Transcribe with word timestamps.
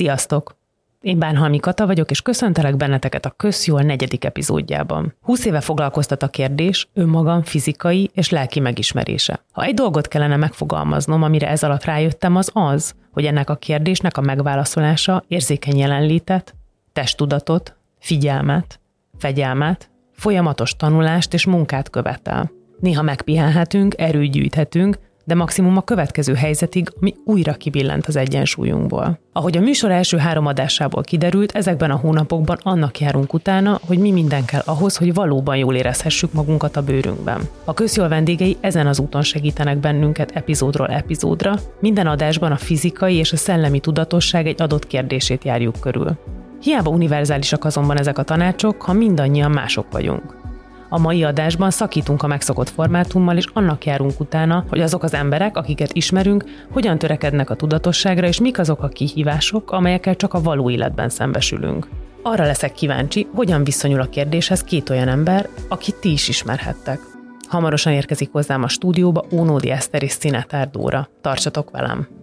Sziasztok! 0.00 0.56
Én 1.00 1.18
Bánhalmi 1.18 1.58
Kata 1.58 1.86
vagyok, 1.86 2.10
és 2.10 2.22
köszöntelek 2.22 2.76
benneteket 2.76 3.24
a 3.24 3.30
Közjól 3.30 3.80
negyedik 3.80 4.24
epizódjában. 4.24 5.14
20 5.22 5.44
éve 5.44 5.60
foglalkoztat 5.60 6.22
a 6.22 6.28
kérdés 6.28 6.88
önmagam 6.94 7.42
fizikai 7.42 8.10
és 8.14 8.30
lelki 8.30 8.60
megismerése. 8.60 9.44
Ha 9.52 9.62
egy 9.62 9.74
dolgot 9.74 10.08
kellene 10.08 10.36
megfogalmaznom, 10.36 11.22
amire 11.22 11.48
ez 11.48 11.62
alatt 11.62 11.84
rájöttem, 11.84 12.36
az 12.36 12.50
az, 12.52 12.94
hogy 13.12 13.26
ennek 13.26 13.50
a 13.50 13.56
kérdésnek 13.56 14.16
a 14.16 14.20
megválaszolása 14.20 15.24
érzékeny 15.28 15.78
jelenlétet, 15.78 16.54
testtudatot, 16.92 17.76
figyelmet, 17.98 18.80
fegyelmet, 19.18 19.90
folyamatos 20.12 20.76
tanulást 20.76 21.34
és 21.34 21.46
munkát 21.46 21.90
követel. 21.90 22.50
Néha 22.78 23.02
megpihenhetünk, 23.02 23.94
erőt 23.98 24.30
gyűjthetünk, 24.30 24.98
de 25.24 25.34
maximum 25.34 25.76
a 25.76 25.82
következő 25.82 26.34
helyzetig, 26.34 26.92
ami 27.00 27.14
újra 27.24 27.52
kibillent 27.52 28.06
az 28.06 28.16
egyensúlyunkból. 28.16 29.18
Ahogy 29.32 29.56
a 29.56 29.60
műsor 29.60 29.90
első 29.90 30.16
három 30.16 30.46
adásából 30.46 31.02
kiderült, 31.02 31.52
ezekben 31.52 31.90
a 31.90 31.96
hónapokban 31.96 32.58
annak 32.62 33.00
járunk 33.00 33.32
utána, 33.32 33.80
hogy 33.86 33.98
mi 33.98 34.10
minden 34.10 34.44
kell 34.44 34.62
ahhoz, 34.64 34.96
hogy 34.96 35.14
valóban 35.14 35.56
jól 35.56 35.74
érezhessük 35.74 36.32
magunkat 36.32 36.76
a 36.76 36.82
bőrünkben. 36.82 37.40
A 37.64 37.74
közjól 37.74 38.08
vendégei 38.08 38.56
ezen 38.60 38.86
az 38.86 38.98
úton 38.98 39.22
segítenek 39.22 39.78
bennünket 39.78 40.30
epizódról 40.30 40.88
epizódra, 40.88 41.54
minden 41.80 42.06
adásban 42.06 42.52
a 42.52 42.56
fizikai 42.56 43.14
és 43.14 43.32
a 43.32 43.36
szellemi 43.36 43.80
tudatosság 43.80 44.46
egy 44.46 44.62
adott 44.62 44.86
kérdését 44.86 45.44
járjuk 45.44 45.80
körül. 45.80 46.18
Hiába 46.60 46.90
univerzálisak 46.90 47.64
azonban 47.64 47.98
ezek 47.98 48.18
a 48.18 48.22
tanácsok, 48.22 48.82
ha 48.82 48.92
mindannyian 48.92 49.50
mások 49.50 49.86
vagyunk. 49.92 50.49
A 50.92 50.98
mai 50.98 51.24
adásban 51.24 51.70
szakítunk 51.70 52.22
a 52.22 52.26
megszokott 52.26 52.68
formátummal, 52.68 53.36
és 53.36 53.46
annak 53.52 53.84
járunk 53.84 54.20
utána, 54.20 54.64
hogy 54.68 54.80
azok 54.80 55.02
az 55.02 55.14
emberek, 55.14 55.56
akiket 55.56 55.92
ismerünk, 55.92 56.44
hogyan 56.72 56.98
törekednek 56.98 57.50
a 57.50 57.54
tudatosságra, 57.54 58.26
és 58.26 58.40
mik 58.40 58.58
azok 58.58 58.82
a 58.82 58.88
kihívások, 58.88 59.72
amelyekkel 59.72 60.16
csak 60.16 60.34
a 60.34 60.40
való 60.40 60.70
életben 60.70 61.08
szembesülünk. 61.08 61.88
Arra 62.22 62.44
leszek 62.44 62.72
kíváncsi, 62.72 63.28
hogyan 63.34 63.64
viszonyul 63.64 64.00
a 64.00 64.08
kérdéshez 64.08 64.64
két 64.64 64.90
olyan 64.90 65.08
ember, 65.08 65.48
akit 65.68 65.96
ti 65.96 66.12
is 66.12 66.28
ismerhettek. 66.28 67.00
Hamarosan 67.48 67.92
érkezik 67.92 68.32
hozzám 68.32 68.62
a 68.62 68.68
stúdióba 68.68 69.24
Ónódi 69.32 69.70
Eszter 69.70 70.02
és 70.02 70.10
Szinetár 70.10 70.70
Dóra. 70.70 71.08
Tartsatok 71.20 71.70
velem! 71.70 72.19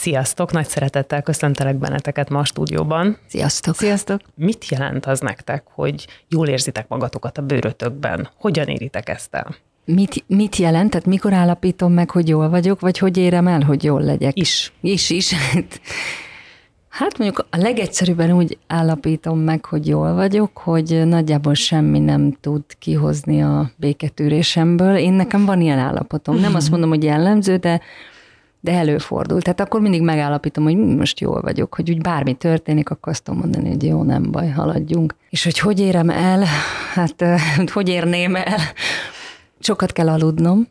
Sziasztok, 0.00 0.52
nagy 0.52 0.68
szeretettel 0.68 1.22
köszöntelek 1.22 1.76
benneteket 1.76 2.28
ma 2.28 2.38
a 2.38 2.44
stúdióban. 2.44 3.16
Sziasztok. 3.26 3.74
Sziasztok. 3.74 4.20
Mit 4.34 4.68
jelent 4.68 5.06
az 5.06 5.20
nektek, 5.20 5.62
hogy 5.74 6.06
jól 6.28 6.48
érzitek 6.48 6.88
magatokat 6.88 7.38
a 7.38 7.42
bőrötökben? 7.42 8.28
Hogyan 8.36 8.66
éritek 8.66 9.08
ezt 9.08 9.34
el? 9.34 9.56
Mit, 9.84 10.24
mit 10.26 10.56
jelent? 10.56 10.90
Tehát 10.90 11.06
mikor 11.06 11.32
állapítom 11.32 11.92
meg, 11.92 12.10
hogy 12.10 12.28
jól 12.28 12.48
vagyok, 12.48 12.80
vagy 12.80 12.98
hogy 12.98 13.16
érem 13.16 13.46
el, 13.46 13.60
hogy 13.60 13.84
jól 13.84 14.02
legyek? 14.02 14.38
Is. 14.38 14.72
Is, 14.80 15.10
is. 15.10 15.34
Hát 16.88 17.18
mondjuk 17.18 17.46
a 17.50 17.56
legegyszerűbben 17.56 18.32
úgy 18.32 18.58
állapítom 18.66 19.38
meg, 19.38 19.64
hogy 19.64 19.86
jól 19.86 20.14
vagyok, 20.14 20.58
hogy 20.58 21.06
nagyjából 21.06 21.54
semmi 21.54 21.98
nem 21.98 22.36
tud 22.40 22.62
kihozni 22.78 23.42
a 23.42 23.70
béketűrésemből. 23.76 24.96
Én 24.96 25.12
nekem 25.12 25.44
van 25.44 25.60
ilyen 25.60 25.78
állapotom. 25.78 26.36
Nem 26.36 26.54
azt 26.54 26.70
mondom, 26.70 26.88
hogy 26.88 27.02
jellemző, 27.02 27.56
de 27.56 27.80
de 28.60 28.72
előfordul. 28.72 29.42
Tehát 29.42 29.60
akkor 29.60 29.80
mindig 29.80 30.02
megállapítom, 30.02 30.64
hogy 30.64 30.76
most 30.76 31.20
jól 31.20 31.40
vagyok, 31.40 31.74
hogy 31.74 31.90
úgy 31.90 32.00
bármi 32.00 32.34
történik, 32.34 32.90
akkor 32.90 33.12
azt 33.12 33.22
tudom 33.22 33.40
mondani, 33.40 33.68
hogy 33.68 33.82
jó, 33.82 34.02
nem 34.02 34.30
baj, 34.30 34.48
haladjunk. 34.48 35.14
És 35.30 35.44
hogy 35.44 35.58
hogy 35.58 35.80
érem 35.80 36.10
el, 36.10 36.44
hát 36.94 37.24
hogy 37.72 37.88
érném 37.88 38.36
el, 38.36 38.58
sokat 39.58 39.92
kell 39.92 40.08
aludnom, 40.08 40.68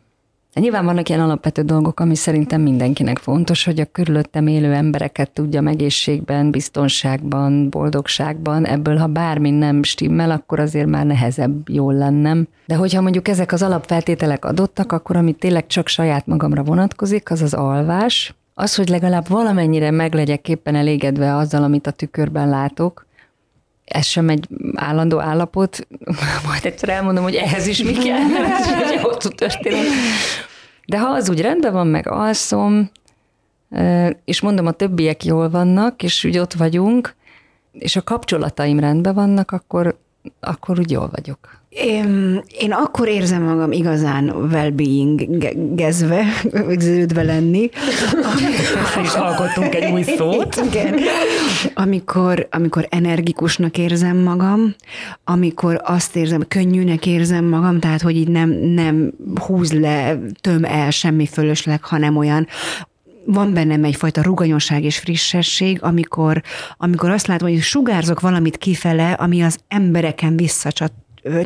Nyilván 0.54 0.84
vannak 0.84 1.08
ilyen 1.08 1.20
alapvető 1.20 1.62
dolgok, 1.62 2.00
ami 2.00 2.14
szerintem 2.14 2.60
mindenkinek 2.60 3.18
fontos, 3.18 3.64
hogy 3.64 3.80
a 3.80 3.84
körülöttem 3.84 4.46
élő 4.46 4.72
embereket 4.72 5.30
tudja 5.30 5.62
egészségben, 5.66 6.50
biztonságban, 6.50 7.70
boldogságban. 7.70 8.66
Ebből, 8.66 8.96
ha 8.96 9.06
bármi 9.06 9.50
nem 9.50 9.82
stimmel, 9.82 10.30
akkor 10.30 10.60
azért 10.60 10.86
már 10.86 11.06
nehezebb 11.06 11.68
jól 11.68 11.94
lennem. 11.94 12.48
De 12.66 12.74
hogyha 12.74 13.00
mondjuk 13.00 13.28
ezek 13.28 13.52
az 13.52 13.62
alapfeltételek 13.62 14.44
adottak, 14.44 14.92
akkor 14.92 15.16
amit 15.16 15.38
tényleg 15.38 15.66
csak 15.66 15.88
saját 15.88 16.26
magamra 16.26 16.62
vonatkozik, 16.62 17.30
az 17.30 17.42
az 17.42 17.54
alvás. 17.54 18.34
Az, 18.54 18.74
hogy 18.74 18.88
legalább 18.88 19.28
valamennyire 19.28 19.90
meglegyek 19.90 20.48
éppen 20.48 20.74
elégedve 20.74 21.36
azzal, 21.36 21.62
amit 21.62 21.86
a 21.86 21.90
tükörben 21.90 22.48
látok, 22.48 23.06
ez 23.90 24.06
sem 24.06 24.28
egy 24.28 24.48
állandó 24.74 25.20
állapot, 25.20 25.86
majd 26.48 26.64
egyszer 26.64 26.88
elmondom, 26.88 27.22
hogy 27.22 27.34
ehhez 27.34 27.66
is 27.66 27.82
mi 27.82 27.92
kell, 27.92 28.26
mert 28.26 28.66
ez 28.66 28.90
egy 28.90 29.00
hosszú 29.06 29.28
történet. 29.28 29.84
De 30.86 30.98
ha 30.98 31.08
az 31.08 31.30
úgy 31.30 31.40
rendben 31.40 31.72
van, 31.72 31.86
meg 31.86 32.08
alszom, 32.08 32.90
és 34.24 34.40
mondom, 34.40 34.66
a 34.66 34.70
többiek 34.70 35.24
jól 35.24 35.50
vannak, 35.50 36.02
és 36.02 36.24
úgy 36.24 36.38
ott 36.38 36.52
vagyunk, 36.52 37.14
és 37.72 37.96
a 37.96 38.02
kapcsolataim 38.02 38.80
rendben 38.80 39.14
vannak, 39.14 39.50
akkor, 39.50 39.98
akkor 40.40 40.78
úgy 40.78 40.90
jól 40.90 41.10
vagyok. 41.12 41.38
Én, 41.68 42.40
én 42.58 42.72
akkor 42.72 43.08
érzem 43.08 43.42
magam 43.42 43.72
igazán 43.72 44.28
well-being 44.28 45.26
gezve, 45.74 46.24
ződve 46.78 47.22
lenni. 47.22 47.70
És 49.02 49.14
alkottunk 49.14 49.74
egy 49.74 49.92
új 49.92 50.02
szót. 50.02 50.60
Igen. 50.70 50.94
Amikor, 51.74 52.48
amikor 52.50 52.86
energikusnak 52.88 53.78
érzem 53.78 54.16
magam, 54.16 54.74
amikor 55.24 55.80
azt 55.84 56.16
érzem, 56.16 56.44
könnyűnek 56.48 57.06
érzem 57.06 57.44
magam, 57.44 57.80
tehát 57.80 58.02
hogy 58.02 58.16
így 58.16 58.28
nem, 58.28 58.50
nem 58.50 59.12
húz 59.46 59.72
le, 59.72 60.18
töm 60.40 60.64
el 60.64 60.90
semmi 60.90 61.26
fölösleg, 61.26 61.84
hanem 61.84 62.16
olyan, 62.16 62.46
van 63.24 63.54
bennem 63.54 63.84
egyfajta 63.84 64.22
ruganyosság 64.22 64.84
és 64.84 64.98
frissesség, 64.98 65.82
amikor, 65.82 66.42
amikor 66.76 67.10
azt 67.10 67.26
látom, 67.26 67.48
hogy 67.48 67.60
sugárzok 67.60 68.20
valamit 68.20 68.56
kifele, 68.56 69.12
ami 69.12 69.42
az 69.42 69.58
embereken 69.68 70.36
visszacsat 70.36 70.92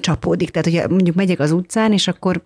csapódik. 0.01 0.51
Tehát, 0.51 0.81
hogy 0.81 0.91
mondjuk 0.91 1.17
megyek 1.17 1.39
az 1.39 1.53
utcán, 1.53 1.93
és 1.93 2.09
akkor 2.09 2.43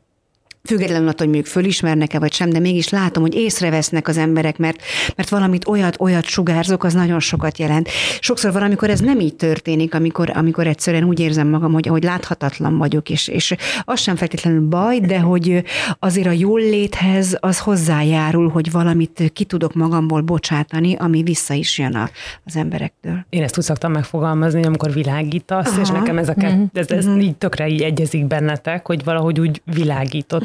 függetlenül 0.65 1.09
attól, 1.09 1.27
hogy 1.27 1.35
mondjuk 1.35 1.47
fölismernek-e 1.47 2.19
vagy 2.19 2.33
sem, 2.33 2.51
de 2.51 2.59
mégis 2.59 2.89
látom, 2.89 3.23
hogy 3.23 3.35
észrevesznek 3.35 4.09
az 4.09 4.17
emberek, 4.17 4.59
mert, 4.59 4.83
mert 5.17 5.29
valamit 5.29 5.69
olyat, 5.69 5.97
olyat 6.01 6.25
sugárzok, 6.25 6.85
az 6.85 6.93
nagyon 6.93 7.21
sokat 7.21 7.59
jelent. 7.59 7.89
Sokszor 8.21 8.53
van, 8.53 8.63
amikor 8.63 8.91
ez 8.91 9.01
nem 9.01 9.21
így 9.21 9.37
történik, 9.37 9.95
amikor, 9.95 10.31
amikor 10.35 10.67
egyszerűen 10.67 11.05
úgy 11.05 11.21
érzem 11.21 11.49
magam, 11.49 11.73
hogy, 11.73 11.87
hogy 11.87 12.03
láthatatlan 12.03 12.79
vagyok, 12.79 13.11
és, 13.11 13.29
és 13.29 13.55
az 13.85 14.01
sem 14.01 14.17
feltétlenül 14.17 14.69
baj, 14.69 15.01
de 15.01 15.19
hogy 15.19 15.65
azért 15.99 16.27
a 16.27 16.31
jól 16.31 16.61
léthez 16.61 17.37
az 17.41 17.59
hozzájárul, 17.59 18.49
hogy 18.49 18.71
valamit 18.71 19.31
ki 19.33 19.45
tudok 19.45 19.75
magamból 19.75 20.21
bocsátani, 20.21 20.95
ami 20.99 21.23
vissza 21.23 21.55
is 21.55 21.79
jön 21.79 21.95
a, 21.95 22.11
az 22.45 22.57
emberektől. 22.57 23.27
Én 23.29 23.43
ezt 23.43 23.59
úgy 23.59 23.65
szoktam 23.65 23.93
megfogalmazni, 23.93 24.65
amikor 24.65 24.93
világítasz, 24.93 25.71
Aha. 25.71 25.81
és 25.81 25.89
nekem 25.89 26.19
ez, 26.19 26.29
a 26.29 26.35
kett, 26.35 26.53
mhm. 26.53 26.65
ez, 26.73 26.91
ez 26.91 27.07
uh-huh. 27.07 27.23
így 27.23 27.37
tökre 27.37 27.69
így 27.69 27.83
egyezik 27.83 28.27
bennetek, 28.27 28.87
hogy 28.87 29.05
valahogy 29.05 29.41
úgy 29.41 29.63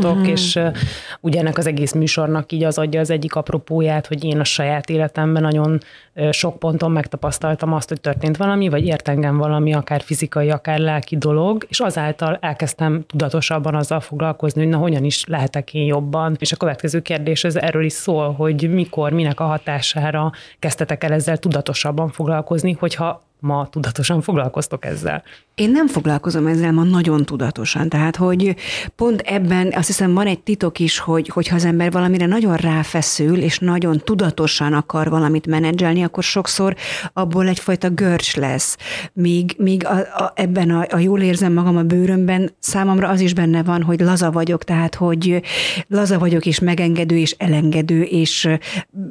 világítotok, 0.04 0.16
uh-huh. 0.16 0.32
és 0.32 0.56
uh, 0.56 0.76
ugye 1.22 1.40
ennek 1.40 1.58
az 1.58 1.68
egész 1.68 1.94
műsornak 1.94 2.52
így 2.52 2.64
az 2.64 2.78
adja 2.78 3.00
az 3.00 3.10
egyik 3.10 3.36
apropóját, 3.36 4.08
hogy 4.08 4.24
én 4.24 4.40
a 4.40 4.44
saját 4.44 4.90
életemben 4.90 5.42
nagyon 5.42 5.80
uh, 6.16 6.32
sok 6.32 6.60
ponton 6.60 6.92
megtapasztaltam 6.92 7.74
azt, 7.74 7.90
hogy 7.90 8.02
történt 8.02 8.38
valami, 8.38 8.70
vagy 8.70 8.86
ért 8.86 9.08
engem 9.08 9.38
valami, 9.38 9.74
akár 9.74 10.02
fizikai, 10.02 10.50
akár 10.50 10.80
lelki 10.80 11.18
dolog, 11.18 11.66
és 11.68 11.80
azáltal 11.80 12.38
elkezdtem 12.42 13.04
tudatosabban 13.08 13.76
azzal 13.76 14.00
foglalkozni, 14.00 14.62
hogy 14.62 14.70
na 14.70 14.78
hogyan 14.78 15.04
is 15.04 15.26
lehetek 15.26 15.74
én 15.74 15.86
jobban. 15.86 16.36
És 16.40 16.52
a 16.52 16.56
következő 16.56 17.02
kérdés 17.02 17.44
ez 17.44 17.56
erről 17.56 17.84
is 17.84 17.94
szól, 17.94 18.34
hogy 18.34 18.70
mikor, 18.70 19.12
minek 19.12 19.40
a 19.40 19.46
hatására 19.46 20.32
kezdtetek 20.60 21.04
el 21.04 21.12
ezzel 21.12 21.38
tudatosabban 21.38 22.10
foglalkozni, 22.10 22.76
hogyha 22.80 23.22
ma 23.44 23.68
tudatosan 23.70 24.22
foglalkoztok 24.22 24.86
ezzel? 24.86 25.24
Én 25.56 25.72
nem 25.72 25.88
foglalkozom 25.88 26.48
ezzel 26.48 26.72
ma 26.72 26.84
nagyon 26.84 27.26
tudatosan, 27.26 27.90
tehát 27.90 28.16
hogy 28.16 28.56
pont 28.96 29.22
ebben 29.22 29.74
azt 29.76 29.88
hiszem 29.88 30.14
van 30.14 30.28
egy 30.28 30.40
titok 30.40 30.80
is, 30.80 31.00
hogy 31.00 31.28
hogyha 31.28 31.56
az 31.56 31.66
ember 31.66 31.92
valamire 31.92 32.26
nagyon 32.26 32.56
ráfeszül, 32.56 33.38
és 33.38 33.60
nagyon 33.60 33.98
tudatosan 33.98 34.74
akar 34.74 35.10
valamit 35.10 35.48
menedzselni, 35.48 36.04
akkor 36.04 36.24
sokszor 36.24 36.76
abból 37.14 37.48
egyfajta 37.48 37.90
görcs 37.90 38.36
lesz. 38.36 38.78
Míg, 39.14 39.56
míg 39.58 39.86
a, 39.86 39.98
a, 40.24 40.32
ebben 40.36 40.70
a, 40.70 40.86
a 40.90 40.98
jól 40.98 41.22
érzem 41.22 41.54
magam 41.54 41.78
a 41.78 41.84
bőrömben, 41.84 42.52
számomra 42.60 43.10
az 43.10 43.20
is 43.20 43.34
benne 43.34 43.64
van, 43.64 43.84
hogy 43.84 44.00
laza 44.00 44.32
vagyok, 44.32 44.64
tehát 44.64 44.96
hogy 44.96 45.42
laza 45.88 46.20
vagyok, 46.20 46.46
és 46.46 46.60
megengedő, 46.60 47.18
és 47.18 47.36
elengedő, 47.38 48.02
és 48.02 48.50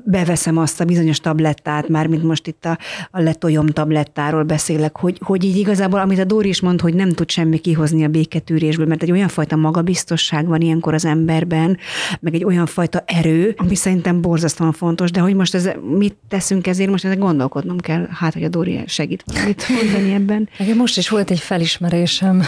beveszem 0.05 0.59
azt 0.59 0.81
a 0.81 0.85
bizonyos 0.85 1.21
tablettát, 1.21 1.89
már 1.89 2.07
mint 2.07 2.23
most 2.23 2.47
itt 2.47 2.65
a, 2.65 2.79
a 3.11 3.21
letoljom 3.21 3.67
tablettát, 3.67 4.21
tudatáról 4.23 4.43
beszélek, 4.43 4.97
hogy, 4.97 5.19
hogy 5.25 5.45
így 5.45 5.57
igazából, 5.57 6.01
amit 6.01 6.19
a 6.19 6.25
Dóri 6.25 6.49
is 6.49 6.61
mond, 6.61 6.81
hogy 6.81 6.95
nem 6.95 7.13
tud 7.13 7.31
semmi 7.31 7.59
kihozni 7.59 8.05
a 8.05 8.09
béketűrésből, 8.09 8.87
mert 8.87 9.03
egy 9.03 9.11
olyan 9.11 9.29
fajta 9.29 9.57
magabiztosság 9.57 10.47
van 10.47 10.61
ilyenkor 10.61 10.95
az 10.95 11.05
emberben, 11.05 11.79
meg 12.21 12.35
egy 12.35 12.45
olyan 12.45 12.67
fajta 12.67 13.03
erő, 13.07 13.55
ami 13.57 13.75
szerintem 13.75 14.21
borzasztóan 14.21 14.73
fontos, 14.73 15.11
de 15.11 15.21
hogy 15.21 15.35
most 15.35 15.55
ez, 15.55 15.71
mit 15.99 16.17
teszünk 16.29 16.67
ezért, 16.67 16.91
most 16.91 17.05
ezzel 17.05 17.17
gondolkodnom 17.17 17.79
kell, 17.79 18.07
hát, 18.11 18.33
hogy 18.33 18.45
a 18.45 18.49
Dóri 18.49 18.81
segít 18.87 19.23
valamit 19.27 19.65
mondani 19.69 20.13
ebben. 20.13 20.49
Most 20.77 20.99
is 20.99 21.09
volt 21.09 21.31
egy 21.31 21.41
felismerésem, 21.41 22.43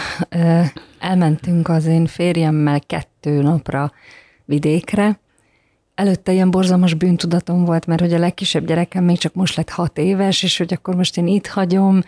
elmentünk 0.99 1.69
az 1.69 1.85
én 1.85 2.05
férjemmel 2.05 2.79
kettő 2.79 3.41
napra 3.41 3.91
vidékre. 4.45 5.19
Előtte 5.95 6.31
ilyen 6.31 6.51
borzalmas 6.51 6.93
bűntudatom 6.93 7.65
volt, 7.65 7.85
mert 7.85 8.01
hogy 8.01 8.13
a 8.13 8.19
legkisebb 8.19 8.65
gyerekem 8.65 9.03
még 9.03 9.17
csak 9.17 9.33
most 9.33 9.55
lett 9.55 9.69
hat 9.69 9.97
éves, 9.97 10.43
és 10.43 10.57
hogy 10.57 10.73
akkor 10.73 10.95
most 10.95 11.17
én 11.17 11.27
itt 11.27 11.47
hagyom, 11.47 12.01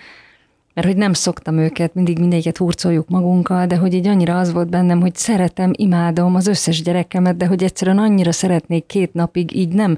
mert 0.73 0.87
hogy 0.87 0.97
nem 0.97 1.13
szoktam 1.13 1.57
őket, 1.57 1.93
mindig 1.93 2.19
mindegyiket 2.19 2.57
hurcoljuk 2.57 3.09
magunkkal, 3.09 3.65
de 3.65 3.77
hogy 3.77 3.93
így 3.93 4.07
annyira 4.07 4.39
az 4.39 4.53
volt 4.53 4.69
bennem, 4.69 5.01
hogy 5.01 5.15
szeretem, 5.15 5.71
imádom 5.75 6.35
az 6.35 6.47
összes 6.47 6.81
gyerekemet, 6.81 7.37
de 7.37 7.45
hogy 7.45 7.63
egyszerűen 7.63 7.97
annyira 7.97 8.31
szeretnék 8.31 8.85
két 8.85 9.13
napig 9.13 9.55
így 9.55 9.69
nem, 9.69 9.97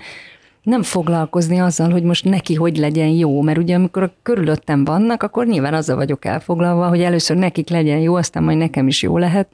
nem 0.64 0.84
foglalkozni 0.84 1.60
azzal, 1.60 1.90
hogy 1.90 2.04
most 2.04 2.26
neki 2.26 2.56
hogy 2.56 2.78
legyen 2.78 3.08
jó, 3.08 3.42
mert 3.42 3.58
ugye 3.58 3.76
amikor 3.76 4.04
a 4.04 4.14
körülöttem 4.24 4.84
vannak, 4.84 5.24
akkor 5.24 5.46
nyilván 5.46 5.74
azzal 5.74 5.96
vagyok 5.96 6.26
elfoglalva, 6.26 6.88
hogy 6.88 7.02
először 7.02 7.38
nekik 7.38 7.70
legyen 7.70 8.00
jó, 8.00 8.16
aztán 8.16 8.44
majd 8.44 8.58
nekem 8.58 8.88
is 8.88 9.02
jó 9.02 9.18
lehet, 9.18 9.48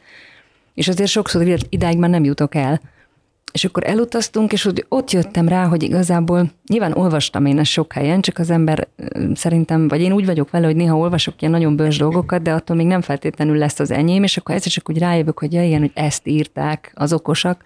és 0.74 0.88
azért 0.88 1.10
sokszor 1.10 1.58
idáig 1.70 1.98
már 1.98 2.10
nem 2.10 2.24
jutok 2.24 2.56
el. 2.56 2.82
És 3.54 3.66
akkor 3.66 3.84
elutaztunk, 3.86 4.52
és 4.52 4.70
ott 4.90 5.12
jöttem 5.12 5.48
rá, 5.48 5.66
hogy 5.66 5.84
igazából 5.84 6.52
nyilván 6.68 6.94
olvastam 6.94 7.46
én 7.46 7.60
ezt 7.60 7.72
sok 7.72 7.94
helyen, 7.94 8.22
csak 8.22 8.38
az 8.38 8.50
ember 8.50 8.88
szerintem, 9.34 9.88
vagy 9.88 10.02
én 10.02 10.12
úgy 10.12 10.26
vagyok 10.26 10.50
vele, 10.50 10.66
hogy 10.66 10.76
néha 10.76 10.98
olvasok 10.98 11.42
ilyen 11.42 11.54
nagyon 11.54 11.76
bős 11.76 11.98
dolgokat, 11.98 12.42
de 12.42 12.54
attól 12.54 12.76
még 12.76 12.86
nem 12.86 13.02
feltétlenül 13.02 13.58
lesz 13.58 13.80
az 13.80 13.92
enyém, 13.92 14.24
és 14.24 14.38
akkor 14.38 14.56
egyszer 14.56 14.72
csak 14.72 14.90
úgy 14.90 14.98
rájövök, 14.98 15.40
hogy 15.40 15.54
ja, 15.54 15.64
igen, 15.64 15.80
hogy 15.80 15.92
ezt 15.94 16.28
írták 16.28 16.92
az 16.96 17.14
okosak, 17.14 17.64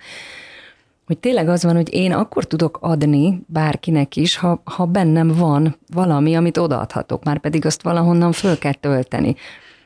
hogy 1.10 1.18
tényleg 1.18 1.50
az 1.50 1.64
van, 1.64 1.76
hogy 1.76 1.94
én 1.94 2.12
akkor 2.12 2.44
tudok 2.46 2.78
adni 2.82 3.42
bárkinek 3.48 4.16
is, 4.16 4.38
ha, 4.38 4.62
ha 4.64 4.86
bennem 4.86 5.28
van 5.28 5.75
valami, 5.94 6.36
amit 6.36 6.58
odaadhatok, 6.58 7.24
már 7.24 7.40
pedig 7.40 7.66
azt 7.66 7.82
valahonnan 7.82 8.32
föl 8.32 8.58
kell 8.58 8.74
tölteni. 8.74 9.36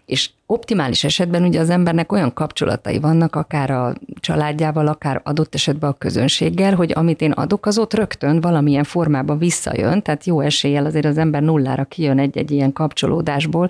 És 0.05 0.29
optimális 0.53 1.03
esetben 1.03 1.43
ugye 1.43 1.59
az 1.59 1.69
embernek 1.69 2.11
olyan 2.11 2.33
kapcsolatai 2.33 2.99
vannak, 2.99 3.35
akár 3.35 3.71
a 3.71 3.93
családjával, 4.19 4.87
akár 4.87 5.21
adott 5.23 5.53
esetben 5.53 5.89
a 5.89 5.97
közönséggel, 5.97 6.75
hogy 6.75 6.91
amit 6.95 7.21
én 7.21 7.31
adok, 7.31 7.65
az 7.65 7.77
ott 7.77 7.93
rögtön 7.93 8.41
valamilyen 8.41 8.83
formában 8.83 9.37
visszajön, 9.37 10.01
tehát 10.01 10.25
jó 10.25 10.39
eséllyel 10.39 10.85
azért 10.85 11.05
az 11.05 11.17
ember 11.17 11.41
nullára 11.41 11.83
kijön 11.83 12.19
egy-egy 12.19 12.51
ilyen 12.51 12.73
kapcsolódásból, 12.73 13.69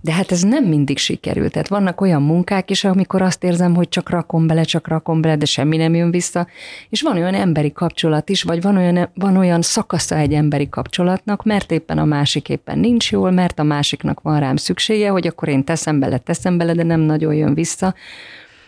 de 0.00 0.12
hát 0.12 0.32
ez 0.32 0.42
nem 0.42 0.64
mindig 0.64 0.98
sikerült. 0.98 1.52
Tehát 1.52 1.68
vannak 1.68 2.00
olyan 2.00 2.22
munkák 2.22 2.70
is, 2.70 2.84
amikor 2.84 3.22
azt 3.22 3.44
érzem, 3.44 3.74
hogy 3.74 3.88
csak 3.88 4.10
rakom 4.10 4.46
bele, 4.46 4.62
csak 4.62 4.88
rakom 4.88 5.20
bele, 5.20 5.36
de 5.36 5.44
semmi 5.44 5.76
nem 5.76 5.94
jön 5.94 6.10
vissza. 6.10 6.46
És 6.88 7.02
van 7.02 7.16
olyan 7.16 7.34
emberi 7.34 7.72
kapcsolat 7.72 8.28
is, 8.28 8.42
vagy 8.42 8.62
van 8.62 8.76
olyan, 8.76 9.08
van 9.14 9.36
olyan 9.36 9.62
szakasza 9.62 10.16
egy 10.16 10.32
emberi 10.32 10.68
kapcsolatnak, 10.68 11.44
mert 11.44 11.70
éppen 11.70 11.98
a 11.98 12.04
másik 12.04 12.48
éppen 12.48 12.78
nincs 12.78 13.12
jól, 13.12 13.30
mert 13.30 13.58
a 13.58 13.62
másiknak 13.62 14.20
van 14.20 14.40
rám 14.40 14.56
szüksége, 14.56 15.08
hogy 15.08 15.26
akkor 15.26 15.48
én 15.48 15.64
teszem 15.64 15.98
bele, 15.98 16.18
teszem 16.18 16.58
bele, 16.58 16.72
de 16.72 16.82
nem 16.82 17.00
nagyon 17.00 17.34
jön 17.34 17.54
vissza. 17.54 17.94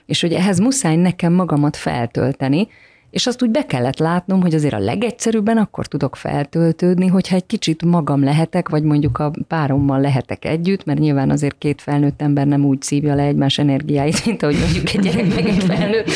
És 0.07 0.21
hogy 0.21 0.33
ehhez 0.33 0.59
muszáj 0.59 0.97
nekem 0.97 1.33
magamat 1.33 1.77
feltölteni, 1.77 2.69
és 3.11 3.27
azt 3.27 3.43
úgy 3.43 3.51
be 3.51 3.67
kellett 3.67 3.99
látnom, 3.99 4.41
hogy 4.41 4.55
azért 4.55 4.75
a 4.75 4.79
legegyszerűbben 4.79 5.57
akkor 5.57 5.87
tudok 5.87 6.17
feltöltődni, 6.17 7.07
hogyha 7.07 7.37
egy 7.37 7.47
kicsit 7.47 7.85
magam 7.85 8.25
lehetek, 8.25 8.69
vagy 8.69 8.83
mondjuk 8.83 9.19
a 9.19 9.33
párommal 9.49 10.01
lehetek 10.01 10.45
együtt, 10.45 10.85
mert 10.85 10.99
nyilván 10.99 11.31
azért 11.31 11.59
két 11.59 11.83
felnőtt 11.83 12.23
ember 12.23 12.47
nem 12.47 12.65
úgy 12.65 12.83
szívja 12.83 13.15
le 13.15 13.23
egymás 13.23 13.59
energiáit, 13.59 14.27
mint 14.27 14.43
ahogy 14.43 14.59
mondjuk 14.59 14.95
egy 14.95 15.01
gyerek 15.01 15.35
meg 15.35 15.47
egy 15.47 15.65
felnőtt. 15.65 16.11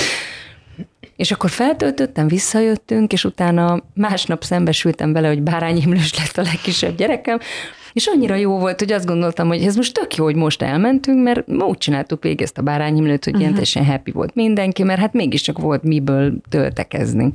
És 1.16 1.30
akkor 1.30 1.50
feltöltöttem, 1.50 2.28
visszajöttünk, 2.28 3.12
és 3.12 3.24
utána 3.24 3.82
másnap 3.94 4.42
szembesültem 4.42 5.12
vele, 5.12 5.28
hogy 5.28 5.42
bárányimlős 5.42 6.18
lett 6.18 6.46
a 6.46 6.50
legkisebb 6.50 6.96
gyerekem, 6.96 7.38
és 7.92 8.06
annyira 8.06 8.34
jó 8.34 8.58
volt, 8.58 8.78
hogy 8.78 8.92
azt 8.92 9.06
gondoltam, 9.06 9.48
hogy 9.48 9.62
ez 9.62 9.76
most 9.76 9.94
tök 9.94 10.16
jó, 10.16 10.24
hogy 10.24 10.34
most 10.34 10.62
elmentünk, 10.62 11.22
mert 11.22 11.46
ma 11.46 11.64
úgy 11.64 11.78
csináltuk 11.78 12.22
végig 12.22 12.42
ezt 12.42 12.58
a 12.58 12.62
bárányimlőt, 12.62 13.24
hogy 13.24 13.32
uh-huh. 13.32 13.40
ilyen 13.40 13.52
teljesen 13.52 13.84
happy 13.84 14.10
volt 14.10 14.34
mindenki, 14.34 14.82
mert 14.82 15.00
hát 15.00 15.12
mégiscsak 15.12 15.58
volt 15.58 15.82
miből 15.82 16.32
töltekezni. 16.48 17.32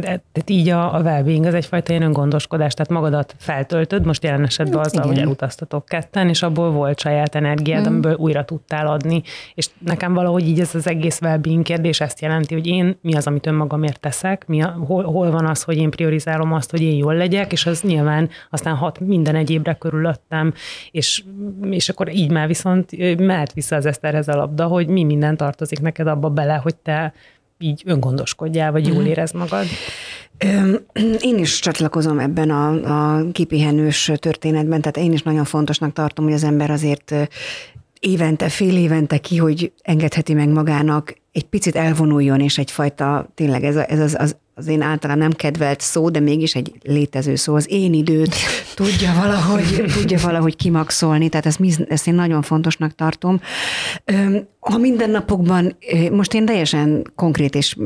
Tehát 0.00 0.50
így 0.50 0.68
a, 0.68 0.94
a 0.94 1.00
well 1.00 1.46
az 1.46 1.54
egyfajta 1.54 1.90
ilyen 1.92 2.04
öngondoskodás, 2.04 2.74
tehát 2.74 2.92
magadat 2.92 3.34
feltöltöd, 3.38 4.04
most 4.04 4.22
jelen 4.22 4.44
esetben 4.44 4.76
hát, 4.76 4.86
azzal, 4.86 5.02
Igen. 5.02 5.14
hogy 5.14 5.22
elutaztatok 5.22 5.84
ketten, 5.84 6.28
és 6.28 6.42
abból 6.42 6.70
volt 6.70 7.00
saját 7.00 7.34
energiád, 7.34 7.82
mm. 7.82 7.86
amiből 7.86 8.14
újra 8.14 8.44
tudtál 8.44 8.86
adni. 8.86 9.22
És 9.54 9.68
nekem 9.78 10.14
valahogy 10.14 10.48
így 10.48 10.60
ez 10.60 10.74
az 10.74 10.88
egész 10.88 11.20
well 11.20 11.40
kérdés 11.62 12.00
ezt 12.00 12.20
jelenti, 12.20 12.54
hogy 12.54 12.66
én 12.66 12.98
mi 13.00 13.14
az, 13.14 13.26
amit 13.26 13.46
önmagamért 13.46 14.00
teszek, 14.00 14.46
mi 14.46 14.62
a, 14.62 14.76
hol, 14.86 15.04
hol 15.04 15.30
van 15.30 15.46
az, 15.46 15.62
hogy 15.62 15.76
én 15.76 15.90
priorizálom 15.90 16.52
azt, 16.52 16.70
hogy 16.70 16.82
én 16.82 16.96
jól 16.96 17.14
legyek, 17.14 17.52
és 17.52 17.66
az 17.66 17.80
nyilván 17.80 18.28
aztán 18.50 18.74
hat 18.74 19.00
minden 19.00 19.34
egyébre 19.34 19.74
körülöttem, 19.74 20.54
és, 20.90 21.24
és 21.70 21.88
akkor 21.88 22.12
így 22.12 22.30
már 22.30 22.46
viszont 22.46 23.16
mehet 23.18 23.52
vissza 23.52 23.76
az 23.76 23.86
Eszterhez 23.86 24.28
a 24.28 24.36
labda, 24.36 24.66
hogy 24.66 24.86
mi 24.86 25.04
minden 25.04 25.36
tartozik 25.36 25.80
neked 25.80 26.06
abba 26.06 26.28
bele, 26.28 26.54
hogy 26.54 26.74
te 26.76 27.12
így 27.58 27.82
öngondoskodjál, 27.86 28.72
vagy 28.72 28.86
jól 28.86 29.00
mhm. 29.00 29.06
érez 29.06 29.32
magad? 29.32 29.66
Én 31.20 31.38
is 31.38 31.58
csatlakozom 31.58 32.18
ebben 32.18 32.50
a, 32.50 32.68
a 33.16 33.30
kipihenős 33.32 34.12
történetben, 34.14 34.80
tehát 34.80 34.96
én 34.96 35.12
is 35.12 35.22
nagyon 35.22 35.44
fontosnak 35.44 35.92
tartom, 35.92 36.24
hogy 36.24 36.34
az 36.34 36.44
ember 36.44 36.70
azért 36.70 37.14
évente, 38.00 38.48
fél 38.48 38.76
évente 38.76 39.18
ki, 39.18 39.36
hogy 39.36 39.72
engedheti 39.82 40.34
meg 40.34 40.48
magának, 40.48 41.14
egy 41.32 41.44
picit 41.44 41.76
elvonuljon, 41.76 42.40
és 42.40 42.58
egyfajta, 42.58 43.28
tényleg 43.34 43.64
ez, 43.64 43.76
a, 43.76 43.90
ez 43.90 43.98
az, 43.98 44.16
az 44.18 44.36
az 44.54 44.66
én 44.66 44.80
általán 44.80 45.18
nem 45.18 45.32
kedvelt 45.32 45.80
szó, 45.80 46.10
de 46.10 46.20
mégis 46.20 46.54
egy 46.54 46.72
létező 46.82 47.34
szó, 47.34 47.54
az 47.54 47.70
én 47.70 47.92
időt 47.92 48.34
tudja 48.74 49.12
valahogy, 49.20 49.84
tudja 49.92 50.18
valahogy 50.18 50.56
kimaxolni, 50.56 51.28
tehát 51.28 51.46
ezt, 51.46 51.60
ezt 51.88 52.06
én 52.06 52.14
nagyon 52.14 52.42
fontosnak 52.42 52.94
tartom. 52.94 53.40
A 54.60 54.76
mindennapokban, 54.76 55.76
most 56.10 56.34
én 56.34 56.44
teljesen 56.44 57.12
konkrét 57.14 57.54
és 57.54 57.76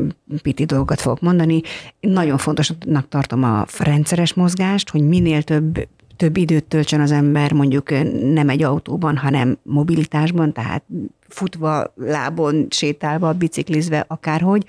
piti 0.43 0.65
dolgokat 0.65 1.01
fogok 1.01 1.21
mondani, 1.21 1.61
nagyon 2.01 2.39
fontosnak 2.39 3.09
tartom 3.09 3.43
a 3.43 3.67
rendszeres 3.79 4.35
mozgást, 4.35 4.91
hogy 4.91 5.09
minél 5.09 5.43
több 5.43 5.89
több 6.19 6.37
időt 6.37 6.65
töltsön 6.65 7.01
az 7.01 7.11
ember 7.11 7.53
mondjuk 7.53 7.91
nem 8.33 8.49
egy 8.49 8.63
autóban, 8.63 9.17
hanem 9.17 9.59
mobilitásban, 9.63 10.53
tehát 10.53 10.83
futva, 11.29 11.93
lábon, 11.97 12.67
sétálva, 12.71 13.33
biciklizve, 13.33 14.05
akárhogy. 14.09 14.65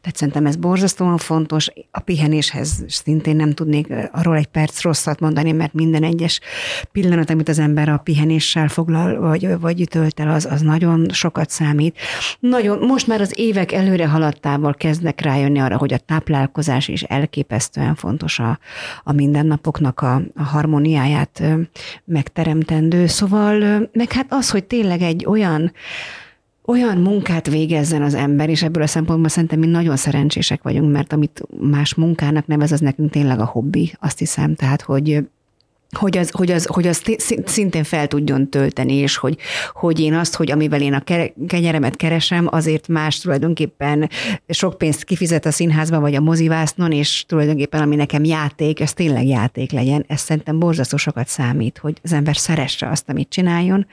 Tehát 0.00 0.16
szerintem 0.16 0.46
ez 0.46 0.56
borzasztóan 0.56 1.16
fontos. 1.16 1.68
A 1.90 2.00
pihenéshez 2.00 2.84
szintén 2.88 3.36
nem 3.36 3.52
tudnék 3.52 3.92
arról 4.12 4.36
egy 4.36 4.46
perc 4.46 4.82
rosszat 4.82 5.20
mondani, 5.20 5.52
mert 5.52 5.72
minden 5.72 6.02
egyes 6.02 6.40
pillanat, 6.92 7.30
amit 7.30 7.48
az 7.48 7.58
ember 7.58 7.88
a 7.88 7.98
pihenéssel 7.98 8.68
foglal, 8.68 9.20
vagy, 9.20 9.58
vagy 9.60 9.86
tölt 9.90 10.20
el, 10.20 10.30
az, 10.30 10.48
az 10.50 10.60
nagyon 10.60 11.06
sokat 11.12 11.50
számít. 11.50 11.98
Nagyon, 12.40 12.78
most 12.78 13.06
már 13.06 13.20
az 13.20 13.32
évek 13.36 13.72
előre 13.72 14.06
haladtával 14.06 14.74
kezdnek 14.74 15.20
rájönni 15.20 15.58
arra, 15.58 15.76
hogy 15.76 15.92
a 15.92 15.98
táplálkozás 15.98 16.88
is 16.88 17.02
elképesztően 17.02 17.94
fontos 17.94 18.38
a, 18.38 18.58
a 19.04 19.12
mindennapoknak 19.12 20.00
a, 20.00 20.22
a 20.34 20.42
harmóniáját 20.94 21.42
megteremtendő. 22.04 23.06
Szóval, 23.06 23.88
meg 23.92 24.12
hát 24.12 24.26
az, 24.28 24.50
hogy 24.50 24.64
tényleg 24.64 25.02
egy 25.02 25.24
olyan 25.26 25.72
olyan 26.66 26.98
munkát 26.98 27.46
végezzen 27.50 28.02
az 28.02 28.14
ember, 28.14 28.48
és 28.48 28.62
ebből 28.62 28.82
a 28.82 28.86
szempontból 28.86 29.28
szerintem 29.28 29.58
mi 29.58 29.66
nagyon 29.66 29.96
szerencsések 29.96 30.62
vagyunk, 30.62 30.92
mert 30.92 31.12
amit 31.12 31.42
más 31.60 31.94
munkának 31.94 32.46
nevez, 32.46 32.72
az 32.72 32.80
nekünk 32.80 33.10
tényleg 33.10 33.40
a 33.40 33.44
hobbi, 33.44 33.92
azt 34.00 34.18
hiszem, 34.18 34.54
tehát 34.54 34.82
hogy 34.82 35.26
hogy 35.96 36.18
az, 36.18 36.30
hogy, 36.30 36.50
az, 36.50 36.66
hogy 36.66 36.86
az 36.86 37.02
szintén 37.44 37.84
fel 37.84 38.06
tudjon 38.06 38.50
tölteni, 38.50 38.94
és 38.94 39.16
hogy, 39.16 39.36
hogy 39.72 40.00
én 40.00 40.14
azt, 40.14 40.34
hogy 40.34 40.50
amivel 40.50 40.80
én 40.80 40.94
a 40.94 41.02
kenyeremet 41.46 41.96
keresem, 41.96 42.48
azért 42.50 42.88
más 42.88 43.18
tulajdonképpen 43.18 44.10
sok 44.48 44.78
pénzt 44.78 45.04
kifizet 45.04 45.46
a 45.46 45.50
színházba, 45.50 46.00
vagy 46.00 46.14
a 46.14 46.20
mozivásznon, 46.20 46.92
és 46.92 47.24
tulajdonképpen 47.28 47.82
ami 47.82 47.96
nekem 47.96 48.24
játék, 48.24 48.80
ez 48.80 48.92
tényleg 48.92 49.26
játék 49.26 49.70
legyen. 49.72 50.04
Ez 50.08 50.20
szerintem 50.20 50.58
borzasztó 50.58 50.96
sokat 50.96 51.28
számít, 51.28 51.78
hogy 51.78 51.98
az 52.02 52.12
ember 52.12 52.36
szeresse 52.36 52.88
azt, 52.88 53.08
amit 53.08 53.28
csináljon. 53.28 53.86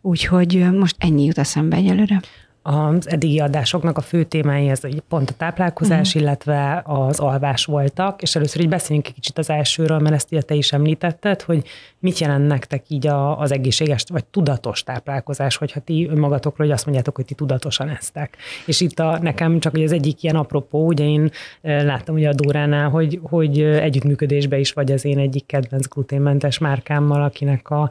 Úgyhogy 0.00 0.66
most 0.72 0.96
ennyi 0.98 1.24
jut 1.24 1.38
eszembe 1.38 1.76
egyelőre 1.76 2.20
az 2.66 3.10
eddigi 3.10 3.40
adásoknak 3.40 3.98
a 3.98 4.00
fő 4.00 4.24
témái 4.24 4.68
ez 4.68 4.80
pont 5.08 5.30
a 5.30 5.34
táplálkozás, 5.36 6.08
uh-huh. 6.08 6.22
illetve 6.22 6.82
az 6.84 7.18
alvás 7.18 7.64
voltak, 7.64 8.22
és 8.22 8.36
először 8.36 8.62
így 8.62 8.68
beszéljünk 8.68 9.06
egy 9.06 9.14
kicsit 9.14 9.38
az 9.38 9.50
elsőről, 9.50 9.98
mert 9.98 10.14
ezt 10.14 10.32
ugye 10.32 10.42
te 10.42 10.54
is 10.54 10.72
említetted, 10.72 11.42
hogy 11.42 11.64
mit 11.98 12.18
jelent 12.18 12.46
nektek 12.46 12.84
így 12.88 13.06
a, 13.06 13.38
az 13.40 13.52
egészséges 13.52 14.04
vagy 14.08 14.24
tudatos 14.24 14.82
táplálkozás, 14.82 15.56
hogyha 15.56 15.80
ti 15.80 16.08
önmagatokról 16.10 16.66
hogy 16.66 16.76
azt 16.76 16.84
mondjátok, 16.84 17.16
hogy 17.16 17.24
ti 17.24 17.34
tudatosan 17.34 17.88
eztek. 17.88 18.36
És 18.66 18.80
itt 18.80 18.98
a, 18.98 19.18
nekem 19.22 19.60
csak 19.60 19.72
hogy 19.72 19.82
az 19.82 19.92
egyik 19.92 20.22
ilyen 20.22 20.36
apropó, 20.36 20.86
ugye 20.86 21.04
én 21.04 21.30
láttam 21.60 22.14
ugye 22.14 22.28
a 22.28 22.34
Dóránál, 22.34 22.88
hogy, 22.88 23.20
hogy 23.22 23.60
együttműködésbe 23.60 24.58
is 24.58 24.72
vagy 24.72 24.92
az 24.92 25.04
én 25.04 25.18
egyik 25.18 25.46
kedvenc 25.46 25.88
gluténmentes 25.88 26.58
márkámmal, 26.58 27.22
akinek 27.22 27.70
a 27.70 27.90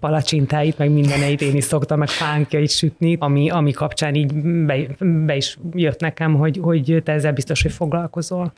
palacsintáit, 0.00 0.78
meg 0.78 0.90
mindeneit 0.90 1.40
én 1.40 1.56
is 1.56 1.64
szoktam, 1.64 1.98
meg 1.98 2.08
fánkjait 2.08 2.70
sütni, 2.70 3.16
ami, 3.20 3.50
ami 3.62 3.72
kapcsán 3.72 4.14
így 4.14 4.34
be, 4.64 4.76
be 4.98 5.36
is 5.36 5.58
jött 5.72 6.00
nekem, 6.00 6.34
hogy, 6.34 6.58
hogy 6.62 7.02
te 7.04 7.12
ezzel 7.12 7.32
biztos, 7.32 7.62
hogy 7.62 7.72
foglalkozol. 7.72 8.52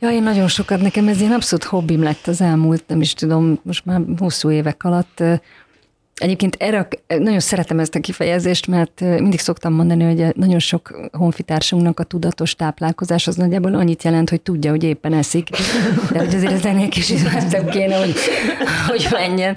Ja, 0.00 0.10
én 0.10 0.22
nagyon 0.22 0.48
sokat, 0.48 0.80
nekem 0.80 1.08
ez 1.08 1.20
ilyen 1.20 1.32
abszolút 1.32 1.64
hobbim 1.64 2.02
lett 2.02 2.26
az 2.26 2.40
elmúlt, 2.40 2.84
nem 2.86 3.00
is 3.00 3.14
tudom, 3.14 3.60
most 3.62 3.84
már 3.84 4.00
hosszú 4.18 4.50
évek 4.50 4.84
alatt. 4.84 5.22
Egyébként 6.14 6.56
erre 6.58 6.88
nagyon 7.06 7.40
szeretem 7.40 7.78
ezt 7.78 7.94
a 7.94 8.00
kifejezést, 8.00 8.66
mert 8.66 9.00
mindig 9.00 9.38
szoktam 9.38 9.72
mondani, 9.72 10.04
hogy 10.04 10.36
nagyon 10.36 10.58
sok 10.58 11.10
honfitársunknak 11.12 12.00
a 12.00 12.04
tudatos 12.04 12.54
táplálkozás 12.54 13.26
az 13.26 13.36
nagyjából 13.36 13.74
annyit 13.74 14.02
jelent, 14.02 14.30
hogy 14.30 14.40
tudja, 14.40 14.70
hogy 14.70 14.84
éppen 14.84 15.12
eszik, 15.12 15.48
de 16.12 16.18
hogy 16.18 16.34
azért 16.34 16.52
ez 16.52 16.64
ennél 16.64 16.88
kicsit 16.88 17.18
kéne, 17.70 17.96
hogy, 17.96 18.14
hogy 18.86 19.08
menjen. 19.10 19.54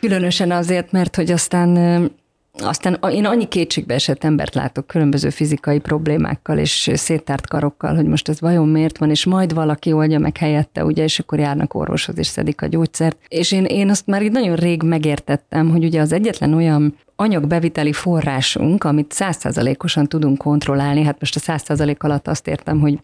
Különösen 0.00 0.50
azért, 0.50 0.92
mert 0.92 1.16
hogy 1.16 1.30
aztán 1.30 2.10
aztán 2.58 2.98
én 3.10 3.24
annyi 3.24 3.48
kétségbe 3.48 3.94
esett 3.94 4.24
embert 4.24 4.54
látok 4.54 4.86
különböző 4.86 5.30
fizikai 5.30 5.78
problémákkal 5.78 6.58
és 6.58 6.90
széttárt 6.94 7.48
karokkal, 7.48 7.94
hogy 7.94 8.06
most 8.06 8.28
ez 8.28 8.40
vajon 8.40 8.68
miért 8.68 8.98
van, 8.98 9.10
és 9.10 9.24
majd 9.24 9.54
valaki 9.54 9.92
oldja 9.92 10.18
meg 10.18 10.36
helyette, 10.36 10.84
ugye, 10.84 11.02
és 11.02 11.18
akkor 11.18 11.38
járnak 11.38 11.74
orvoshoz 11.74 12.18
és 12.18 12.26
szedik 12.26 12.62
a 12.62 12.66
gyógyszert. 12.66 13.16
És 13.28 13.52
én, 13.52 13.64
én 13.64 13.90
azt 13.90 14.06
már 14.06 14.22
így 14.22 14.32
nagyon 14.32 14.56
rég 14.56 14.82
megértettem, 14.82 15.70
hogy 15.70 15.84
ugye 15.84 16.00
az 16.00 16.12
egyetlen 16.12 16.54
olyan 16.54 16.96
anyagbeviteli 17.16 17.92
forrásunk, 17.92 18.84
amit 18.84 19.12
százszázalékosan 19.12 20.06
tudunk 20.06 20.38
kontrollálni, 20.38 21.02
hát 21.02 21.20
most 21.20 21.36
a 21.36 21.40
százszázalék 21.40 22.02
alatt 22.02 22.28
azt 22.28 22.48
értem, 22.48 22.80
hogy 22.80 22.98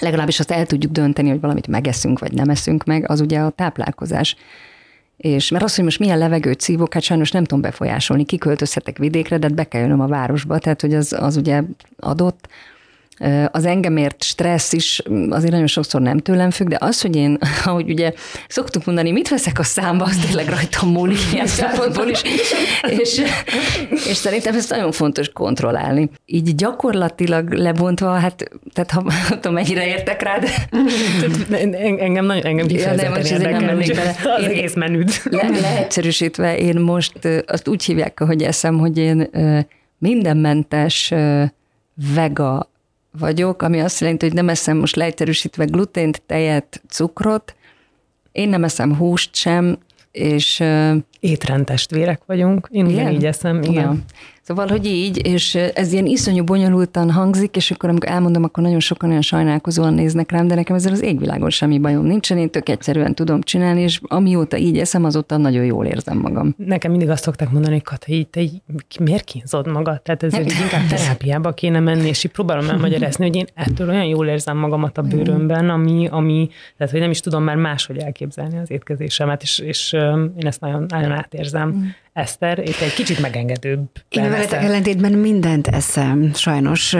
legalábbis 0.00 0.38
azt 0.38 0.50
el 0.50 0.66
tudjuk 0.66 0.92
dönteni, 0.92 1.28
hogy 1.28 1.40
valamit 1.40 1.66
megeszünk, 1.66 2.18
vagy 2.18 2.32
nem 2.32 2.48
eszünk 2.48 2.84
meg, 2.84 3.10
az 3.10 3.20
ugye 3.20 3.38
a 3.38 3.50
táplálkozás. 3.50 4.36
És 5.16 5.50
mert 5.50 5.64
az, 5.64 5.74
hogy 5.74 5.84
most 5.84 5.98
milyen 5.98 6.18
levegőt 6.18 6.60
szívok, 6.60 6.94
hát 6.94 7.02
sajnos 7.02 7.30
nem 7.30 7.44
tudom 7.44 7.60
befolyásolni, 7.60 8.24
kiköltözhetek 8.24 8.98
vidékre, 8.98 9.38
de 9.38 9.48
be 9.48 9.64
kell 9.64 9.80
jönnöm 9.80 10.00
a 10.00 10.06
városba, 10.06 10.58
tehát 10.58 10.80
hogy 10.80 10.94
az, 10.94 11.12
az 11.12 11.36
ugye 11.36 11.62
adott. 11.96 12.48
Az 13.50 13.64
engemért 13.64 14.22
stressz 14.22 14.72
is 14.72 15.02
azért 15.30 15.52
nagyon 15.52 15.66
sokszor 15.66 16.00
nem 16.00 16.18
tőlem 16.18 16.50
függ, 16.50 16.68
de 16.68 16.76
az, 16.80 17.00
hogy 17.00 17.16
én, 17.16 17.38
ahogy 17.64 17.90
ugye 17.90 18.12
szoktuk 18.48 18.84
mondani, 18.84 19.10
mit 19.10 19.28
veszek 19.28 19.58
a 19.58 19.62
számba, 19.62 20.04
az 20.04 20.16
tényleg 20.16 20.48
rajtam 20.48 20.90
múlik 20.90 21.18
ilyen 21.32 21.46
szempontból 21.60 22.08
is, 22.08 22.22
és, 22.82 23.22
és 23.90 24.16
szerintem 24.16 24.54
ezt 24.54 24.70
nagyon 24.70 24.92
fontos 24.92 25.28
kontrollálni. 25.28 26.10
Így 26.26 26.54
gyakorlatilag 26.54 27.52
lebontva, 27.52 28.10
hát, 28.10 28.50
tehát 28.72 28.90
ha 28.90 29.02
nem 29.28 29.40
tudom, 29.40 29.52
mennyire 29.52 29.86
értek 29.86 30.22
rá, 30.22 30.38
de... 30.38 30.48
engem, 31.98 32.24
nagyon, 32.24 32.44
engem 32.44 32.66
kifejezetten 32.66 33.24
ja, 33.24 33.32
érdekel, 33.32 33.60
nem 33.60 33.78
bele. 33.78 34.16
az 34.36 34.42
én, 34.42 34.48
egész 34.48 34.74
menüd. 34.74 35.10
Le, 35.24 35.48
leegyszerűsítve 35.60 36.58
én 36.58 36.76
most 36.80 37.28
azt 37.46 37.68
úgy 37.68 37.84
hívják, 37.84 38.20
hogy 38.20 38.42
eszem, 38.42 38.78
hogy 38.78 38.98
én 38.98 39.30
mindenmentes 39.98 41.12
vega 42.14 42.72
vagyok, 43.18 43.62
ami 43.62 43.80
azt 43.80 44.00
jelenti, 44.00 44.26
hogy 44.26 44.34
nem 44.34 44.48
eszem 44.48 44.76
most 44.76 44.96
leegyszerűsítve 44.96 45.64
glutént, 45.64 46.22
tejet, 46.26 46.82
cukrot, 46.88 47.54
én 48.32 48.48
nem 48.48 48.64
eszem 48.64 48.96
húst 48.96 49.34
sem, 49.34 49.78
és... 50.10 50.62
Étrendtestvérek 51.20 52.22
vagyunk, 52.26 52.68
én 52.70 52.86
ugyanígy 52.86 53.24
eszem, 53.26 53.62
igen. 53.62 53.74
Ja. 53.74 53.96
Szóval, 54.46 54.66
hogy 54.66 54.86
így, 54.86 55.26
és 55.26 55.54
ez 55.54 55.92
ilyen 55.92 56.06
iszonyú 56.06 56.44
bonyolultan 56.44 57.10
hangzik, 57.10 57.56
és 57.56 57.70
akkor 57.70 57.88
amikor 57.88 58.10
elmondom, 58.10 58.44
akkor 58.44 58.62
nagyon 58.62 58.80
sokan 58.80 59.08
olyan 59.08 59.22
sajnálkozóan 59.22 59.94
néznek 59.94 60.30
rám, 60.30 60.46
de 60.46 60.54
nekem 60.54 60.76
ezzel 60.76 60.92
az 60.92 61.02
égvilágon 61.02 61.50
semmi 61.50 61.78
bajom 61.78 62.04
nincsen, 62.04 62.38
én 62.38 62.50
tök 62.50 62.68
egyszerűen 62.68 63.14
tudom 63.14 63.40
csinálni, 63.40 63.80
és 63.80 64.00
amióta 64.02 64.56
így 64.56 64.78
eszem, 64.78 65.04
azóta 65.04 65.36
nagyon 65.36 65.64
jól 65.64 65.86
érzem 65.86 66.18
magam. 66.18 66.54
Nekem 66.56 66.90
mindig 66.90 67.08
azt 67.08 67.22
szokták 67.22 67.50
mondani, 67.50 67.72
hogy 67.72 67.82
Kata, 67.82 68.12
így, 68.12 68.28
te 68.28 68.40
így, 68.40 68.62
miért 69.00 69.24
kínzod 69.24 69.66
magad? 69.66 70.02
Tehát 70.02 70.22
ez 70.22 70.38
inkább 70.38 70.86
terápiába 70.88 71.52
kéne 71.52 71.80
menni, 71.80 72.08
és 72.08 72.24
így 72.24 72.32
próbálom 72.32 72.68
elmagyarázni, 72.68 73.26
hogy 73.26 73.36
én 73.36 73.46
ettől 73.54 73.88
olyan 73.88 74.06
jól 74.06 74.26
érzem 74.26 74.56
magamat 74.56 74.98
a 74.98 75.02
bőrömben, 75.02 75.70
ami, 75.70 76.08
ami 76.10 76.48
tehát 76.76 76.92
hogy 76.92 77.00
nem 77.00 77.10
is 77.10 77.20
tudom 77.20 77.42
már 77.42 77.56
máshogy 77.56 77.98
elképzelni 77.98 78.58
az 78.58 78.70
étkezésemet, 78.70 79.42
és, 79.42 79.58
és 79.58 79.92
én 80.36 80.46
ezt 80.46 80.60
nagyon, 80.60 80.86
nagyon 80.88 81.12
átérzem. 81.12 81.94
Eszter, 82.14 82.58
itt 82.58 82.80
egy 82.80 82.94
kicsit 82.94 83.20
megengedőbb. 83.20 83.88
Én 84.08 84.30
veletek 84.30 84.62
ellentétben 84.62 85.12
mindent 85.12 85.66
eszem, 85.66 86.34
sajnos. 86.34 86.96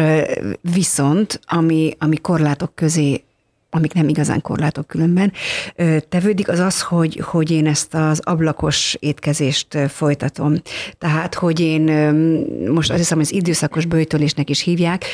Viszont, 0.60 1.40
ami, 1.46 1.96
ami 1.98 2.16
korlátok 2.16 2.74
közé 2.74 3.24
amik 3.70 3.92
nem 3.92 4.08
igazán 4.08 4.40
korlátok 4.40 4.86
különben, 4.86 5.32
tevődik, 6.08 6.48
az 6.48 6.58
az, 6.58 6.82
hogy, 6.82 7.20
hogy 7.24 7.50
én 7.50 7.66
ezt 7.66 7.94
az 7.94 8.20
ablakos 8.24 8.96
étkezést 9.00 9.78
folytatom. 9.88 10.54
Tehát, 10.98 11.34
hogy 11.34 11.60
én 11.60 11.82
most 12.68 12.90
azt 12.90 12.98
hiszem, 12.98 13.16
hogy 13.16 13.26
az 13.26 13.32
időszakos 13.32 13.86
bőjtölésnek 13.86 14.50
is 14.50 14.60
hívják, 14.60 15.04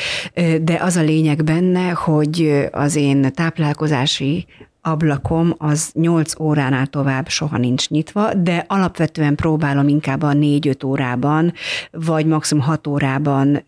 de 0.61 0.77
az 0.81 0.95
a 0.95 1.01
lényeg 1.01 1.43
benne, 1.43 1.89
hogy 1.89 2.67
az 2.71 2.95
én 2.95 3.33
táplálkozási 3.33 4.45
ablakom 4.81 5.53
az 5.57 5.91
8 5.93 6.39
óránál 6.39 6.87
tovább 6.87 7.27
soha 7.27 7.57
nincs 7.57 7.89
nyitva, 7.89 8.33
de 8.33 8.65
alapvetően 8.67 9.35
próbálom 9.35 9.87
inkább 9.87 10.21
a 10.21 10.31
4-5 10.31 10.85
órában, 10.85 11.53
vagy 11.91 12.25
maximum 12.25 12.63
6 12.63 12.87
órában 12.87 13.63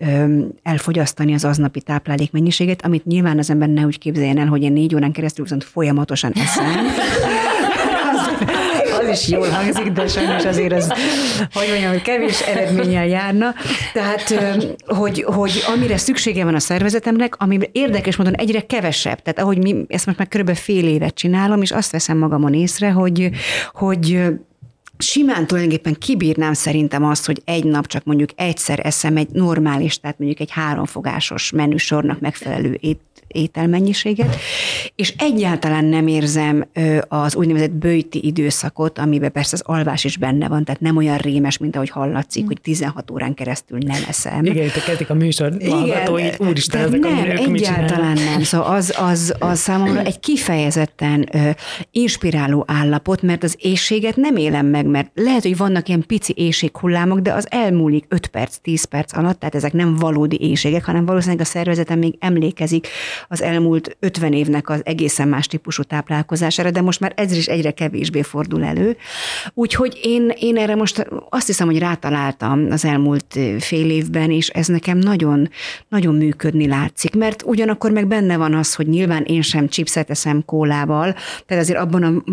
elfogyasztani 0.64 1.34
az 1.34 1.46
aznapi 1.46 1.82
táplálékmennyiséget, 1.82 2.86
amit 2.86 3.06
nyilván 3.06 3.38
az 3.38 3.50
ember 3.50 3.70
ne 3.70 3.86
úgy 3.86 3.98
képzeljen 3.98 4.38
el, 4.38 4.48
hogy 4.48 4.62
én 4.62 4.74
4 4.74 4.96
órán 4.96 5.12
keresztül 5.12 5.44
viszont 5.44 5.64
folyamatosan 5.64 6.32
eszem 6.32 6.66
az 9.10 9.20
is 9.22 9.28
jól 9.28 9.50
hangzik, 9.50 9.92
de 9.92 10.08
sajnos 10.08 10.46
azért 10.46 10.74
az, 10.74 10.94
hogy 11.54 11.68
mondjam, 11.70 12.02
kevés 12.02 12.42
eredménnyel 12.42 13.08
járna. 13.08 13.54
Tehát, 13.94 14.34
hogy, 14.86 15.24
hogy 15.24 15.64
amire 15.76 15.98
szüksége 15.98 16.44
van 16.44 16.56
a 16.56 16.60
szervezetemnek, 16.60 17.36
ami 17.38 17.60
érdekes 17.72 18.16
módon 18.16 18.36
egyre 18.36 18.62
kevesebb. 18.66 19.22
Tehát 19.22 19.40
ahogy 19.40 19.58
mi, 19.58 19.86
ezt 19.88 20.06
most 20.06 20.18
már 20.18 20.28
körülbelül 20.28 20.62
fél 20.62 20.88
évet 20.88 21.14
csinálom, 21.14 21.62
és 21.62 21.72
azt 21.72 21.92
veszem 21.92 22.18
magamon 22.18 22.54
észre, 22.54 22.92
hogy, 22.92 23.30
hogy 23.74 24.22
simán 24.98 25.48
tulajdonképpen 25.48 25.96
kibírnám 26.00 26.54
szerintem 26.54 27.06
azt, 27.06 27.26
hogy 27.26 27.42
egy 27.46 27.64
nap 27.64 27.88
csak 27.88 28.04
mondjuk 28.04 28.30
egyszer 28.36 28.80
eszem 28.84 29.18
egy 29.18 29.30
normális, 29.30 30.00
tehát 30.00 30.20
mondjuk 30.20 30.40
egy 30.40 30.52
háromfogásos 30.52 31.52
menüsornak 31.52 32.20
megfelelő 32.20 32.78
ét, 32.82 33.00
ételmennyiséget, 33.34 34.36
és 34.96 35.14
egyáltalán 35.18 35.86
nem 35.86 36.08
érzem 36.08 36.66
az 37.08 37.36
úgynevezett 37.36 37.72
bőti 37.72 38.26
időszakot, 38.26 39.00
amiben 39.00 39.32
persze 39.32 39.52
az 39.54 39.64
alvás 39.66 40.04
is 40.04 40.18
benne 40.18 40.48
van, 40.48 40.64
tehát 40.64 40.82
nem 40.82 40.98
olyan 40.98 41.18
rémes, 41.18 41.58
mint 41.58 41.76
ahogy 41.76 41.90
hallatszik, 41.90 42.46
hogy 42.48 42.62
16 42.62 43.12
órán 43.12 43.34
keresztül 43.34 43.78
nem 43.86 44.02
eszem. 44.08 44.46
Igen, 44.46 44.66
itt 44.66 44.84
kezdik 44.84 45.10
a 45.10 45.14
műsor 45.14 45.58
hallgatói, 45.70 46.30
úristen, 46.38 46.82
ezek 46.88 47.00
nem, 47.00 47.18
a 47.18 47.22
nők 47.22 47.40
egyáltalán 47.40 48.14
nem. 48.14 48.44
Szóval 48.44 48.76
az, 48.76 48.94
az, 48.98 49.36
az 49.40 49.60
számomra 49.60 50.02
egy 50.02 50.20
kifejezetten 50.20 51.28
ö, 51.32 51.50
inspiráló 51.92 52.64
állapot, 52.68 53.22
mert 53.22 53.44
az 53.44 53.56
éjséget 53.60 54.16
nem 54.16 54.36
élem 54.36 54.66
meg, 54.66 54.86
mert 54.86 55.12
lehet, 55.14 55.42
hogy 55.42 55.58
vannak 55.58 55.88
ilyen 55.88 56.04
pici 56.08 56.34
éjséghullámok, 56.38 57.20
de 57.20 57.34
az 57.34 57.48
elmúlik 57.50 58.06
5 58.08 58.28
perc, 58.28 58.56
10 58.56 58.84
perc 58.84 59.18
alatt, 59.18 59.40
tehát 59.40 59.56
ezek 59.56 59.74
nem 59.74 59.96
valódi 59.96 60.38
éjségek, 60.42 60.86
hanem 60.86 61.06
valószínűleg 61.06 61.42
a 61.42 61.50
szervezetem 61.50 62.00
még 62.00 62.16
emlékezik 62.20 62.88
az 63.28 63.42
elmúlt 63.42 63.98
50 64.00 64.34
évnek 64.34 64.70
az 64.70 64.82
egészen 64.84 65.28
más 65.28 65.48
típusú 65.48 65.84
táplálkozására, 65.84 66.72
de 66.72 66.82
most 66.82 67.00
már 67.00 67.14
ez 67.16 67.32
is 67.32 67.48
egyre 67.48 67.72
kevésbé 67.72 68.22
fordul 68.22 68.64
elő. 68.64 68.98
Úgyhogy 69.54 70.00
én, 70.04 70.32
én 70.40 70.58
erre 70.58 70.76
most 70.76 71.08
azt 71.30 71.48
hiszem, 71.48 71.68
hogy 71.68 71.80
rátaláltam 71.80 72.68
az 72.70 72.86
elmúlt 72.86 73.40
fél 73.60 73.90
évben, 73.90 74.32
és 74.32 74.50
ez 74.50 74.68
nekem 74.68 74.98
nagyon, 74.98 75.50
nagyon 75.90 76.16
működni 76.16 76.68
látszik, 76.68 77.16
mert 77.16 77.44
ugyanakkor 77.46 77.92
meg 77.92 78.08
benne 78.08 78.38
van 78.38 78.54
az, 78.54 78.76
hogy 78.76 78.88
nyilván 78.88 79.24
én 79.24 79.42
sem 79.42 79.68
chipset 79.68 80.10
eszem 80.10 80.46
kólával, 80.46 81.16
tehát 81.46 81.64
azért 81.64 81.80
abban 81.80 82.04
a 82.04 82.24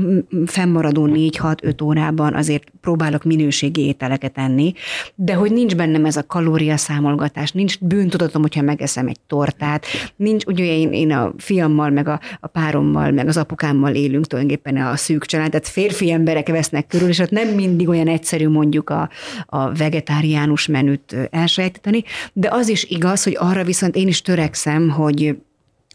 fennmaradó 0.47 1.09
4-6-5 1.13 1.85
órában 1.85 2.35
azért 2.35 2.65
próbálok 2.81 3.25
minőségi 3.25 3.81
ételeket 3.87 4.39
enni, 4.39 4.73
de 5.15 5.35
hogy 5.35 5.53
nincs 5.53 5.77
bennem 5.77 6.05
ez 6.05 6.17
a 6.17 6.27
kalóriaszámolgatás, 6.27 7.53
nincs 7.53 7.79
bűntudatom, 7.79 8.43
hogyha 8.43 8.63
megeszem 8.63 9.07
egy 9.07 9.21
tortát, 9.27 9.87
nincs, 10.17 10.45
ugye 10.45 10.65
én, 10.81 10.93
én 10.93 11.13
a 11.13 11.33
fiammal, 11.37 11.91
meg 11.91 12.09
a, 12.09 12.21
a 12.41 12.47
párommal, 12.47 13.11
meg 13.11 13.29
az 13.29 13.37
apukámmal 13.37 13.95
élünk 13.95 14.27
tulajdonképpen 14.27 14.77
a 14.77 14.97
szűk 14.97 15.25
család, 15.25 15.51
tehát 15.51 15.69
férfi 15.69 16.11
emberek 16.11 16.49
vesznek 16.49 16.87
körül, 16.87 17.09
és 17.09 17.19
ott 17.19 17.31
nem 17.31 17.49
mindig 17.49 17.89
olyan 17.89 18.09
egyszerű 18.09 18.49
mondjuk 18.49 18.91
a, 18.91 19.11
a 19.47 19.73
vegetáriánus 19.73 20.67
menüt 20.67 21.17
elsajátítani, 21.31 22.05
de 22.33 22.49
az 22.51 22.69
is 22.69 22.85
igaz, 22.85 23.23
hogy 23.23 23.37
arra 23.39 23.65
viszont 23.65 23.97
én 23.97 24.09
is 24.09 24.23
törekszem, 24.23 24.89
hogy 24.89 25.37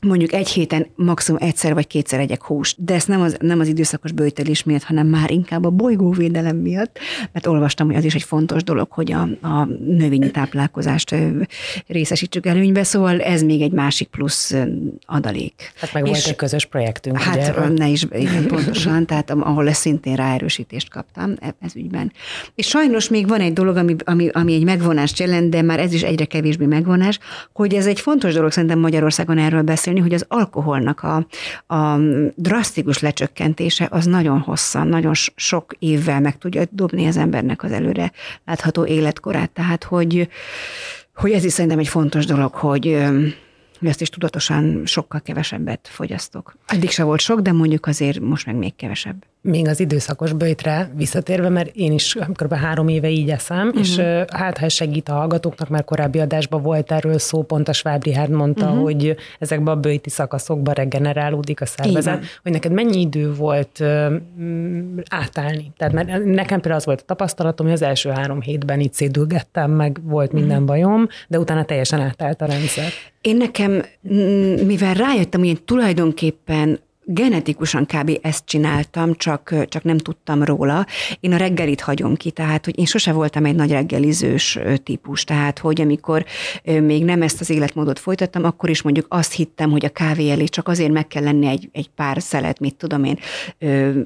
mondjuk 0.01 0.33
egy 0.33 0.47
héten 0.47 0.87
maximum 0.95 1.41
egyszer 1.41 1.73
vagy 1.73 1.87
kétszer 1.87 2.19
egyek 2.19 2.43
húst, 2.43 2.83
de 2.83 2.93
ezt 2.93 3.07
nem 3.07 3.21
az, 3.21 3.37
nem 3.39 3.59
az 3.59 3.67
időszakos 3.67 4.11
bőtelés 4.11 4.63
miatt, 4.63 4.83
hanem 4.83 5.07
már 5.07 5.31
inkább 5.31 5.65
a 5.65 5.69
bolygóvédelem 5.69 6.57
miatt, 6.57 6.99
mert 7.31 7.47
olvastam, 7.47 7.87
hogy 7.87 7.95
az 7.95 8.03
is 8.03 8.15
egy 8.15 8.23
fontos 8.23 8.63
dolog, 8.63 8.91
hogy 8.91 9.11
a, 9.11 9.21
a 9.41 9.65
növényi 9.85 10.31
táplálkozást 10.31 11.15
részesítsük 11.87 12.45
előnybe, 12.45 12.83
szóval 12.83 13.21
ez 13.21 13.41
még 13.41 13.61
egy 13.61 13.71
másik 13.71 14.07
plusz 14.07 14.55
adalék. 15.05 15.71
Hát 15.75 15.93
meg 15.93 16.03
és, 16.03 16.09
volt 16.09 16.25
egy 16.25 16.35
közös 16.35 16.65
projektünk. 16.65 17.17
Hát 17.19 17.57
ugye, 17.57 17.67
ne 17.67 17.87
is, 17.87 18.05
igen, 18.11 18.47
pontosan, 18.47 19.05
tehát 19.07 19.29
ahol 19.31 19.67
ezt 19.67 19.79
szintén 19.79 20.15
ráerősítést 20.15 20.89
kaptam 20.89 21.33
e, 21.39 21.55
ez 21.59 21.75
ügyben. 21.75 22.11
És 22.55 22.67
sajnos 22.67 23.09
még 23.09 23.27
van 23.27 23.39
egy 23.39 23.53
dolog, 23.53 23.77
ami, 23.77 23.95
ami, 24.03 24.27
ami 24.27 24.53
egy 24.53 24.63
megvonást 24.63 25.19
jelent, 25.19 25.49
de 25.49 25.61
már 25.61 25.79
ez 25.79 25.93
is 25.93 26.01
egyre 26.01 26.25
kevésbé 26.25 26.65
megvonás, 26.65 27.19
hogy 27.53 27.73
ez 27.73 27.85
egy 27.85 27.99
fontos 27.99 28.33
dolog 28.33 28.51
szerintem 28.51 28.79
Magyarországon 28.79 29.37
erről 29.37 29.61
beszélni, 29.61 29.84
beszélni, 29.85 29.99
hogy 30.09 30.13
az 30.13 30.25
alkoholnak 30.27 31.01
a, 31.03 31.27
a 31.75 31.97
drasztikus 32.35 32.99
lecsökkentése 32.99 33.87
az 33.91 34.05
nagyon 34.05 34.39
hosszan, 34.39 34.87
nagyon 34.87 35.13
sok 35.35 35.73
évvel 35.79 36.19
meg 36.19 36.37
tudja 36.37 36.63
dobni 36.71 37.07
az 37.07 37.17
embernek 37.17 37.63
az 37.63 37.71
előre 37.71 38.11
látható 38.45 38.85
életkorát. 38.85 39.51
Tehát, 39.51 39.83
hogy, 39.83 40.29
hogy 41.15 41.31
ez 41.31 41.43
is 41.43 41.53
szerintem 41.53 41.79
egy 41.79 41.87
fontos 41.87 42.25
dolog, 42.25 42.53
hogy 42.53 42.97
hogy 43.79 43.87
ezt 43.87 44.01
is 44.01 44.09
tudatosan 44.09 44.81
sokkal 44.85 45.21
kevesebbet 45.21 45.87
fogyasztok. 45.91 46.57
Eddig 46.65 46.89
se 46.89 47.03
volt 47.03 47.19
sok, 47.19 47.39
de 47.39 47.51
mondjuk 47.51 47.85
azért 47.85 48.19
most 48.19 48.45
meg 48.45 48.55
még 48.55 48.75
kevesebb. 48.75 49.23
Még 49.47 49.67
az 49.67 49.79
időszakos 49.79 50.33
bőjtre 50.33 50.91
visszatérve, 50.95 51.49
mert 51.49 51.75
én 51.75 51.91
is 51.91 52.17
kb. 52.33 52.53
három 52.53 52.87
éve 52.87 53.09
így 53.09 53.29
eszem, 53.29 53.67
uh-huh. 53.67 53.81
és 53.81 53.97
hát 54.31 54.57
ha 54.57 54.69
segít 54.69 55.09
a 55.09 55.13
hallgatóknak, 55.13 55.69
mert 55.69 55.85
korábbi 55.85 56.19
adásban 56.19 56.61
volt 56.61 56.91
erről 56.91 57.19
szó, 57.19 57.43
pont 57.43 57.67
a 57.67 57.73
Schwab 57.73 58.03
Richard 58.03 58.29
mondta, 58.29 58.65
uh-huh. 58.65 58.81
hogy 58.81 59.15
ezekben 59.39 59.77
a 59.77 59.79
bőjti 59.79 60.09
szakaszokban 60.09 60.73
regenerálódik 60.73 61.61
a 61.61 61.65
szervezet, 61.65 62.25
hogy 62.43 62.51
neked 62.51 62.71
mennyi 62.71 62.99
idő 62.99 63.33
volt 63.33 63.79
um, 63.79 65.01
átállni. 65.09 65.71
Tehát 65.77 65.93
mert 65.93 66.07
nekem 66.25 66.59
például 66.59 66.75
az 66.75 66.85
volt 66.85 67.01
a 67.01 67.05
tapasztalatom, 67.05 67.65
hogy 67.65 67.75
az 67.75 67.81
első 67.81 68.09
három 68.09 68.41
hétben 68.41 68.79
itt 68.79 68.93
szédülgettem, 68.93 69.71
meg 69.71 69.99
volt 70.03 70.31
minden 70.31 70.51
uh-huh. 70.51 70.65
bajom, 70.65 71.07
de 71.27 71.39
utána 71.39 71.63
teljesen 71.63 72.01
átállt 72.01 72.41
a 72.41 72.45
rendszer. 72.45 72.89
Én 73.21 73.37
nekem, 73.37 73.83
mivel 74.65 74.93
rájöttem, 74.93 75.39
hogy 75.39 75.49
én 75.49 75.57
tulajdonképpen 75.65 76.79
genetikusan 77.05 77.85
kb. 77.85 78.19
ezt 78.21 78.45
csináltam, 78.45 79.15
csak, 79.15 79.53
csak 79.67 79.83
nem 79.83 79.97
tudtam 79.97 80.43
róla. 80.43 80.85
Én 81.19 81.33
a 81.33 81.37
reggelit 81.37 81.81
hagyom 81.81 82.15
ki, 82.15 82.31
tehát 82.31 82.65
hogy 82.65 82.79
én 82.79 82.85
sose 82.85 83.11
voltam 83.11 83.45
egy 83.45 83.55
nagy 83.55 83.71
reggelizős 83.71 84.59
típus, 84.83 85.23
tehát 85.23 85.59
hogy 85.59 85.81
amikor 85.81 86.25
még 86.63 87.03
nem 87.03 87.21
ezt 87.21 87.41
az 87.41 87.49
életmódot 87.49 87.99
folytattam, 87.99 88.43
akkor 88.43 88.69
is 88.69 88.81
mondjuk 88.81 89.05
azt 89.09 89.33
hittem, 89.33 89.71
hogy 89.71 89.85
a 89.85 89.89
kávé 89.89 90.29
elé 90.29 90.43
csak 90.43 90.67
azért 90.67 90.91
meg 90.91 91.07
kell 91.07 91.23
lenni 91.23 91.47
egy, 91.47 91.69
egy 91.71 91.89
pár 91.95 92.21
szelet, 92.21 92.59
mit 92.59 92.75
tudom 92.75 93.03
én, 93.03 93.19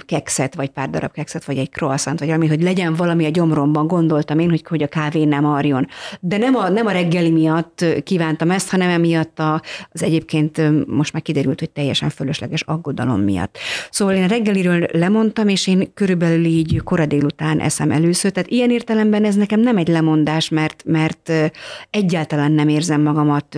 kekszet, 0.06 0.56
vagy 0.56 0.70
pár 0.70 0.90
darab 0.90 1.12
kekszet, 1.12 1.46
vagy 1.46 1.58
egy 1.58 1.70
croissant, 1.70 2.20
vagy 2.20 2.28
valami, 2.28 2.48
hogy 2.48 2.62
legyen 2.62 2.94
valami 2.94 3.26
a 3.26 3.30
gyomromban, 3.30 3.88
gondoltam 3.88 4.40
én, 4.40 4.50
hogy, 4.50 4.64
hogy 4.68 4.84
a 4.84 4.88
kávé 4.88 5.24
nem 5.24 5.46
arjon. 5.46 5.88
De 6.20 6.38
nem 6.38 6.56
a, 6.56 6.70
nem 6.70 6.86
a 6.86 6.92
reggeli 6.92 7.30
miatt 7.30 7.86
kívántam 8.04 8.52
ezt, 8.52 8.70
hanem 8.70 8.90
emiatt 8.90 9.40
az 9.92 10.04
egyébként 10.04 10.86
most 10.88 11.14
már 11.14 11.22
kiderült, 11.22 11.60
hogy 11.60 11.70
teljesen 11.70 12.10
fölösleges 12.10 12.62
aggodalom 12.62 12.88
aggodalom 12.90 13.22
miatt. 13.22 13.58
Szóval 13.92 14.16
én 14.16 14.28
reggeliről 14.28 14.88
lemondtam, 14.92 15.48
és 15.48 15.68
én 15.68 15.94
körülbelül 15.94 16.46
így 16.46 16.82
kora 16.84 17.06
délután 17.06 17.60
eszem 17.60 17.92
először. 17.92 18.32
Tehát 18.32 18.50
ilyen 18.50 18.70
értelemben 18.70 19.26
ez 19.26 19.36
nekem 19.36 19.60
nem 19.60 19.78
egy 19.78 19.88
lemondás, 19.88 20.50
mert, 20.50 20.84
mert 20.86 21.32
egyáltalán 21.90 22.52
nem 22.52 22.68
érzem 22.68 23.02
magamat 23.02 23.58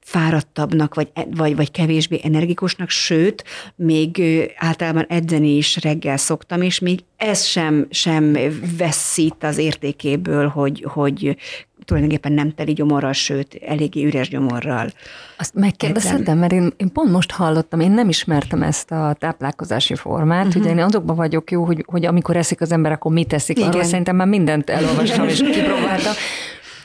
fáradtabbnak, 0.00 0.94
vagy, 0.94 1.08
vagy, 1.30 1.56
vagy 1.56 1.70
kevésbé 1.70 2.20
energikusnak, 2.22 2.90
sőt, 2.90 3.44
még 3.76 4.22
általában 4.56 5.06
edzeni 5.08 5.56
is 5.56 5.78
reggel 5.82 6.16
szoktam, 6.16 6.62
és 6.62 6.78
még 6.78 7.00
ez 7.16 7.44
sem, 7.44 7.86
sem 7.90 8.36
veszít 8.78 9.44
az 9.44 9.58
értékéből, 9.58 10.48
hogy, 10.48 10.84
hogy 10.88 11.36
tulajdonképpen 11.84 12.32
nem 12.32 12.54
teli 12.54 12.72
gyomorral, 12.72 13.12
sőt, 13.12 13.58
eléggé 13.66 14.04
üres 14.04 14.28
gyomorral. 14.28 14.92
Azt 15.38 15.54
megkérdezhetem, 15.54 16.38
mert 16.38 16.52
én, 16.52 16.72
én 16.76 16.92
pont 16.92 17.10
most 17.10 17.30
hallottam, 17.30 17.80
én 17.80 17.90
nem 17.90 18.08
ismertem 18.08 18.62
ezt 18.62 18.90
a 18.90 19.16
táplálkozási 19.18 19.94
formát, 19.94 20.46
uh-huh. 20.46 20.62
ugye 20.62 20.70
én 20.70 20.78
azokban 20.78 21.16
vagyok 21.16 21.50
jó, 21.50 21.64
hogy, 21.64 21.84
hogy 21.86 22.06
amikor 22.06 22.36
eszik 22.36 22.60
az 22.60 22.72
ember, 22.72 22.92
akkor 22.92 23.12
mit 23.12 23.28
teszik, 23.28 23.56
Igen. 23.56 23.68
arról 23.68 23.82
szerintem 23.82 24.16
már 24.16 24.26
mindent 24.26 24.70
elolvastam 24.70 25.28
és 25.28 25.40
kipróbáltam 25.40 26.12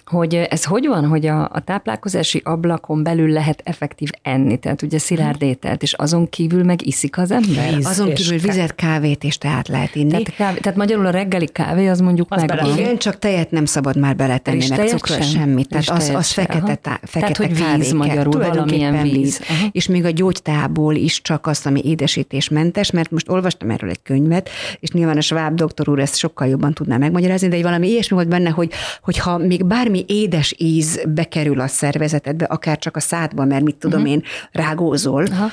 hogy 0.09 0.35
ez 0.35 0.63
hogy 0.63 0.87
van, 0.87 1.07
hogy 1.07 1.25
a, 1.25 1.49
a 1.53 1.59
táplálkozási 1.59 2.41
ablakon 2.43 3.03
belül 3.03 3.29
lehet 3.29 3.61
effektív 3.65 4.09
enni, 4.21 4.57
tehát 4.57 4.81
ugye 4.81 4.97
szilárd 4.97 5.41
ételt, 5.41 5.81
és 5.81 5.93
azon 5.93 6.29
kívül 6.29 6.63
meg 6.63 6.87
iszik 6.87 7.17
az 7.17 7.31
ember? 7.31 7.75
Víz 7.75 7.85
azon 7.85 8.13
kívül 8.13 8.37
vizet, 8.37 8.75
kávét 8.75 9.23
és 9.23 9.37
teát 9.37 9.67
lehet 9.67 9.95
inni. 9.95 10.09
Tehát, 10.09 10.35
kávé, 10.35 10.59
tehát 10.59 10.77
magyarul 10.77 11.05
a 11.05 11.09
reggeli 11.09 11.47
kávé 11.47 11.87
az 11.87 11.99
mondjuk 11.99 12.27
az 12.29 12.43
meg 12.43 12.77
Igen, 12.77 12.97
csak 12.97 13.19
tejet 13.19 13.51
nem 13.51 13.65
szabad 13.65 13.97
már 13.97 14.15
beletenni, 14.15 14.57
és 14.57 14.67
meg 14.67 14.87
cukros 14.87 15.17
sem. 15.17 15.39
semmit. 15.39 15.69
Tehát 15.69 15.89
az, 15.89 16.09
az 16.09 16.31
fekete, 16.31 16.75
tá, 16.75 16.99
fekete 17.03 17.31
tehát, 17.31 17.37
hogy 17.37 17.77
víz 17.77 17.93
magyarul, 17.93 18.41
valamilyen 18.41 19.01
víz. 19.01 19.13
víz. 19.13 19.41
Aha. 19.49 19.67
És 19.71 19.87
még 19.87 20.05
a 20.05 20.09
gyógytából 20.09 20.95
is 20.95 21.21
csak 21.21 21.47
azt, 21.47 21.65
ami 21.65 21.81
édesítésmentes, 21.83 22.91
mert 22.91 23.11
most 23.11 23.29
olvastam 23.29 23.70
erről 23.70 23.89
egy 23.89 24.01
könyvet, 24.03 24.50
és 24.79 24.89
nyilván 24.89 25.17
a 25.17 25.22
Schwab 25.22 25.55
doktor 25.55 25.89
úr 25.89 26.00
ezt 26.00 26.17
sokkal 26.17 26.48
jobban 26.48 26.74
tudná 26.74 26.98
megmagyarázni, 26.98 27.48
de 27.48 27.55
egy 27.55 27.63
valami 27.63 27.87
ilyesmi 27.87 28.15
volt 28.15 28.27
benne, 28.27 28.50
hogy, 28.50 28.72
hogyha 29.01 29.37
még 29.37 29.65
bármi 29.65 29.97
valami 29.98 30.22
édes 30.22 30.55
íz 30.57 31.01
bekerül 31.07 31.60
a 31.60 31.68
szervezetedbe, 31.68 32.46
akár 32.46 32.77
csak 32.77 32.96
a 32.96 33.00
szádba, 33.00 33.46
mert 33.46 33.64
mit 33.64 33.75
tudom 33.75 34.00
uh-huh. 34.00 34.14
én, 34.14 34.24
rágózol, 34.51 35.25
Aha 35.25 35.50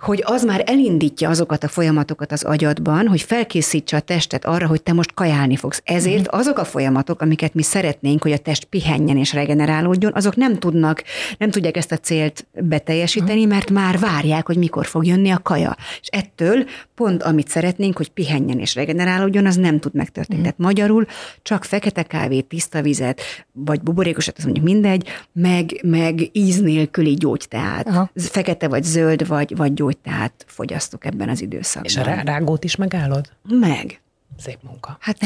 hogy 0.00 0.22
az 0.26 0.44
már 0.44 0.62
elindítja 0.66 1.28
azokat 1.28 1.64
a 1.64 1.68
folyamatokat 1.68 2.32
az 2.32 2.42
agyadban, 2.42 3.06
hogy 3.06 3.20
felkészítse 3.20 3.96
a 3.96 4.00
testet 4.00 4.44
arra, 4.44 4.66
hogy 4.66 4.82
te 4.82 4.92
most 4.92 5.14
kajálni 5.14 5.56
fogsz. 5.56 5.82
Ezért 5.84 6.20
uh-huh. 6.20 6.38
azok 6.40 6.58
a 6.58 6.64
folyamatok, 6.64 7.20
amiket 7.20 7.54
mi 7.54 7.62
szeretnénk, 7.62 8.22
hogy 8.22 8.32
a 8.32 8.38
test 8.38 8.64
pihenjen 8.64 9.16
és 9.16 9.32
regenerálódjon, 9.32 10.12
azok 10.14 10.36
nem 10.36 10.58
tudnak, 10.58 11.02
nem 11.38 11.50
tudják 11.50 11.76
ezt 11.76 11.92
a 11.92 11.96
célt 11.96 12.46
beteljesíteni, 12.52 13.38
uh-huh. 13.38 13.52
mert 13.52 13.70
már 13.70 13.98
várják, 13.98 14.46
hogy 14.46 14.56
mikor 14.56 14.86
fog 14.86 15.06
jönni 15.06 15.30
a 15.30 15.38
kaja. 15.42 15.76
És 16.00 16.08
ettől 16.10 16.64
pont 16.94 17.22
amit 17.22 17.48
szeretnénk, 17.48 17.96
hogy 17.96 18.10
pihenjen 18.10 18.58
és 18.58 18.74
regenerálódjon, 18.74 19.46
az 19.46 19.56
nem 19.56 19.80
tud 19.80 19.94
megtörténni. 19.94 20.40
Uh-huh. 20.40 20.56
Tehát 20.56 20.74
magyarul 20.74 21.06
csak 21.42 21.64
fekete 21.64 22.02
kávét, 22.02 22.46
tiszta 22.46 22.82
vizet, 22.82 23.20
vagy 23.52 23.80
buborékosat, 23.80 24.38
az 24.38 24.44
mondjuk 24.44 24.64
mindegy, 24.64 25.08
meg, 25.32 25.80
meg 25.82 26.28
íz 26.32 26.60
nélküli 26.60 27.14
gyógyteát. 27.14 27.88
Uh-huh. 27.88 28.08
Fekete 28.14 28.68
vagy 28.68 28.82
zöld, 28.82 29.26
vagy, 29.26 29.56
vagy 29.56 29.74
gyógy 29.74 29.87
tehát 29.96 30.44
fogyasztok 30.46 31.04
ebben 31.04 31.28
az 31.28 31.42
időszakban. 31.42 31.90
És 31.90 31.96
a 31.96 32.22
rágót 32.24 32.64
is 32.64 32.76
megállod? 32.76 33.30
Meg. 33.42 34.00
Szép 34.36 34.58
munka. 34.62 34.96
Hát 35.00 35.16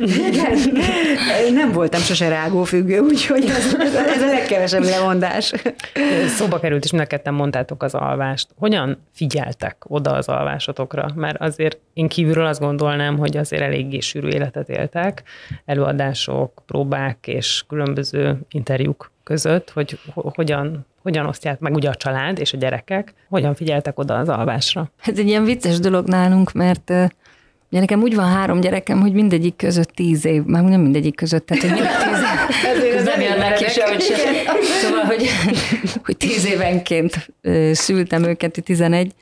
igen, 0.00 1.52
nem 1.60 1.72
voltam 1.72 2.00
sose 2.00 2.28
rágófüggő, 2.28 2.98
úgyhogy 2.98 3.44
ez, 3.44 3.74
ez 3.94 4.22
a 4.22 4.26
legkevesebb 4.26 4.82
lemondás. 4.82 5.52
Szóba 6.26 6.58
került, 6.58 6.84
és 6.84 6.90
neked 6.90 7.30
mondtátok 7.30 7.82
az 7.82 7.94
alvást. 7.94 8.48
Hogyan 8.56 9.02
figyeltek 9.12 9.76
oda 9.88 10.12
az 10.12 10.28
alvásotokra? 10.28 11.10
Mert 11.14 11.40
azért 11.40 11.78
én 11.92 12.08
kívülről 12.08 12.46
azt 12.46 12.60
gondolnám, 12.60 13.18
hogy 13.18 13.36
azért 13.36 13.62
eléggé 13.62 13.98
sűrű 13.98 14.28
életet 14.28 14.68
éltek, 14.68 15.22
előadások, 15.64 16.62
próbák 16.66 17.26
és 17.26 17.64
különböző 17.68 18.38
interjúk 18.48 19.10
között, 19.28 19.70
hogy 19.70 19.98
hogyan 20.14 20.86
hogyan 21.02 21.26
osztják 21.26 21.58
meg 21.58 21.74
ugye 21.74 21.88
a 21.88 21.94
család 21.94 22.38
és 22.38 22.52
a 22.52 22.56
gyerekek, 22.56 23.14
hogyan 23.28 23.54
figyeltek 23.54 23.98
oda 23.98 24.14
az 24.14 24.28
alvásra? 24.28 24.90
Ez 25.04 25.18
egy 25.18 25.28
ilyen 25.28 25.44
vicces 25.44 25.78
dolog 25.78 26.06
nálunk, 26.06 26.52
mert 26.52 26.92
Ugye 27.70 27.80
nekem 27.80 28.02
úgy 28.02 28.14
van 28.14 28.28
három 28.28 28.60
gyerekem, 28.60 29.00
hogy 29.00 29.12
mindegyik 29.12 29.56
között 29.56 29.88
tíz 29.88 30.24
év, 30.24 30.42
már 30.42 30.62
nem 30.62 30.80
mindegyik 30.80 31.16
között, 31.16 31.46
tehát 31.46 31.62
hogy 31.62 31.72
mindig 31.72 31.90
tíz 31.90 32.82
év. 32.82 32.94
Ez 32.98 33.04
nem 33.04 33.20
jön 33.20 33.38
neki 33.38 33.64
se, 33.64 33.88
hogy 33.88 34.00
se. 34.00 34.16
Szóval, 34.82 35.04
hogy, 35.04 35.28
hogy 36.04 36.16
tíz 36.16 36.46
évenként 36.46 37.30
szültem 37.72 38.24
őket, 38.24 38.62
11, 38.64 39.12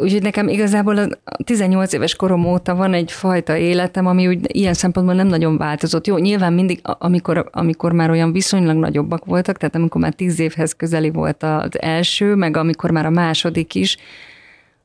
Úgyhogy 0.00 0.22
nekem 0.22 0.48
igazából 0.48 0.98
a 0.98 1.08
18 1.44 1.92
éves 1.92 2.16
korom 2.16 2.44
óta 2.44 2.74
van 2.74 2.94
egy 2.94 3.12
fajta 3.12 3.56
életem, 3.56 4.06
ami 4.06 4.26
úgy 4.26 4.56
ilyen 4.56 4.74
szempontból 4.74 5.14
nem 5.14 5.26
nagyon 5.26 5.56
változott. 5.56 6.06
Jó, 6.06 6.16
nyilván 6.16 6.52
mindig, 6.52 6.80
amikor, 6.82 7.48
amikor 7.52 7.92
már 7.92 8.10
olyan 8.10 8.32
viszonylag 8.32 8.76
nagyobbak 8.76 9.24
voltak, 9.24 9.56
tehát 9.56 9.74
amikor 9.74 10.00
már 10.00 10.14
10 10.14 10.40
évhez 10.40 10.72
közeli 10.72 11.10
volt 11.10 11.42
az 11.42 11.80
első, 11.80 12.34
meg 12.34 12.56
amikor 12.56 12.90
már 12.90 13.06
a 13.06 13.10
második 13.10 13.74
is, 13.74 13.96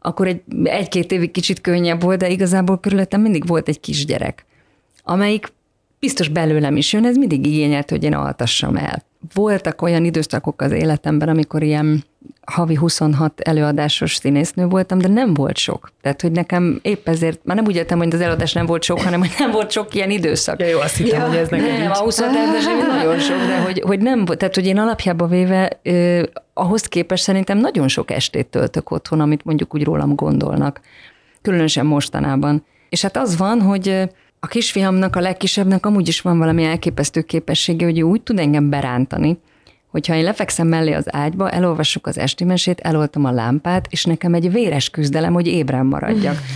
akkor 0.01 0.27
egy, 0.27 0.41
egy-két 0.63 1.11
évig 1.11 1.31
kicsit 1.31 1.61
könnyebb 1.61 2.01
volt, 2.01 2.19
de 2.19 2.29
igazából 2.29 2.79
körülöttem 2.79 3.21
mindig 3.21 3.47
volt 3.47 3.67
egy 3.67 3.79
kisgyerek, 3.79 4.45
amelyik 5.03 5.51
biztos 5.99 6.27
belőlem 6.27 6.77
is 6.77 6.93
jön, 6.93 7.05
ez 7.05 7.15
mindig 7.15 7.45
igényelt, 7.45 7.89
hogy 7.89 8.03
én 8.03 8.13
altassam 8.13 8.75
el. 8.75 9.03
Voltak 9.33 9.81
olyan 9.81 10.05
időszakok 10.05 10.61
az 10.61 10.71
életemben, 10.71 11.29
amikor 11.29 11.63
ilyen 11.63 12.03
havi 12.45 12.75
26 12.75 13.39
előadásos 13.39 14.15
színésznő 14.15 14.65
voltam, 14.65 14.99
de 14.99 15.07
nem 15.07 15.33
volt 15.33 15.57
sok. 15.57 15.91
Tehát, 16.01 16.21
hogy 16.21 16.31
nekem 16.31 16.79
épp 16.81 17.07
ezért, 17.07 17.39
már 17.43 17.55
nem 17.55 17.65
úgy 17.65 17.75
értem, 17.75 17.97
hogy 17.97 18.13
az 18.13 18.21
előadás 18.21 18.53
nem 18.53 18.65
volt 18.65 18.83
sok, 18.83 19.01
hanem 19.01 19.19
hogy 19.19 19.35
nem 19.39 19.51
volt 19.51 19.71
sok 19.71 19.93
ilyen 19.93 20.09
időszak. 20.09 20.59
Ja, 20.59 20.67
jó, 20.67 20.79
azt 20.79 20.95
hittem, 20.95 21.19
ja, 21.19 21.27
hogy 21.27 21.37
ez 21.37 21.49
neked 21.49 21.77
Nem, 21.77 21.91
a 21.91 21.97
26 21.97 22.35
előadás 22.35 22.65
nagyon 22.87 23.19
sok, 23.19 23.37
de 23.37 23.59
hogy, 23.59 23.81
hogy 23.85 23.99
nem 23.99 24.25
volt, 24.25 24.37
tehát, 24.37 24.55
hogy 24.55 24.65
én 24.65 24.77
alapjában 24.77 25.29
véve 25.29 25.79
eh, 25.83 26.21
ahhoz 26.53 26.81
képest 26.81 27.23
szerintem 27.23 27.57
nagyon 27.57 27.87
sok 27.87 28.11
estét 28.11 28.47
töltök 28.47 28.91
otthon, 28.91 29.19
amit 29.19 29.45
mondjuk 29.45 29.75
úgy 29.75 29.83
rólam 29.83 30.15
gondolnak. 30.15 30.81
Különösen 31.41 31.85
mostanában. 31.85 32.65
És 32.89 33.01
hát 33.01 33.17
az 33.17 33.37
van, 33.37 33.61
hogy 33.61 34.09
a 34.39 34.47
kisfiamnak, 34.47 35.15
a 35.15 35.19
legkisebbnek 35.19 35.85
amúgy 35.85 36.07
is 36.07 36.21
van 36.21 36.37
valami 36.37 36.63
elképesztő 36.63 37.21
képessége, 37.21 37.85
hogy 37.85 37.99
ő 37.99 38.01
úgy 38.01 38.21
tud 38.21 38.39
engem 38.39 38.69
berántani, 38.69 39.39
hogyha 39.87 40.15
én 40.15 40.23
lefekszem 40.23 40.67
mellé 40.67 40.93
az 40.93 41.13
ágyba, 41.13 41.49
elolvassuk 41.49 42.07
az 42.07 42.17
esti 42.17 42.43
mesét, 42.43 42.79
eloltom 42.79 43.25
a 43.25 43.31
lámpát, 43.31 43.87
és 43.89 44.05
nekem 44.05 44.33
egy 44.33 44.51
véres 44.51 44.89
küzdelem, 44.89 45.33
hogy 45.33 45.47
ébren 45.47 45.85
maradjak. 45.85 46.37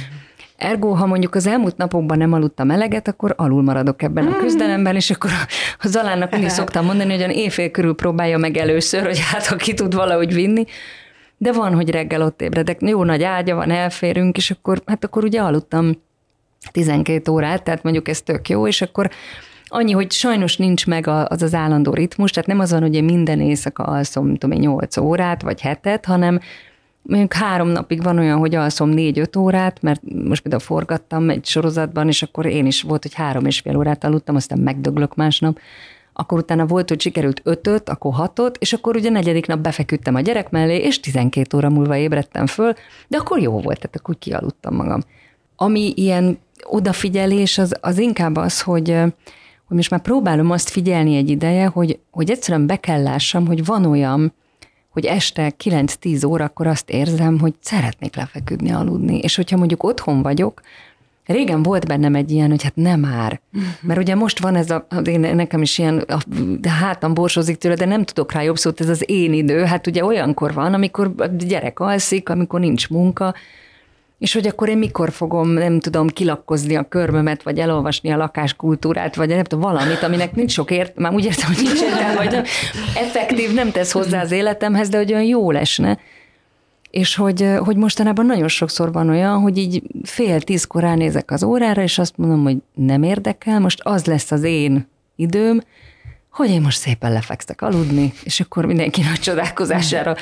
Ergo, 0.57 0.89
ha 0.93 1.05
mondjuk 1.05 1.35
az 1.35 1.47
elmúlt 1.47 1.77
napokban 1.77 2.17
nem 2.17 2.33
aludtam 2.33 2.71
eleget, 2.71 3.07
akkor 3.07 3.33
alul 3.37 3.63
maradok 3.63 4.01
ebben 4.01 4.27
a 4.27 4.37
küzdelemben, 4.37 4.95
és 4.95 5.09
akkor 5.09 5.29
a 5.79 5.87
Zalánnak 5.87 6.31
mindig 6.31 6.49
szoktam 6.49 6.85
mondani, 6.85 7.11
hogy 7.11 7.19
olyan 7.19 7.31
éjfél 7.31 7.71
körül 7.71 7.95
próbálja 7.95 8.37
meg 8.37 8.57
először, 8.57 9.05
hogy 9.05 9.19
hát 9.19 9.45
ha 9.45 9.55
ki 9.55 9.73
tud 9.73 9.95
valahogy 9.95 10.33
vinni, 10.33 10.65
de 11.37 11.51
van, 11.51 11.75
hogy 11.75 11.89
reggel 11.89 12.21
ott 12.21 12.41
ébredek, 12.41 12.81
jó 12.81 13.03
nagy 13.03 13.23
ágya 13.23 13.55
van, 13.55 13.71
elférünk, 13.71 14.37
és 14.37 14.51
akkor, 14.51 14.81
hát 14.85 15.03
akkor 15.03 15.23
ugye 15.23 15.41
aludtam 15.41 15.91
12 16.71 17.31
órát, 17.31 17.63
tehát 17.63 17.83
mondjuk 17.83 18.07
ez 18.07 18.21
tök 18.21 18.49
jó, 18.49 18.67
és 18.67 18.81
akkor 18.81 19.09
annyi, 19.65 19.91
hogy 19.91 20.11
sajnos 20.11 20.57
nincs 20.57 20.87
meg 20.87 21.07
az 21.07 21.41
az 21.41 21.53
állandó 21.53 21.93
ritmus, 21.93 22.31
tehát 22.31 22.49
nem 22.49 22.59
az 22.59 22.71
van, 22.71 22.81
hogy 22.81 22.95
én 22.95 23.03
minden 23.03 23.41
éjszaka 23.41 23.83
alszom, 23.83 24.35
tudom 24.35 24.51
én, 24.51 24.59
8 24.59 24.97
órát, 24.97 25.41
vagy 25.41 25.61
hetet, 25.61 26.05
hanem 26.05 26.39
mondjuk 27.01 27.33
három 27.33 27.67
napig 27.67 28.03
van 28.03 28.19
olyan, 28.19 28.39
hogy 28.39 28.55
alszom 28.55 28.89
négy-öt 28.89 29.35
órát, 29.35 29.81
mert 29.81 30.01
most 30.27 30.41
például 30.41 30.63
forgattam 30.63 31.29
egy 31.29 31.45
sorozatban, 31.45 32.07
és 32.07 32.21
akkor 32.21 32.45
én 32.45 32.65
is 32.65 32.81
volt, 32.81 33.01
hogy 33.01 33.13
három 33.13 33.45
és 33.45 33.59
fél 33.59 33.77
órát 33.77 34.03
aludtam, 34.03 34.35
aztán 34.35 34.59
megdöglök 34.59 35.15
másnap, 35.15 35.59
akkor 36.13 36.37
utána 36.37 36.65
volt, 36.65 36.89
hogy 36.89 37.01
sikerült 37.01 37.41
ötöt, 37.43 37.89
akkor 37.89 38.13
hatot, 38.13 38.57
és 38.57 38.73
akkor 38.73 38.95
ugye 38.95 39.09
negyedik 39.09 39.45
nap 39.45 39.59
befeküdtem 39.59 40.15
a 40.15 40.19
gyerek 40.19 40.49
mellé, 40.49 40.77
és 40.77 40.99
12 40.99 41.57
óra 41.57 41.69
múlva 41.69 41.95
ébredtem 41.95 42.45
föl, 42.45 42.73
de 43.07 43.17
akkor 43.17 43.39
jó 43.39 43.51
volt, 43.51 43.79
tehát 43.79 43.95
akkor 43.95 44.17
kialudtam 44.19 44.75
magam. 44.75 45.01
Ami 45.55 45.93
ilyen 45.95 46.39
odafigyelés, 46.63 47.57
az, 47.57 47.75
az 47.81 47.97
inkább 47.97 48.35
az, 48.35 48.61
hogy, 48.61 48.89
hogy 49.65 49.77
most 49.77 49.89
már 49.89 50.01
próbálom 50.01 50.51
azt 50.51 50.69
figyelni 50.69 51.15
egy 51.15 51.29
ideje, 51.29 51.65
hogy, 51.65 51.99
hogy 52.11 52.29
egyszerűen 52.29 52.67
be 52.67 52.75
kell 52.75 53.01
lássam, 53.01 53.47
hogy 53.47 53.65
van 53.65 53.85
olyan, 53.85 54.33
hogy 54.89 55.05
este 55.05 55.53
9-10 55.63 56.27
órakor 56.27 56.67
azt 56.67 56.89
érzem, 56.89 57.39
hogy 57.39 57.53
szeretnék 57.61 58.15
lefeküdni, 58.15 58.71
aludni. 58.71 59.17
És 59.17 59.35
hogyha 59.35 59.57
mondjuk 59.57 59.83
otthon 59.83 60.21
vagyok, 60.21 60.61
Régen 61.25 61.63
volt 61.63 61.87
bennem 61.87 62.15
egy 62.15 62.31
ilyen, 62.31 62.49
hogy 62.49 62.63
hát 62.63 62.75
nem 62.75 62.99
már. 62.99 63.41
Mert 63.81 63.99
ugye 63.99 64.15
most 64.15 64.39
van 64.39 64.55
ez 64.55 64.69
a, 64.69 64.87
én, 65.03 65.19
nekem 65.19 65.61
is 65.61 65.77
ilyen, 65.77 65.97
a 65.97 66.19
hátam 66.67 67.13
borsozik 67.13 67.57
tőle, 67.57 67.75
de 67.75 67.85
nem 67.85 68.03
tudok 68.03 68.31
rá 68.31 68.41
jobb 68.41 68.57
szót, 68.57 68.79
ez 68.79 68.89
az 68.89 69.03
én 69.09 69.33
idő. 69.33 69.63
Hát 69.63 69.87
ugye 69.87 70.05
olyankor 70.05 70.53
van, 70.53 70.73
amikor 70.73 71.13
a 71.17 71.25
gyerek 71.25 71.79
alszik, 71.79 72.29
amikor 72.29 72.59
nincs 72.59 72.89
munka, 72.89 73.33
és 74.23 74.33
hogy 74.33 74.47
akkor 74.47 74.69
én 74.69 74.77
mikor 74.77 75.11
fogom, 75.11 75.49
nem 75.49 75.79
tudom, 75.79 76.07
kilakkozni 76.07 76.75
a 76.75 76.87
körmömet, 76.87 77.43
vagy 77.43 77.59
elolvasni 77.59 78.11
a 78.11 78.17
lakáskultúrát, 78.17 79.15
vagy 79.15 79.29
nem 79.29 79.43
tudom, 79.43 79.71
valamit, 79.71 80.03
aminek 80.03 80.35
nincs 80.35 80.51
sok 80.51 80.71
ért, 80.71 80.97
már 80.97 81.13
úgy 81.13 81.25
értem, 81.25 81.53
hogy 81.53 81.63
nincs 81.63 81.81
értelme, 81.81 82.15
vagy 82.15 82.31
nem, 82.31 82.43
effektív 82.95 83.53
nem 83.53 83.71
tesz 83.71 83.91
hozzá 83.91 84.21
az 84.21 84.31
életemhez, 84.31 84.89
de 84.89 84.97
hogy 84.97 85.11
olyan 85.11 85.23
jó 85.23 85.51
lesne. 85.51 85.99
És 86.89 87.15
hogy, 87.15 87.47
hogy 87.57 87.75
mostanában 87.75 88.25
nagyon 88.25 88.47
sokszor 88.47 88.91
van 88.91 89.09
olyan, 89.09 89.39
hogy 89.39 89.57
így 89.57 89.81
fél 90.03 90.41
tízkor 90.41 90.81
ránézek 90.81 91.31
az 91.31 91.43
órára, 91.43 91.81
és 91.81 91.99
azt 91.99 92.17
mondom, 92.17 92.43
hogy 92.43 92.57
nem 92.73 93.03
érdekel, 93.03 93.59
most 93.59 93.79
az 93.83 94.05
lesz 94.05 94.31
az 94.31 94.43
én 94.43 94.87
időm, 95.15 95.61
hogy 96.31 96.49
én 96.49 96.61
most 96.61 96.79
szépen 96.79 97.11
lefekszek 97.11 97.61
aludni, 97.61 98.13
és 98.23 98.39
akkor 98.39 98.65
mindenki 98.65 99.01
nagy 99.01 99.19
csodálkozására 99.19 100.15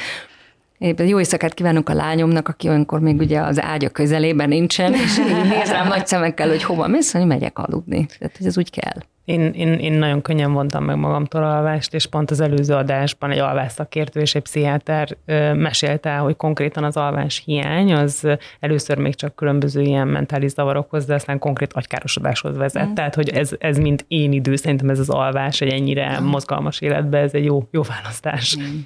Éppen 0.81 1.07
jó 1.07 1.19
éjszakát 1.19 1.53
kívánunk 1.53 1.89
a 1.89 1.93
lányomnak, 1.93 2.47
aki 2.47 2.67
olyankor 2.67 2.99
még 2.99 3.19
ugye 3.19 3.41
az 3.41 3.61
ágya 3.61 3.89
közelében 3.89 4.47
nincsen, 4.47 4.93
és 4.93 5.17
így 5.17 5.49
néz 5.49 5.71
rám 5.71 5.87
nagy 5.87 6.07
szemekkel, 6.07 6.49
hogy 6.49 6.63
hova 6.63 6.87
mész, 6.87 7.11
hogy 7.11 7.25
megyek 7.25 7.57
aludni. 7.59 8.05
Tehát, 8.19 8.37
ez 8.43 8.57
úgy 8.57 8.69
kell. 8.69 9.01
Én, 9.25 9.41
én, 9.41 9.73
én 9.73 9.93
nagyon 9.93 10.21
könnyen 10.21 10.53
vontam 10.53 10.83
meg 10.83 10.97
magamtól 10.97 11.43
alvást, 11.43 11.93
és 11.93 12.05
pont 12.05 12.31
az 12.31 12.39
előző 12.39 12.73
adásban 12.73 13.31
egy 13.31 13.39
alvás 13.39 13.71
szakértő 13.71 14.19
és 14.19 14.35
egy 14.35 14.41
pszichiáter 14.41 15.17
mesélte 15.53 16.09
el, 16.09 16.21
hogy 16.21 16.35
konkrétan 16.35 16.83
az 16.83 16.97
alvás 16.97 17.41
hiány 17.45 17.93
az 17.93 18.27
először 18.59 18.97
még 18.97 19.15
csak 19.15 19.35
különböző 19.35 19.81
ilyen 19.81 20.07
mentális 20.07 20.51
zavarokhoz, 20.51 21.05
de 21.05 21.13
aztán 21.13 21.39
konkrét 21.39 21.73
agykárosodáshoz 21.73 22.57
vezet. 22.57 22.87
Mm. 22.87 22.93
Tehát, 22.93 23.15
hogy 23.15 23.29
ez, 23.29 23.51
ez 23.59 23.77
mint 23.77 24.05
én 24.07 24.31
idő, 24.31 24.55
szerintem 24.55 24.89
ez 24.89 24.99
az 24.99 25.09
alvás 25.09 25.61
egy 25.61 25.71
ennyire 25.71 26.19
mm. 26.19 26.25
mozgalmas 26.25 26.81
életben, 26.81 27.23
ez 27.23 27.33
egy 27.33 27.45
jó, 27.45 27.67
jó 27.71 27.81
választás. 27.81 28.57
Mm. 28.59 28.79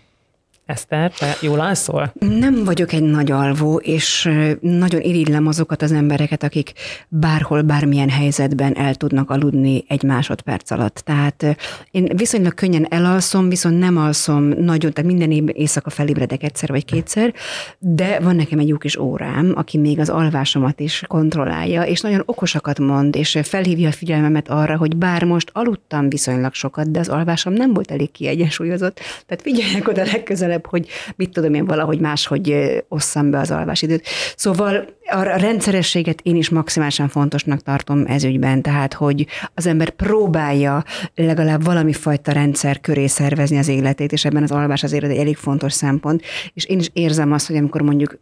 Eszter, 0.66 1.12
te 1.12 1.36
jól 1.42 1.60
alszol? 1.60 2.14
Nem 2.20 2.64
vagyok 2.64 2.94
egy 2.94 3.04
nagy 3.04 3.32
alvó, 3.32 3.78
és 3.78 4.30
nagyon 4.62 5.02
irigylem 5.02 5.48
azokat 5.48 5.82
az 5.82 5.92
embereket, 5.92 6.44
akik 6.44 6.74
bárhol, 7.08 7.62
bármilyen 7.62 8.10
helyzetben 8.10 8.78
el 8.78 8.96
tudnak 8.96 9.30
aludni 9.30 9.86
egy 9.88 10.04
másodperc 10.04 10.72
alatt. 10.72 10.96
Tehát 10.96 11.58
én 11.92 12.12
viszonylag 12.16 12.54
könnyen 12.54 12.86
elalszom, 12.90 13.50
viszont 13.50 13.80
nem 13.80 13.98
alszom 13.98 14.44
nagyon, 14.44 14.94
tehát 14.94 15.12
minden 15.12 15.32
éjszaka 15.48 15.90
felébredek 15.90 16.44
egyszer 16.44 16.70
vagy 16.70 16.86
kétszer, 16.86 17.34
de 17.80 18.20
van 18.20 18.36
nekem 18.36 18.60
egy 18.60 18.68
jó 18.68 18.78
kis 18.78 18.98
órám, 18.98 19.54
aki 19.56 19.78
még 19.78 20.00
az 20.00 20.10
alvásomat 20.10 20.80
is 20.80 21.04
kontrollálja, 21.08 21.84
és 21.84 22.02
nagyon 22.02 22.24
okosakat 22.26 22.80
mond, 22.80 23.16
és 23.16 23.40
felhívja 23.44 23.88
a 23.88 23.92
figyelmemet 23.92 24.50
arra, 24.50 24.78
hogy 24.78 24.96
bár 24.96 25.24
most 25.24 25.50
aludtam 25.54 26.10
viszonylag 26.10 26.54
sokat, 26.54 26.92
de 26.92 27.00
az 27.00 27.10
alvásom 27.10 27.54
nem 27.54 27.74
volt 27.74 27.92
elég 27.92 28.12
kiegyensúlyozott, 28.12 29.00
tehát 29.26 29.42
figyeljenek 29.44 29.88
oda 29.88 30.04
legközelebb 30.04 30.54
legközelebb, 30.56 30.66
hogy 30.68 30.88
mit 31.16 31.30
tudom 31.30 31.54
én 31.54 31.66
valahogy 31.66 32.00
máshogy 32.00 32.56
osszam 32.88 33.32
be 33.32 33.40
az 33.40 33.52
alvásidőt. 33.52 34.06
Szóval 34.36 34.86
a 35.08 35.22
rendszerességet 35.22 36.20
én 36.24 36.36
is 36.36 36.50
maximálisan 36.50 37.08
fontosnak 37.08 37.62
tartom 37.62 38.04
ez 38.08 38.24
ügyben, 38.24 38.62
tehát 38.62 38.94
hogy 38.94 39.28
az 39.54 39.66
ember 39.66 39.90
próbálja 39.90 40.84
legalább 41.16 41.64
valami 41.64 41.94
fajta 41.94 42.32
rendszer 42.32 42.82
köré 42.82 43.08
szervezni 43.08 43.58
az 43.58 43.68
életét, 43.68 44.12
és 44.12 44.26
ebben 44.26 44.44
az 44.44 44.52
alvás 44.52 44.84
azért 44.84 45.04
egy 45.04 45.18
elég 45.18 45.36
fontos 45.36 45.74
szempont, 45.74 46.22
és 46.54 46.66
én 46.66 46.80
is 46.80 46.90
érzem 46.94 47.32
azt, 47.32 47.48
hogy 47.48 47.56
amikor 47.56 47.82
mondjuk 47.82 48.20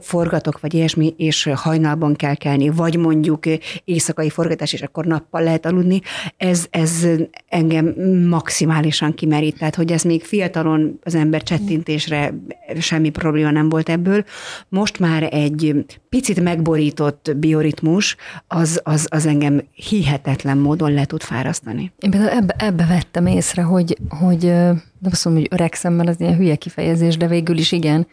forgatok, 0.00 0.60
vagy 0.60 0.74
ilyesmi, 0.74 1.14
és 1.16 1.50
hajnalban 1.54 2.14
kell 2.14 2.34
kelni, 2.34 2.68
vagy 2.68 2.96
mondjuk 2.96 3.44
éjszakai 3.84 4.30
forgatás, 4.30 4.72
és 4.72 4.82
akkor 4.82 5.04
nappal 5.04 5.42
lehet 5.42 5.66
aludni, 5.66 6.00
ez, 6.36 6.66
ez 6.70 7.06
engem 7.48 7.94
maximálisan 8.28 9.14
kimerít, 9.14 9.58
tehát 9.58 9.74
hogy 9.74 9.92
ez 9.92 10.02
még 10.02 10.24
fiatalon 10.24 10.98
az 11.02 11.14
ember 11.14 11.42
csettintésre 11.72 12.34
semmi 12.80 13.10
probléma 13.10 13.50
nem 13.50 13.68
volt 13.68 13.88
ebből, 13.88 14.24
most 14.68 14.98
már 14.98 15.28
egy 15.30 15.84
picit 16.08 16.40
megborított 16.40 17.36
bioritmus, 17.36 18.16
az, 18.46 18.80
az, 18.84 19.06
az 19.10 19.26
engem 19.26 19.62
hihetetlen 19.74 20.58
módon 20.58 20.92
le 20.92 21.04
tud 21.04 21.22
fárasztani. 21.22 21.92
Én 21.98 22.10
például 22.10 22.30
ebbe, 22.30 22.54
ebbe 22.58 22.86
vettem 22.86 23.26
észre, 23.26 23.62
hogy, 23.62 23.96
hogy 24.08 24.42
nem 24.44 25.10
azt 25.10 25.24
mondom, 25.24 25.42
hogy 25.42 25.58
öregszem, 25.60 25.92
mert 25.92 26.08
az 26.08 26.20
ilyen 26.20 26.36
hülye 26.36 26.56
kifejezés, 26.56 27.16
de 27.16 27.26
végül 27.26 27.58
is 27.58 27.72
igen, 27.72 28.06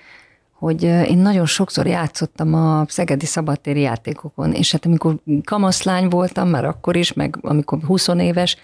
hogy 0.53 0.83
én 0.83 1.17
nagyon 1.17 1.45
sokszor 1.45 1.87
játszottam 1.87 2.53
a 2.53 2.85
szegedi 2.87 3.25
szabadtéri 3.25 3.81
játékokon, 3.81 4.53
és 4.53 4.71
hát 4.71 4.85
amikor 4.85 5.15
kamaszlány 5.43 6.07
voltam, 6.07 6.49
már 6.49 6.65
akkor 6.65 6.95
is, 6.95 7.13
meg 7.13 7.37
amikor 7.41 7.79
20 7.85 8.07
éves, 8.07 8.57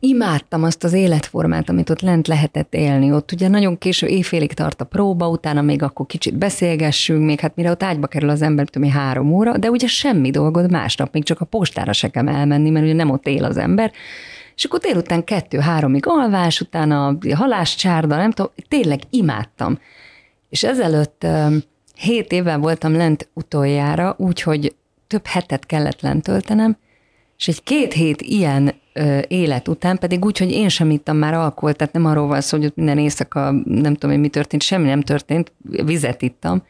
imádtam 0.00 0.62
azt 0.62 0.84
az 0.84 0.92
életformát, 0.92 1.68
amit 1.68 1.90
ott 1.90 2.00
lent 2.00 2.26
lehetett 2.26 2.74
élni. 2.74 3.12
Ott 3.12 3.32
ugye 3.32 3.48
nagyon 3.48 3.78
késő 3.78 4.06
éjfélig 4.06 4.52
tart 4.52 4.80
a 4.80 4.84
próba, 4.84 5.28
utána 5.28 5.62
még 5.62 5.82
akkor 5.82 6.06
kicsit 6.06 6.38
beszélgessünk, 6.38 7.24
még 7.24 7.40
hát 7.40 7.56
mire 7.56 7.70
ott 7.70 7.82
ágyba 7.82 8.06
kerül 8.06 8.28
az 8.28 8.42
ember, 8.42 8.68
tudom, 8.68 8.90
három 8.90 9.32
óra, 9.32 9.58
de 9.58 9.70
ugye 9.70 9.86
semmi 9.86 10.30
dolgod 10.30 10.70
másnap, 10.70 11.12
még 11.12 11.24
csak 11.24 11.40
a 11.40 11.44
postára 11.44 11.92
se 11.92 12.08
kell 12.08 12.28
elmenni, 12.28 12.70
mert 12.70 12.84
ugye 12.84 12.94
nem 12.94 13.10
ott 13.10 13.26
él 13.26 13.44
az 13.44 13.56
ember. 13.56 13.92
És 14.56 14.64
akkor 14.64 14.78
délután 14.78 15.24
kettő-háromig 15.24 16.06
alvás, 16.06 16.60
utána 16.60 17.16
haláscsárda, 17.34 18.16
nem 18.16 18.30
tudom, 18.30 18.52
tényleg 18.68 19.00
imádtam. 19.10 19.78
És 20.48 20.62
ezelőtt 20.62 21.26
hét 21.94 22.32
évvel 22.32 22.58
voltam 22.58 22.96
lent 22.96 23.28
utoljára, 23.34 24.14
úgyhogy 24.18 24.74
több 25.06 25.26
hetet 25.26 25.66
kellett 25.66 26.00
lent 26.00 26.22
töltenem, 26.22 26.76
és 27.38 27.48
egy 27.48 27.62
két 27.62 27.92
hét 27.92 28.22
ilyen 28.22 28.74
ö, 28.92 29.18
élet 29.28 29.68
után 29.68 29.98
pedig 29.98 30.24
úgy, 30.24 30.38
hogy 30.38 30.50
én 30.50 30.68
sem 30.68 30.90
ittam 30.90 31.16
már 31.16 31.34
alkoholt, 31.34 31.76
tehát 31.76 31.92
nem 31.92 32.06
arról 32.06 32.26
van 32.26 32.40
szó, 32.40 32.56
hogy 32.56 32.66
ott 32.66 32.76
minden 32.76 32.98
éjszaka 32.98 33.50
nem 33.64 33.94
tudom 33.94 34.10
én 34.10 34.20
mi 34.20 34.28
történt, 34.28 34.62
semmi 34.62 34.86
nem 34.88 35.00
történt, 35.00 35.52
vizet 35.84 36.22
ittam. 36.22 36.62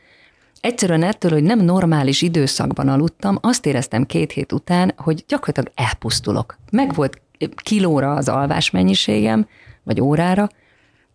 Egyszerűen 0.60 1.02
ettől, 1.02 1.30
hogy 1.30 1.42
nem 1.42 1.60
normális 1.60 2.22
időszakban 2.22 2.88
aludtam, 2.88 3.38
azt 3.40 3.66
éreztem 3.66 4.06
két 4.06 4.32
hét 4.32 4.52
után, 4.52 4.92
hogy 4.96 5.24
gyakorlatilag 5.28 5.72
elpusztulok. 5.74 6.58
Meg 6.70 6.94
volt 6.94 7.20
kilóra 7.62 8.14
az 8.14 8.28
alvás 8.28 8.70
mennyiségem, 8.70 9.46
vagy 9.82 10.00
órára, 10.00 10.48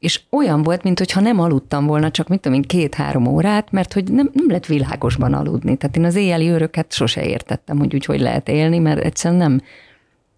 és 0.03 0.21
olyan 0.29 0.63
volt, 0.63 0.83
mintha 0.83 1.19
nem 1.19 1.39
aludtam 1.39 1.85
volna, 1.85 2.11
csak 2.11 2.27
mit 2.27 2.39
tudom 2.39 2.57
én, 2.57 2.63
két-három 2.63 3.27
órát, 3.27 3.71
mert 3.71 3.93
hogy 3.93 4.11
nem, 4.11 4.29
nem 4.33 4.49
lett 4.49 4.65
világosban 4.65 5.33
aludni. 5.33 5.75
Tehát 5.75 5.97
én 5.97 6.05
az 6.05 6.15
éjjeli 6.15 6.49
őröket 6.49 6.93
sose 6.93 7.25
értettem, 7.25 7.77
hogy 7.77 7.93
úgy 7.93 8.05
hogy 8.05 8.19
lehet 8.19 8.49
élni, 8.49 8.79
mert 8.79 9.03
egyszerűen 9.03 9.39
nem, 9.39 9.61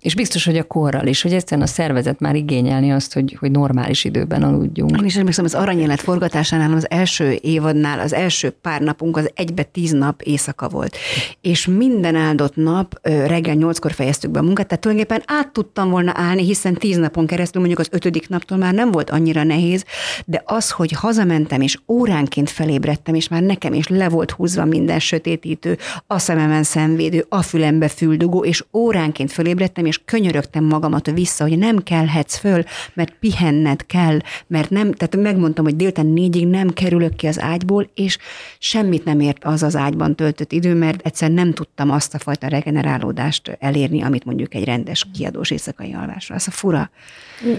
És 0.06 0.16
biztos, 0.16 0.46
hogy 0.46 0.58
a 0.58 0.64
korral 0.64 1.08
is, 1.08 1.22
hogy 1.22 1.34
egyszerűen 1.34 1.68
a 1.68 1.70
szervezet 1.70 2.20
már 2.20 2.36
igényelni 2.36 2.92
azt, 2.92 3.14
hogy, 3.14 3.38
hogy 3.40 3.52
normális 3.52 4.04
időben 4.04 4.44
aludjunk. 4.44 4.98
Én 5.00 5.06
is 5.06 5.16
emlékszem, 5.16 5.46
az 5.46 5.54
aranyélet 5.54 6.02
forgatásánál 6.02 6.74
az 6.74 6.90
első 6.90 7.38
évadnál, 7.42 8.00
az 8.00 8.14
első 8.14 8.50
pár 8.50 8.82
napunk 8.82 9.18
az 9.18 9.32
egybe 9.36 9.64
tíz 9.64 9.92
nap 9.92 10.22
éjszaka 10.22 10.70
volt. 10.70 10.98
És 11.42 11.66
minden 11.66 12.16
áldott 12.16 12.56
nap 12.56 13.00
reggel 13.02 13.56
nyolckor 13.56 13.92
fejeztük 13.92 14.32
be 14.32 14.40
a 14.40 14.44
munkát, 14.44 14.68
tehát 14.68 14.82
tulajdonképpen 14.82 15.38
át 15.38 15.52
tudtam 15.52 15.90
volna 15.90 16.12
állni, 16.16 16.44
hiszen 16.44 16.74
tíz 16.74 16.98
napon 16.98 17.26
keresztül, 17.26 17.62
mondjuk 17.62 17.82
az 17.82 17.90
ötödik 17.92 18.30
naptól 18.30 18.58
már 18.58 18.74
nem 18.74 18.92
volt 18.92 19.10
annyira 19.10 19.44
nehéz, 19.44 19.86
de 20.26 20.42
az, 20.46 20.72
hogy 20.72 20.92
hazamentem, 20.92 21.62
és 21.62 21.78
óránként 21.88 22.50
felébredtem, 22.50 23.16
és 23.16 23.28
már 23.28 23.42
nekem 23.42 23.74
is 23.74 23.88
le 23.88 24.10
volt 24.10 24.32
húzva 24.32 24.66
minden 24.66 25.00
sötétítő, 25.00 25.78
a 26.08 26.20
szememen 26.20 26.64
szemvédő, 26.64 27.26
a 27.30 27.42
fülembe 27.42 27.88
füldugó, 27.88 28.44
és 28.44 28.64
óránként 28.74 29.32
felébredtem, 29.32 29.86
és 29.86 29.95
könyörögtem 30.06 30.64
magamat 30.64 31.12
vissza, 31.12 31.44
hogy 31.44 31.58
nem 31.58 31.78
kelhetsz 31.78 32.38
föl, 32.38 32.64
mert 32.94 33.14
pihenned 33.20 33.86
kell, 33.86 34.20
mert 34.48 34.70
nem, 34.70 34.92
tehát 34.92 35.16
megmondtam, 35.16 35.64
hogy 35.64 35.76
délután 35.76 36.06
négyig 36.06 36.48
nem 36.48 36.70
kerülök 36.70 37.16
ki 37.16 37.28
az 37.28 37.42
ágyból, 37.42 37.90
és 37.94 38.18
semmit 38.60 39.06
nem 39.06 39.20
ért 39.20 39.44
az 39.44 39.64
az 39.64 39.76
ágyban 39.76 40.16
töltött 40.16 40.52
idő, 40.52 40.74
mert 40.74 41.06
egyszer 41.06 41.32
nem 41.32 41.54
tudtam 41.54 41.92
azt 41.92 42.14
a 42.14 42.20
fajta 42.20 42.48
regenerálódást 42.48 43.58
elérni, 43.60 44.02
amit 44.02 44.26
mondjuk 44.26 44.54
egy 44.54 44.64
rendes 44.64 45.08
kiadós 45.14 45.52
éjszakai 45.52 45.94
alvásra. 45.94 46.36
Az 46.36 46.48
a 46.48 46.52
fura. 46.52 46.90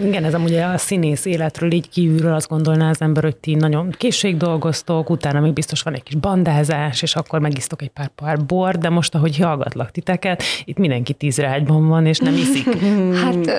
Igen, 0.03 0.23
ez 0.23 0.33
amúgy 0.33 0.53
a 0.53 0.77
színész 0.77 1.25
életről 1.25 1.71
így 1.71 1.89
kívülről 1.89 2.33
azt 2.33 2.47
gondolná 2.47 2.89
az 2.89 3.01
ember, 3.01 3.23
hogy 3.23 3.35
ti 3.35 3.55
nagyon 3.55 3.89
készség 3.97 4.37
dolgoztok, 4.37 5.09
utána 5.09 5.39
még 5.39 5.53
biztos 5.53 5.81
van 5.81 5.93
egy 5.93 6.03
kis 6.03 6.15
bandázás, 6.15 7.01
és 7.01 7.15
akkor 7.15 7.39
megisztok 7.39 7.81
egy 7.81 7.89
pár 7.89 8.07
pár 8.15 8.45
bor, 8.45 8.77
de 8.77 8.89
most, 8.89 9.15
ahogy 9.15 9.37
hallgatlak 9.37 9.91
titeket, 9.91 10.43
itt 10.65 10.77
mindenki 10.77 11.13
tízre 11.13 11.47
ágyban 11.47 11.87
van, 11.87 12.05
és 12.05 12.19
nem 12.29 12.39
iszik. 12.39 12.65
hát 13.23 13.51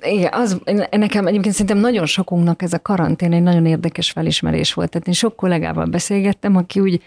igen, 0.00 0.32
az, 0.32 0.60
nekem 0.90 1.26
egyébként 1.26 1.54
szerintem 1.54 1.78
nagyon 1.78 2.06
sokunknak 2.06 2.62
ez 2.62 2.72
a 2.72 2.78
karantén 2.82 3.32
egy 3.32 3.42
nagyon 3.42 3.66
érdekes 3.66 4.10
felismerés 4.10 4.72
volt. 4.72 4.90
Tehát 4.90 5.06
én 5.06 5.14
sok 5.14 5.36
kollégával 5.36 5.84
beszélgettem, 5.84 6.56
aki 6.56 6.80
úgy 6.80 7.02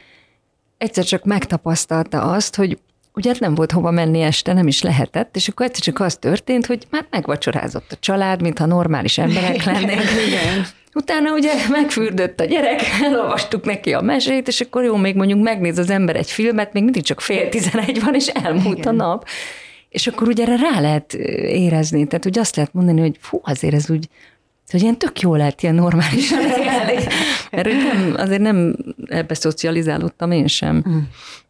egyszer 0.78 1.04
csak 1.04 1.24
megtapasztalta 1.24 2.22
azt, 2.22 2.56
hogy 2.56 2.78
ugye 3.14 3.34
nem 3.40 3.56
volt 3.56 3.72
hova 3.72 3.92
menni 3.92 4.22
este, 4.22 4.54
nem 4.54 4.68
is 4.68 4.82
lehetett, 4.82 5.36
és 5.36 5.48
akkor 5.48 5.66
egyszer 5.66 5.82
csak 5.82 6.00
az 6.00 6.16
történt, 6.16 6.66
hogy 6.66 6.88
már 6.90 7.06
megvacsorázott 7.10 7.92
a 7.92 7.96
család, 8.00 8.42
mintha 8.42 8.66
normális 8.66 9.18
emberek 9.18 9.64
lennénk. 9.64 10.04
Igen. 10.28 10.66
Utána 10.94 11.34
ugye 11.34 11.54
megfürdött 11.70 12.40
a 12.40 12.46
gyerek, 12.46 12.82
elolvastuk 13.04 13.66
neki 13.66 13.94
a 13.94 14.02
mesét, 14.02 14.48
és 14.48 14.62
akkor 14.62 14.84
jó, 14.84 14.96
még 14.96 15.16
mondjuk 15.16 15.42
megnéz 15.42 15.78
az 15.78 15.90
ember 15.90 16.16
egy 16.16 16.32
filmet, 16.32 16.74
még 16.74 16.84
mindig 16.84 17.04
csak 17.04 17.22
fél 17.22 17.50
tizenegy 17.50 18.04
van, 18.04 18.16
és 18.16 18.28
elmúlt 18.28 18.78
Igen. 18.78 19.00
a 19.00 19.06
nap. 19.06 19.28
És 19.90 20.08
akkor 20.08 20.28
ugye 20.28 20.44
erre 20.44 20.56
rá 20.56 20.80
lehet 20.80 21.14
érezni, 21.14 22.08
tehát 22.08 22.26
ugye 22.26 22.40
azt 22.40 22.56
lehet 22.56 22.74
mondani, 22.74 23.00
hogy 23.00 23.18
fú, 23.20 23.40
azért 23.44 23.74
ez 23.74 23.90
úgy 23.90 24.10
hogy 24.72 24.82
ilyen 24.82 24.98
tök 24.98 25.20
jó 25.20 25.36
lehet 25.36 25.64
ilyen 25.64 25.76
normálisan 25.76 26.42
élni. 26.42 27.04
Mert 27.52 27.68
nem, 27.68 28.14
azért 28.18 28.42
nem 28.42 28.76
ebbe 29.06 29.34
szocializálódtam 29.34 30.32
én 30.32 30.48
sem. 30.48 30.84
Mm. 30.90 30.98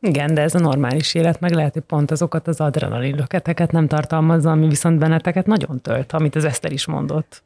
Igen, 0.02 0.34
de 0.34 0.42
ez 0.42 0.56
a 0.56 0.60
normális 0.60 1.14
élet, 1.14 1.40
meg 1.40 1.52
lehet, 1.52 1.74
hogy 1.74 1.82
pont 1.82 2.12
azokat 2.12 2.48
az 2.48 2.60
adrenalin 2.60 3.16
löketeket 3.16 3.72
nem 3.72 3.88
tartalmazza, 3.88 4.52
ami 4.52 4.68
viszont 4.68 5.00
benneteket 5.00 5.46
nagyon 5.46 5.82
tölt, 5.82 6.14
amit 6.14 6.36
az 6.36 6.46
Eszter 6.46 6.72
is 6.72 6.86
mondott. 6.86 7.44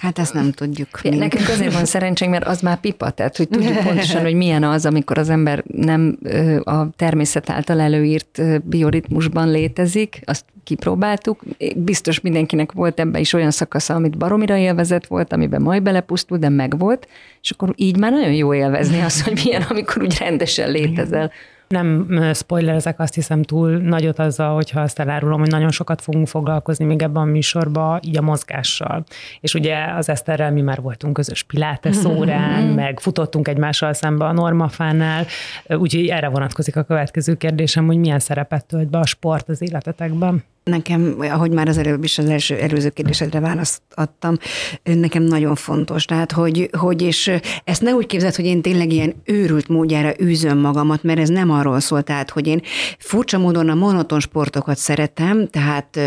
Hát 0.00 0.18
ezt 0.18 0.34
nem 0.34 0.52
tudjuk. 0.52 1.00
Ja, 1.02 1.14
nekünk 1.14 1.48
azért 1.48 1.72
van 1.72 1.84
szerencsénk, 1.84 2.30
mert 2.30 2.46
az 2.46 2.60
már 2.60 2.80
pipa, 2.80 3.10
tehát 3.10 3.36
hogy 3.36 3.48
tudjuk 3.48 3.82
pontosan, 3.86 4.22
hogy 4.22 4.34
milyen 4.34 4.64
az, 4.64 4.86
amikor 4.86 5.18
az 5.18 5.28
ember 5.28 5.64
nem 5.66 6.18
a 6.64 6.90
természet 6.96 7.50
által 7.50 7.80
előírt 7.80 8.42
bioritmusban 8.64 9.50
létezik, 9.50 10.20
azt 10.24 10.44
kipróbáltuk. 10.64 11.42
Biztos 11.76 12.20
mindenkinek 12.20 12.72
volt 12.72 13.00
ebbe 13.00 13.20
is 13.20 13.32
olyan 13.32 13.50
szakasza, 13.50 13.94
amit 13.94 14.18
baromira 14.18 14.56
élvezett 14.56 15.06
volt, 15.06 15.32
amiben 15.32 15.62
majd 15.62 15.82
belepusztul, 15.82 16.38
de 16.38 16.48
megvolt, 16.48 17.08
és 17.42 17.50
akkor 17.50 17.72
így 17.76 17.96
már 17.96 18.12
nagyon 18.12 18.32
jó 18.32 18.54
élvezni 18.54 19.00
azt, 19.00 19.20
hogy 19.20 19.40
milyen, 19.44 19.62
amikor 19.62 20.02
úgy 20.02 20.18
rendesen 20.18 20.70
létezel. 20.70 21.30
Nem 21.72 22.20
spoilerezek 22.34 23.00
azt 23.00 23.14
hiszem 23.14 23.42
túl 23.42 23.70
nagyot 23.70 24.18
azzal, 24.18 24.54
hogyha 24.54 24.80
azt 24.80 24.98
elárulom, 24.98 25.40
hogy 25.40 25.50
nagyon 25.50 25.70
sokat 25.70 26.02
fogunk 26.02 26.28
foglalkozni 26.28 26.84
még 26.84 27.02
ebben 27.02 27.22
a 27.22 27.24
műsorban, 27.24 28.00
így 28.04 28.16
a 28.16 28.22
mozgással. 28.22 29.04
És 29.40 29.54
ugye 29.54 29.76
az 29.96 30.08
Eszterrel 30.08 30.52
mi 30.52 30.60
már 30.60 30.80
voltunk 30.80 31.12
közös 31.12 31.42
pilates 31.42 32.04
órán, 32.04 32.62
meg 32.62 33.00
futottunk 33.00 33.48
egymással 33.48 33.92
szembe 33.92 34.24
a 34.24 34.32
normafánál, 34.32 35.26
úgyhogy 35.68 36.06
erre 36.06 36.28
vonatkozik 36.28 36.76
a 36.76 36.82
következő 36.82 37.34
kérdésem, 37.34 37.86
hogy 37.86 37.96
milyen 37.96 38.18
szerepet 38.18 38.66
tölt 38.66 38.90
be 38.90 38.98
a 38.98 39.06
sport 39.06 39.48
az 39.48 39.62
életetekben. 39.62 40.44
Nekem, 40.64 41.16
ahogy 41.18 41.50
már 41.50 41.68
az 41.68 41.78
előbb 41.78 42.04
is 42.04 42.18
az 42.18 42.28
első 42.28 42.56
előző 42.56 42.88
kérdésedre 42.88 43.40
választ 43.40 43.82
adtam, 43.94 44.36
nekem 44.82 45.22
nagyon 45.22 45.54
fontos. 45.54 46.04
Tehát, 46.04 46.32
hogy, 46.32 46.68
hogy 46.78 47.02
és 47.02 47.30
ezt 47.64 47.82
ne 47.82 47.92
úgy 47.92 48.06
képzeld, 48.06 48.34
hogy 48.34 48.44
én 48.44 48.62
tényleg 48.62 48.92
ilyen 48.92 49.14
őrült 49.24 49.68
módjára 49.68 50.12
űzöm 50.22 50.58
magamat, 50.58 51.02
mert 51.02 51.18
ez 51.18 51.28
nem 51.28 51.50
arról 51.50 51.80
szól, 51.80 52.02
tehát, 52.02 52.30
hogy 52.30 52.46
én 52.46 52.60
furcsa 52.98 53.38
módon 53.38 53.68
a 53.68 53.74
monoton 53.74 54.20
sportokat 54.20 54.76
szeretem, 54.76 55.48
tehát 55.48 55.98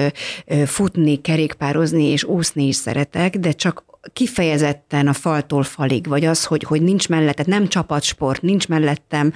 futni, 0.65 1.21
kerékpározni 1.21 2.03
és 2.03 2.23
úszni 2.23 2.67
is 2.67 2.75
szeretek, 2.75 3.37
de 3.37 3.51
csak 3.51 3.83
kifejezetten 4.13 5.07
a 5.07 5.13
faltól 5.13 5.63
falig, 5.63 6.07
vagy 6.07 6.25
az, 6.25 6.45
hogy, 6.45 6.63
hogy 6.63 6.81
nincs 6.81 7.09
mellette, 7.09 7.43
nem 7.47 7.67
csapatsport, 7.67 8.41
nincs 8.41 8.67
mellettem 8.67 9.33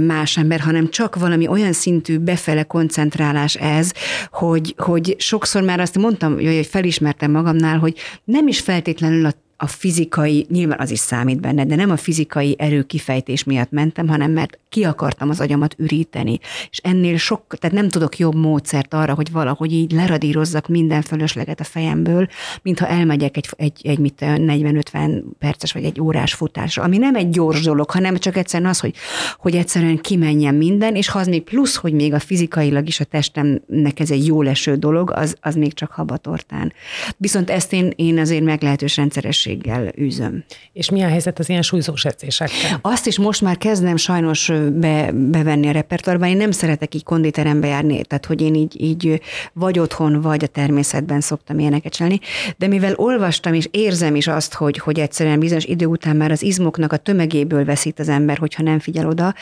más 0.00 0.36
ember, 0.36 0.60
hanem 0.60 0.88
csak 0.90 1.16
valami 1.16 1.48
olyan 1.48 1.72
szintű 1.72 2.18
befele 2.18 2.62
koncentrálás 2.62 3.54
ez, 3.54 3.92
hogy, 4.30 4.74
hogy 4.76 5.14
sokszor 5.18 5.62
már 5.62 5.80
azt 5.80 5.98
mondtam, 5.98 6.34
hogy 6.34 6.66
felismertem 6.66 7.30
magamnál, 7.30 7.78
hogy 7.78 7.98
nem 8.24 8.48
is 8.48 8.60
feltétlenül 8.60 9.26
a 9.26 9.32
a 9.56 9.66
fizikai, 9.66 10.46
nyilván 10.48 10.78
az 10.78 10.90
is 10.90 10.98
számít 10.98 11.40
benne, 11.40 11.64
de 11.64 11.74
nem 11.74 11.90
a 11.90 11.96
fizikai 11.96 12.54
erő 12.58 12.82
kifejtés 12.82 13.44
miatt 13.44 13.70
mentem, 13.70 14.08
hanem 14.08 14.30
mert 14.30 14.58
ki 14.76 14.84
akartam 14.84 15.28
az 15.28 15.40
agyamat 15.40 15.74
üríteni. 15.78 16.38
És 16.70 16.78
ennél 16.82 17.16
sok, 17.16 17.56
tehát 17.58 17.76
nem 17.76 17.88
tudok 17.88 18.18
jobb 18.18 18.34
módszert 18.34 18.94
arra, 18.94 19.14
hogy 19.14 19.30
valahogy 19.30 19.72
így 19.72 19.92
leradírozzak 19.92 20.68
minden 20.68 21.02
fölösleget 21.02 21.60
a 21.60 21.64
fejemből, 21.64 22.28
mintha 22.62 22.86
elmegyek 22.86 23.36
egy, 23.36 23.48
egy, 23.56 23.80
egy 23.82 23.98
mit 23.98 24.14
40-50 24.20 25.22
perces 25.38 25.72
vagy 25.72 25.84
egy 25.84 26.00
órás 26.00 26.34
futásra, 26.34 26.82
ami 26.82 26.98
nem 26.98 27.14
egy 27.14 27.28
gyors 27.28 27.60
dolog, 27.60 27.90
hanem 27.90 28.16
csak 28.16 28.36
egyszerűen 28.36 28.70
az, 28.70 28.80
hogy, 28.80 28.94
hogy 29.38 29.56
egyszerűen 29.56 29.98
kimenjen 29.98 30.54
minden, 30.54 30.94
és 30.94 31.08
ha 31.08 31.18
az 31.18 31.26
még 31.26 31.42
plusz, 31.42 31.76
hogy 31.76 31.92
még 31.92 32.12
a 32.12 32.18
fizikailag 32.18 32.86
is 32.86 33.00
a 33.00 33.04
testemnek 33.04 34.00
ez 34.00 34.10
egy 34.10 34.26
jó 34.26 34.42
leső 34.42 34.74
dolog, 34.74 35.10
az, 35.10 35.36
az 35.40 35.54
még 35.54 35.74
csak 35.74 35.90
habatortán. 35.90 36.72
Viszont 37.16 37.50
ezt 37.50 37.72
én, 37.72 37.92
én 37.96 38.18
azért 38.18 38.44
meglehetős 38.44 38.96
rendszeres 38.96 39.40
sebességgel 39.40 39.92
űzöm. 39.98 40.44
És 40.72 40.90
mi 40.90 41.02
a 41.02 41.08
helyzet 41.08 41.38
az 41.38 41.48
ilyen 41.48 41.62
súlyzós 41.62 42.04
edzésekkel? 42.04 42.78
Azt 42.82 43.06
is 43.06 43.18
most 43.18 43.40
már 43.40 43.58
kezdem 43.58 43.96
sajnos 43.96 44.52
be, 44.72 45.10
bevenni 45.12 45.68
a 45.68 45.72
repertoárba. 45.72 46.26
Én 46.26 46.36
nem 46.36 46.50
szeretek 46.50 46.94
így 46.94 47.04
konditerembe 47.04 47.66
járni, 47.66 48.04
tehát 48.04 48.26
hogy 48.26 48.40
én 48.40 48.54
így, 48.54 48.82
így 48.82 49.20
vagy 49.52 49.78
otthon, 49.78 50.20
vagy 50.20 50.44
a 50.44 50.46
természetben 50.46 51.20
szoktam 51.20 51.58
ilyeneket 51.58 51.92
csinálni. 51.92 52.20
De 52.56 52.66
mivel 52.66 52.94
olvastam 52.96 53.54
és 53.54 53.68
érzem 53.70 54.16
is 54.16 54.26
azt, 54.26 54.54
hogy, 54.54 54.78
hogy 54.78 54.98
egyszerűen 54.98 55.38
bizonyos 55.38 55.64
idő 55.64 55.86
után 55.86 56.16
már 56.16 56.30
az 56.30 56.42
izmoknak 56.42 56.92
a 56.92 56.96
tömegéből 56.96 57.64
veszít 57.64 57.98
az 57.98 58.08
ember, 58.08 58.38
hogyha 58.38 58.62
nem 58.62 58.78
figyel 58.78 59.06
oda, 59.06 59.34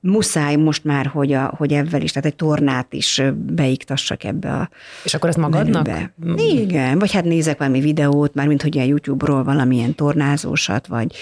muszáj 0.00 0.56
most 0.56 0.84
már, 0.84 1.06
hogy, 1.06 1.32
a, 1.32 1.54
hogy 1.56 1.72
ebben 1.72 2.00
is, 2.00 2.12
tehát 2.12 2.28
egy 2.28 2.36
tornát 2.36 2.92
is 2.92 3.22
beiktassak 3.36 4.24
ebbe 4.24 4.52
a 4.52 4.68
És 5.04 5.14
akkor 5.14 5.28
ezt 5.28 5.38
magadnak? 5.38 5.86
Menübe. 5.86 6.42
Igen, 6.42 6.98
vagy 6.98 7.12
hát 7.12 7.24
nézek 7.24 7.58
valami 7.58 7.80
videót, 7.80 8.34
már 8.34 8.46
mint 8.46 8.62
hogy 8.62 8.74
ilyen 8.74 8.86
YouTube-ról 8.86 9.44
valamilyen 9.44 9.94
tornázósat, 9.94 10.86
vagy 10.86 11.14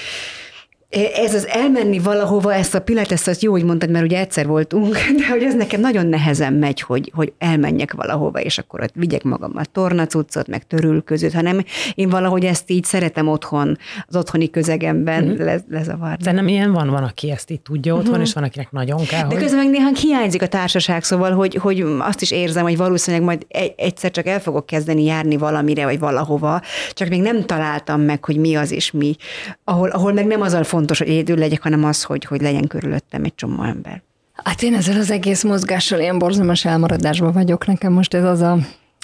ez 0.90 1.34
az 1.34 1.46
elmenni 1.46 1.98
valahova, 1.98 2.54
ezt 2.54 2.74
a 2.74 2.80
pilates, 2.80 3.26
azt 3.26 3.42
jó, 3.42 3.52
hogy 3.52 3.64
mondtad, 3.64 3.90
mert 3.90 4.04
ugye 4.04 4.18
egyszer 4.18 4.46
voltunk, 4.46 4.94
de 5.18 5.28
hogy 5.30 5.42
ez 5.42 5.54
nekem 5.54 5.80
nagyon 5.80 6.06
nehezen 6.06 6.52
megy, 6.52 6.80
hogy, 6.80 7.12
hogy 7.14 7.32
elmenjek 7.38 7.92
valahova, 7.92 8.40
és 8.40 8.58
akkor 8.58 8.80
ott 8.80 8.92
vigyek 8.94 9.22
magammal 9.22 9.64
tornacuccot, 9.64 10.48
meg 10.48 10.66
törülközőt, 10.66 11.32
hanem 11.32 11.64
én 11.94 12.08
valahogy 12.08 12.44
ezt 12.44 12.70
így 12.70 12.84
szeretem 12.84 13.28
otthon, 13.28 13.78
az 14.06 14.16
otthoni 14.16 14.50
közegemben 14.50 15.24
mm-hmm. 15.24 15.44
le, 15.44 15.60
lezavarni. 15.68 16.24
De 16.24 16.32
nem 16.32 16.48
ilyen 16.48 16.72
van, 16.72 16.90
van, 16.90 17.02
aki 17.02 17.30
ezt 17.30 17.50
így 17.50 17.60
tudja 17.60 17.94
otthon, 17.94 18.12
mm-hmm. 18.12 18.22
és 18.22 18.32
van, 18.32 18.44
akinek 18.44 18.70
nagyon 18.70 19.04
kell. 19.04 19.28
De 19.28 19.34
hogy... 19.34 19.42
közben 19.42 19.58
meg 19.58 19.70
néha 19.70 19.90
hiányzik 19.94 20.42
a 20.42 20.48
társaság, 20.48 21.04
szóval, 21.04 21.32
hogy, 21.32 21.54
hogy 21.54 21.84
azt 21.98 22.22
is 22.22 22.30
érzem, 22.30 22.62
hogy 22.62 22.76
valószínűleg 22.76 23.26
majd 23.26 23.46
egyszer 23.76 24.10
csak 24.10 24.26
el 24.26 24.40
fogok 24.40 24.66
kezdeni 24.66 25.04
járni 25.04 25.36
valamire, 25.36 25.84
vagy 25.84 25.98
valahova, 25.98 26.60
csak 26.92 27.08
még 27.08 27.20
nem 27.20 27.46
találtam 27.46 28.00
meg, 28.00 28.24
hogy 28.24 28.36
mi 28.36 28.54
az 28.54 28.72
és 28.72 28.90
mi, 28.90 29.16
ahol, 29.64 29.88
ahol 29.88 30.12
meg 30.12 30.26
nem 30.26 30.40
az 30.40 30.52
a 30.52 30.58
fontos, 30.80 30.98
hogy 30.98 31.08
egyedül 31.08 31.36
legyek, 31.36 31.62
hanem 31.62 31.84
az, 31.84 32.02
hogy, 32.02 32.24
hogy 32.24 32.40
legyen 32.40 32.66
körülöttem 32.66 33.24
egy 33.24 33.34
csomó 33.34 33.62
ember. 33.62 34.02
Hát 34.32 34.62
én 34.62 34.74
ezzel 34.74 34.98
az 34.98 35.10
egész 35.10 35.42
mozgással 35.42 36.00
ilyen 36.00 36.18
borzalmas 36.18 36.64
elmaradásban 36.64 37.32
vagyok. 37.32 37.66
Nekem 37.66 37.92
most 37.92 38.14
ez 38.14 38.24
az 38.24 38.40
a, 38.40 38.58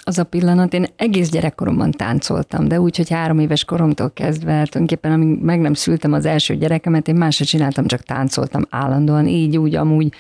az 0.05 0.19
a 0.19 0.25
pillanat. 0.25 0.73
Én 0.73 0.87
egész 0.97 1.29
gyerekkoromban 1.31 1.91
táncoltam, 1.91 2.69
de 2.69 2.81
úgy, 2.81 2.97
hogy 2.97 3.11
három 3.11 3.39
éves 3.39 3.65
koromtól 3.65 4.11
kezdve, 4.11 4.53
tulajdonképpen 4.53 5.13
amíg 5.13 5.39
meg 5.43 5.61
nem 5.61 5.75
szültem 5.75 6.13
az 6.13 6.25
első 6.25 6.57
gyerekemet, 6.57 7.09
én 7.09 7.15
más 7.15 7.37
csináltam, 7.37 7.87
csak 7.87 8.03
táncoltam 8.03 8.67
állandóan, 8.71 9.27
így, 9.27 9.57
úgy, 9.57 9.75
amúgy 9.75 10.13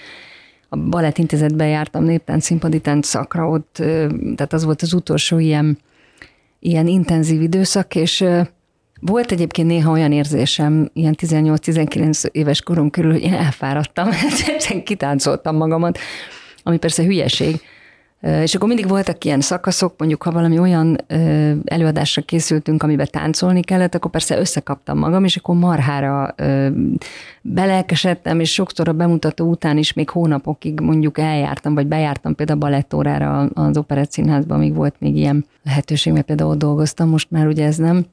a 0.69 0.77
Balett 0.77 1.19
Intézetben 1.19 1.69
jártam 1.69 2.05
néptánc, 2.05 2.45
színpadi 2.45 2.81
tánc 2.81 3.07
szakra, 3.07 3.49
ott, 3.49 3.75
tehát 4.35 4.53
az 4.53 4.65
volt 4.65 4.83
az 4.83 4.93
utolsó 4.93 5.39
ilyen, 5.39 5.79
ilyen 6.59 6.87
intenzív 6.87 7.43
időszak, 7.43 7.95
és 7.95 8.25
volt 9.07 9.33
egyébként 9.33 9.69
néha 9.69 9.91
olyan 9.91 10.13
érzésem, 10.13 10.91
ilyen 10.93 11.15
18-19 11.19 12.25
éves 12.33 12.63
korom 12.63 12.91
körül, 12.91 13.13
hogy 13.13 13.23
én 13.23 13.35
elfáradtam, 13.35 14.09
egyszerűen 14.29 14.85
kitáncoltam 14.85 15.57
magamat, 15.57 15.99
ami 16.63 16.79
persze 16.79 17.03
hülyeség, 17.03 17.61
és 18.21 18.55
akkor 18.55 18.69
mindig 18.69 18.89
voltak 18.89 19.25
ilyen 19.25 19.41
szakaszok, 19.41 19.95
mondjuk 19.99 20.23
ha 20.23 20.31
valami 20.31 20.59
olyan 20.59 20.99
előadásra 21.65 22.23
készültünk, 22.23 22.83
amiben 22.83 23.09
táncolni 23.11 23.61
kellett, 23.61 23.95
akkor 23.95 24.11
persze 24.11 24.39
összekaptam 24.39 24.99
magam, 24.99 25.25
és 25.25 25.37
akkor 25.37 25.55
marhára 25.55 26.35
belelkesedtem, 27.43 28.41
és 28.41 28.53
sokszor 28.53 28.89
a 28.89 28.93
bemutató 28.93 29.49
után 29.49 29.79
is 29.79 29.93
még 29.93 30.11
hónapokig 30.11 30.81
mondjuk 30.81 31.19
eljártam, 31.19 31.75
vagy 31.75 31.87
bejártam 31.87 32.35
például 32.35 32.59
balettórára 32.59 33.39
az 33.41 33.77
Operett 33.77 34.11
Színházban, 34.11 34.57
amíg 34.57 34.75
volt 34.75 34.95
még 34.99 35.17
ilyen 35.17 35.47
lehetőség, 35.65 36.13
mert 36.13 36.27
például 36.27 36.51
ott 36.51 36.59
dolgoztam, 36.59 37.09
most 37.09 37.31
már 37.31 37.47
ugye 37.47 37.65
ez 37.65 37.77
nem. 37.77 38.07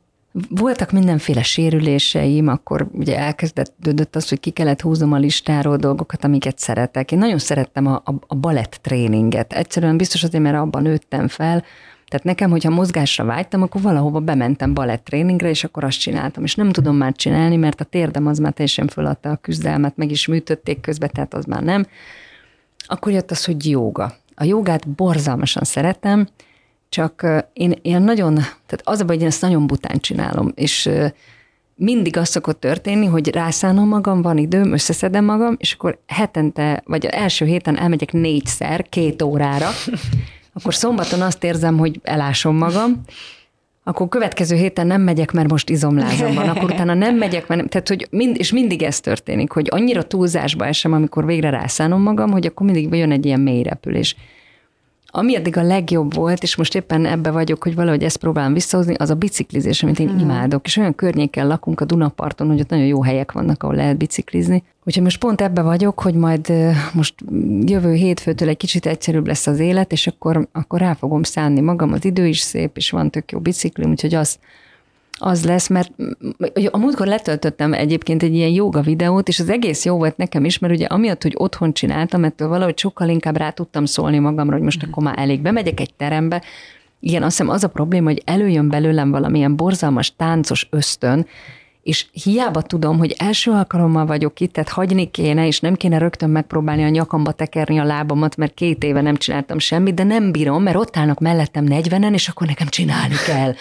Voltak 0.49 0.91
mindenféle 0.91 1.43
sérüléseim, 1.43 2.47
akkor 2.47 2.87
ugye 2.91 3.17
elkezdődött 3.17 4.15
az, 4.15 4.29
hogy 4.29 4.39
ki 4.39 4.49
kellett 4.49 4.81
húznom 4.81 5.13
a 5.13 5.17
listáról 5.17 5.77
dolgokat, 5.77 6.23
amiket 6.23 6.59
szeretek. 6.59 7.11
Én 7.11 7.17
nagyon 7.17 7.37
szerettem 7.37 7.87
a, 7.87 8.01
a, 8.05 8.13
a 8.27 8.35
balett 8.35 8.79
tréninget. 8.81 9.53
Egyszerűen 9.53 9.97
biztos 9.97 10.23
azért, 10.23 10.43
mert 10.43 10.55
abban 10.55 10.81
nőttem 10.81 11.27
fel, 11.27 11.63
tehát 12.13 12.27
nekem, 12.27 12.49
hogyha 12.49 12.69
mozgásra 12.69 13.25
vágytam, 13.25 13.61
akkor 13.61 13.81
valahova 13.81 14.19
bementem 14.19 14.73
balett 14.73 15.03
tréningre, 15.03 15.49
és 15.49 15.63
akkor 15.63 15.83
azt 15.83 15.99
csináltam. 15.99 16.43
És 16.43 16.55
nem 16.55 16.71
tudom 16.71 16.95
már 16.95 17.13
csinálni, 17.13 17.55
mert 17.55 17.81
a 17.81 17.83
térdem 17.83 18.27
az 18.27 18.39
már 18.39 18.53
teljesen 18.53 18.87
föladta 18.87 19.29
a 19.29 19.35
küzdelmet, 19.35 19.97
meg 19.97 20.11
is 20.11 20.27
műtötték 20.27 20.81
közben, 20.81 21.09
tehát 21.13 21.33
az 21.33 21.45
már 21.45 21.63
nem. 21.63 21.85
Akkor 22.87 23.11
jött 23.11 23.31
az, 23.31 23.45
hogy 23.45 23.69
joga. 23.69 24.15
A 24.35 24.43
jogát 24.43 24.89
borzalmasan 24.89 25.63
szeretem, 25.63 26.27
csak 26.93 27.27
én 27.53 27.73
ilyen 27.81 28.01
nagyon, 28.01 28.33
tehát 28.33 28.81
az 28.83 28.99
a 28.99 29.05
baj, 29.05 29.15
hogy 29.15 29.21
én 29.21 29.27
ezt 29.27 29.41
nagyon 29.41 29.67
bután 29.67 29.99
csinálom, 29.99 30.51
és 30.55 30.89
mindig 31.75 32.17
az 32.17 32.29
szokott 32.29 32.59
történni, 32.59 33.05
hogy 33.05 33.33
rászánom 33.33 33.87
magam, 33.87 34.21
van 34.21 34.37
időm, 34.37 34.73
összeszedem 34.73 35.25
magam, 35.25 35.55
és 35.57 35.73
akkor 35.73 35.99
hetente, 36.07 36.83
vagy 36.85 37.05
első 37.05 37.45
héten 37.45 37.77
elmegyek 37.77 38.11
négyszer, 38.11 38.89
két 38.89 39.21
órára, 39.21 39.69
akkor 40.53 40.73
szombaton 40.73 41.21
azt 41.21 41.43
érzem, 41.43 41.77
hogy 41.77 41.99
elásom 42.03 42.55
magam, 42.55 43.01
akkor 43.83 44.07
következő 44.07 44.55
héten 44.55 44.87
nem 44.87 45.01
megyek, 45.01 45.31
mert 45.31 45.49
most 45.49 45.69
izomlázom 45.69 46.33
van, 46.33 46.49
akkor 46.49 46.71
utána 46.71 46.93
nem 46.93 47.15
megyek, 47.15 47.47
mert 47.47 47.59
nem, 47.59 47.69
tehát, 47.69 47.87
hogy 47.87 48.07
mind, 48.11 48.37
és 48.39 48.51
mindig 48.51 48.83
ez 48.83 48.99
történik, 48.99 49.51
hogy 49.51 49.67
annyira 49.71 50.03
túlzásba 50.03 50.65
esem, 50.65 50.93
amikor 50.93 51.25
végre 51.25 51.49
rászánom 51.49 52.01
magam, 52.01 52.31
hogy 52.31 52.45
akkor 52.45 52.65
mindig 52.65 52.93
jön 52.93 53.11
egy 53.11 53.25
ilyen 53.25 53.39
mély 53.39 53.63
repülés. 53.63 54.15
Ami 55.15 55.35
eddig 55.35 55.57
a 55.57 55.63
legjobb 55.63 56.13
volt, 56.13 56.43
és 56.43 56.55
most 56.55 56.75
éppen 56.75 57.05
ebbe 57.05 57.31
vagyok, 57.31 57.63
hogy 57.63 57.75
valahogy 57.75 58.03
ezt 58.03 58.17
próbálom 58.17 58.53
visszahozni, 58.53 58.93
az 58.93 59.09
a 59.09 59.15
biciklizés, 59.15 59.83
amit 59.83 59.99
én 59.99 60.09
hmm. 60.09 60.19
imádok. 60.19 60.65
És 60.65 60.77
olyan 60.77 60.95
környéken 60.95 61.47
lakunk 61.47 61.81
a 61.81 61.85
Dunaparton, 61.85 62.47
hogy 62.47 62.59
ott 62.59 62.69
nagyon 62.69 62.85
jó 62.85 63.03
helyek 63.03 63.31
vannak, 63.31 63.63
ahol 63.63 63.75
lehet 63.75 63.97
biciklizni. 63.97 64.63
Úgyhogy 64.83 65.03
most 65.03 65.19
pont 65.19 65.41
ebbe 65.41 65.61
vagyok, 65.61 65.99
hogy 65.99 66.13
majd 66.13 66.53
most 66.93 67.13
jövő 67.61 67.93
hétfőtől 67.93 68.49
egy 68.49 68.57
kicsit 68.57 68.85
egyszerűbb 68.85 69.27
lesz 69.27 69.47
az 69.47 69.59
élet, 69.59 69.91
és 69.91 70.07
akkor, 70.07 70.47
akkor 70.51 70.79
rá 70.79 70.93
fogom 70.93 71.23
szánni 71.23 71.61
magam, 71.61 71.93
az 71.93 72.05
idő 72.05 72.27
is 72.27 72.39
szép, 72.39 72.77
és 72.77 72.89
van 72.89 73.09
tök 73.09 73.31
jó 73.31 73.39
biciklim, 73.39 73.89
úgyhogy 73.89 74.13
azt 74.13 74.39
az 75.19 75.45
lesz, 75.45 75.67
mert 75.67 75.91
a 76.71 76.77
múltkor 76.77 77.07
letöltöttem 77.07 77.73
egyébként 77.73 78.23
egy 78.23 78.33
ilyen 78.33 78.49
joga 78.49 78.81
videót, 78.81 79.27
és 79.27 79.39
az 79.39 79.49
egész 79.49 79.85
jó 79.85 79.97
volt 79.97 80.17
nekem 80.17 80.45
is, 80.45 80.59
mert 80.59 80.73
ugye 80.73 80.85
amiatt, 80.85 81.21
hogy 81.21 81.33
otthon 81.37 81.73
csináltam, 81.73 82.23
ettől 82.23 82.47
valahogy 82.47 82.77
sokkal 82.77 83.09
inkább 83.09 83.37
rá 83.37 83.49
tudtam 83.49 83.85
szólni 83.85 84.19
magamra, 84.19 84.53
hogy 84.53 84.63
most 84.63 84.83
akkor 84.83 85.03
már 85.03 85.19
elég 85.19 85.41
bemegyek 85.41 85.79
egy 85.79 85.93
terembe, 85.93 86.41
igen, 86.99 87.23
azt 87.23 87.37
hiszem 87.37 87.53
az 87.53 87.63
a 87.63 87.67
probléma, 87.67 88.09
hogy 88.09 88.21
előjön 88.25 88.69
belőlem 88.69 89.11
valamilyen 89.11 89.55
borzalmas 89.55 90.15
táncos 90.15 90.67
ösztön, 90.69 91.27
és 91.83 92.05
hiába 92.11 92.61
tudom, 92.61 92.97
hogy 92.97 93.15
első 93.17 93.51
alkalommal 93.51 94.05
vagyok 94.05 94.39
itt, 94.39 94.53
tehát 94.53 94.69
hagyni 94.69 95.11
kéne, 95.11 95.47
és 95.47 95.59
nem 95.59 95.75
kéne 95.75 95.97
rögtön 95.97 96.29
megpróbálni 96.29 96.83
a 96.83 96.89
nyakamba 96.89 97.31
tekerni 97.31 97.79
a 97.79 97.83
lábamat, 97.83 98.37
mert 98.37 98.53
két 98.53 98.83
éve 98.83 99.01
nem 99.01 99.15
csináltam 99.15 99.59
semmit, 99.59 99.93
de 99.93 100.03
nem 100.03 100.31
bírom, 100.31 100.63
mert 100.63 100.75
ott 100.75 100.97
állnak 100.97 101.19
mellettem 101.19 101.63
40 101.63 102.13
és 102.13 102.27
akkor 102.27 102.47
nekem 102.47 102.67
csinálni 102.67 103.15
kell. 103.25 103.53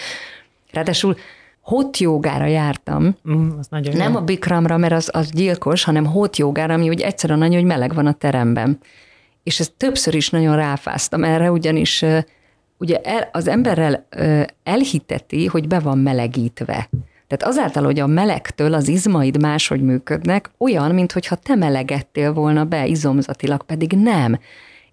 Ráadásul 0.72 1.16
hot 1.62 1.96
jogára 1.96 2.46
jártam. 2.46 3.16
Mm, 3.30 3.48
az 3.58 3.66
nagyon 3.70 3.96
nem 3.96 4.12
jó. 4.12 4.18
a 4.18 4.22
bikramra, 4.22 4.76
mert 4.76 4.92
az, 4.92 5.10
az 5.12 5.30
gyilkos, 5.30 5.84
hanem 5.84 6.06
hot 6.06 6.36
jogára, 6.36 6.74
ami 6.74 6.88
úgy 6.88 7.00
egyszerűen 7.00 7.38
nagyon, 7.38 7.54
hogy 7.54 7.64
meleg 7.64 7.94
van 7.94 8.06
a 8.06 8.12
teremben. 8.12 8.78
És 9.42 9.60
ezt 9.60 9.72
többször 9.76 10.14
is 10.14 10.30
nagyon 10.30 10.56
ráfáztam 10.56 11.24
erre, 11.24 11.50
ugyanis 11.50 12.04
ugye 12.78 13.00
el, 13.00 13.28
az 13.32 13.48
emberrel 13.48 14.06
elhiteti, 14.62 15.46
hogy 15.46 15.68
be 15.68 15.78
van 15.78 15.98
melegítve. 15.98 16.88
Tehát 17.26 17.54
azáltal, 17.54 17.84
hogy 17.84 17.98
a 17.98 18.06
melegtől 18.06 18.74
az 18.74 18.88
izmaid 18.88 19.40
máshogy 19.40 19.82
működnek, 19.82 20.50
olyan, 20.58 20.94
mintha 20.94 21.36
te 21.36 21.54
melegettél 21.54 22.32
volna 22.32 22.64
be 22.64 22.86
izomzatilag, 22.86 23.62
pedig 23.62 23.92
nem 23.92 24.38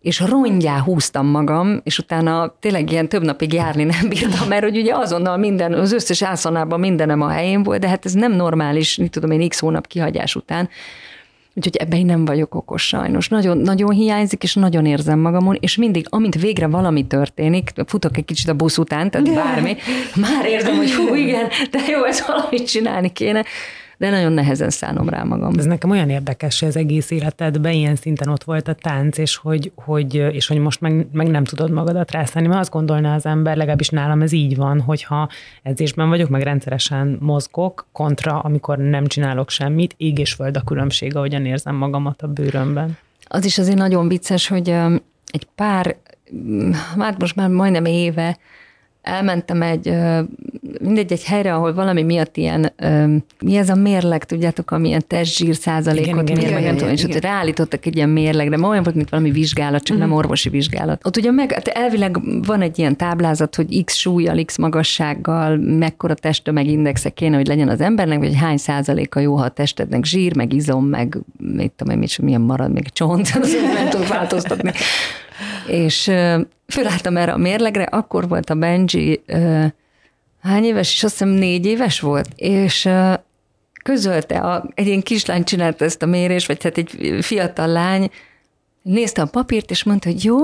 és 0.02 0.20
rongyá 0.20 0.80
húztam 0.80 1.28
magam, 1.28 1.82
és 1.84 1.98
utána 1.98 2.56
tényleg 2.60 2.92
ilyen 2.92 3.10
több 3.10 3.24
napig 3.24 3.54
járni 3.54 3.84
nem 3.84 4.10
bírtam, 4.10 4.48
mert 4.48 4.64
hogy 4.64 4.78
ugye 4.78 4.96
azonnal 4.96 5.38
minden, 5.38 5.74
az 5.74 5.92
összes 5.92 6.22
ászanában 6.22 6.80
mindenem 6.80 7.22
a 7.22 7.30
helyén 7.30 7.64
volt, 7.64 7.80
de 7.80 7.88
hát 7.88 8.06
ez 8.06 8.14
nem 8.14 8.32
normális, 8.32 8.98
mit 8.98 9.12
tudom 9.12 9.32
én, 9.32 9.50
x 9.50 9.60
hónap 9.60 9.88
kihagyás 9.88 10.36
után. 10.36 10.70
Úgyhogy 11.54 11.76
ebben 11.76 12.00
én 12.00 12.06
nem 12.06 12.26
vagyok 12.26 12.56
okos 12.56 12.88
sajnos. 12.88 13.28
Nagyon, 13.28 13.58
nagyon 13.58 13.92
hiányzik, 13.92 14.44
és 14.44 14.54
nagyon 14.54 14.86
érzem 14.86 15.20
magamon, 15.20 15.58
és 15.60 15.76
mindig, 15.76 16.06
amint 16.10 16.36
végre 16.36 16.68
valami 16.68 17.08
történik, 17.08 17.72
futok 17.86 18.18
egy 18.18 18.26
kicsit 18.26 18.48
a 18.48 18.54
busz 18.54 18.78
után, 18.78 19.12
tehát 19.12 19.34
bármi, 19.34 19.78
már 20.16 20.46
érzem, 20.46 20.76
hogy 20.76 20.94
hú, 20.94 21.16
igen, 21.16 21.48
de 21.72 21.80
jó, 21.92 22.04
ez 22.04 22.26
valamit 22.28 22.68
csinálni 22.68 23.12
kéne 23.12 23.46
de 24.00 24.10
nagyon 24.10 24.32
nehezen 24.32 24.70
szánom 24.70 25.10
rá 25.10 25.24
magam. 25.24 25.54
Ez 25.58 25.66
nekem 25.66 25.90
olyan 25.90 26.10
érdekes, 26.10 26.60
hogy 26.60 26.68
az 26.68 26.76
egész 26.76 27.12
életedben 27.12 27.72
ilyen 27.72 27.96
szinten 27.96 28.28
ott 28.28 28.44
volt 28.44 28.68
a 28.68 28.74
tánc, 28.74 29.18
és 29.18 29.36
hogy, 29.36 29.72
hogy, 29.76 30.14
és 30.16 30.48
hogy 30.48 30.58
most 30.58 30.82
meg, 30.82 31.08
meg 31.12 31.28
nem 31.28 31.44
tudod 31.44 31.72
magadat 31.72 32.12
rászállni, 32.12 32.48
mert 32.48 32.60
azt 32.60 32.72
gondolná 32.72 33.16
az 33.16 33.26
ember, 33.26 33.58
legalábbis 33.58 33.90
nálam 33.90 34.22
ez 34.22 34.32
így 34.32 34.56
van, 34.56 34.82
hogyha 34.82 35.30
edzésben 35.64 36.10
vagyok, 36.10 36.30
meg 36.30 36.42
rendszeresen 36.42 37.18
mozgok, 37.20 37.88
kontra, 37.92 38.40
amikor 38.40 38.78
nem 38.78 39.08
csinálok 39.08 39.50
semmit, 39.50 39.94
ég 39.98 40.18
és 40.18 40.34
föld 40.34 40.58
a 40.58 40.62
különbség, 40.62 41.16
ahogyan 41.16 41.46
érzem 41.46 41.76
magamat 41.76 42.22
a 42.22 42.28
bőrömben. 42.28 42.98
Az 43.28 43.46
is 43.46 43.58
azért 43.58 43.78
nagyon 43.78 44.08
vicces, 44.08 44.48
hogy 44.48 44.70
egy 45.32 45.48
pár, 45.56 45.96
hát 46.98 47.20
most 47.20 47.36
már 47.36 47.50
majdnem 47.50 47.86
éve 47.86 48.38
elmentem 49.02 49.62
egy, 49.62 49.94
mindegy, 50.82 51.12
egy 51.12 51.24
helyre, 51.24 51.54
ahol 51.54 51.74
valami 51.74 52.04
miatt 52.04 52.38
ilyen, 52.38 52.74
mi 53.40 53.56
ez 53.56 53.70
a 53.70 53.76
mérleg, 53.76 54.24
tudjátok, 54.24 54.72
amilyen 54.72 55.04
testzsír 55.08 55.56
százalékot 55.56 56.36
mér, 56.36 56.54
meg 56.54 56.64
nem 56.64 56.76
tudom, 56.76 56.94
és 56.94 57.04
ott 57.04 57.22
ráállítottak 57.22 57.86
egy 57.86 57.96
ilyen 57.96 58.10
mérlegre, 58.10 58.58
ma 58.58 58.68
olyan 58.68 58.84
volt, 58.84 58.96
mint 58.96 59.10
valami 59.10 59.32
vizsgálat, 59.32 59.84
csak 59.84 59.96
uh-huh. 59.96 60.12
nem 60.12 60.18
orvosi 60.18 60.50
vizsgálat. 60.50 61.06
Ott 61.06 61.18
ugye 61.18 61.32
meg, 61.32 61.52
hát 61.52 61.68
elvileg 61.68 62.18
van 62.46 62.62
egy 62.62 62.80
ilyen 62.80 62.96
táblázat, 62.96 63.56
hogy 63.56 63.84
x 63.84 63.96
súlyjal, 63.96 64.44
x 64.46 64.58
magassággal, 64.58 65.58
mekkora 65.58 66.14
testtömegindexek 66.14 67.14
kéne, 67.14 67.36
hogy 67.36 67.48
legyen 67.48 67.70
az 67.70 67.82
embernek, 67.82 68.20
vagy 68.20 68.36
hány 68.36 68.58
százaléka 68.58 69.20
jó, 69.20 69.36
ha 69.36 69.44
a 69.44 69.50
testednek 69.50 70.06
zsír, 70.06 70.36
meg 70.36 70.54
izom, 70.54 70.86
meg 70.86 71.18
mit 71.38 71.72
tudom 71.72 72.02
én, 72.02 72.08
milyen 72.22 72.42
marad, 72.42 72.72
még 72.72 72.90
csont, 72.90 73.34
nem 73.74 73.90
tudok 73.90 74.08
változtatni. 74.08 74.72
És 75.70 76.12
fölálltam 76.68 77.18
erre 77.18 77.32
a 77.32 77.38
mérlegre, 77.38 77.84
akkor 77.84 78.28
volt 78.28 78.50
a 78.50 78.56
Benji 78.56 79.22
hány 80.42 80.64
éves, 80.64 80.94
és 80.94 81.04
azt 81.04 81.14
hiszem 81.14 81.30
négy 81.30 81.66
éves 81.66 82.00
volt, 82.00 82.28
és 82.36 82.90
közölte, 83.84 84.38
a, 84.40 84.66
egy 84.74 84.88
ilyen 84.88 85.02
kislány 85.02 85.44
csinálta 85.44 85.86
ezt 85.86 86.02
a 86.02 86.06
mérést, 86.06 86.48
vagy 86.48 86.58
tehát 86.58 86.78
egy 86.78 87.18
fiatal 87.22 87.68
lány, 87.68 88.10
nézte 88.82 89.22
a 89.22 89.26
papírt, 89.26 89.72
és 89.72 89.84
mondta, 89.84 90.10
hogy 90.10 90.24
jó, 90.24 90.38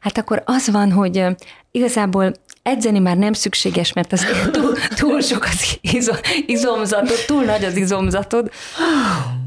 hát 0.00 0.18
akkor 0.18 0.42
az 0.46 0.70
van, 0.70 0.92
hogy 0.92 1.24
igazából 1.70 2.32
edzeni 2.62 2.98
már 2.98 3.16
nem 3.16 3.32
szükséges, 3.32 3.92
mert 3.92 4.12
az 4.12 4.26
túl, 4.52 4.74
túl 4.96 5.20
sok 5.20 5.44
az 5.44 5.78
izomzatod, 6.46 7.24
túl 7.26 7.44
nagy 7.44 7.64
az 7.64 7.76
izomzatod. 7.76 8.50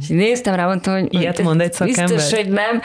És 0.01 0.07
néztem 0.07 0.55
rá, 0.55 0.65
mondtam, 0.65 0.93
hogy 0.93 1.13
Ilyet 1.13 1.41
mond 1.41 1.61
egy 1.61 1.73
szakember. 1.73 2.15
Biztos, 2.15 2.39
hogy 2.39 2.49
nem. 2.49 2.81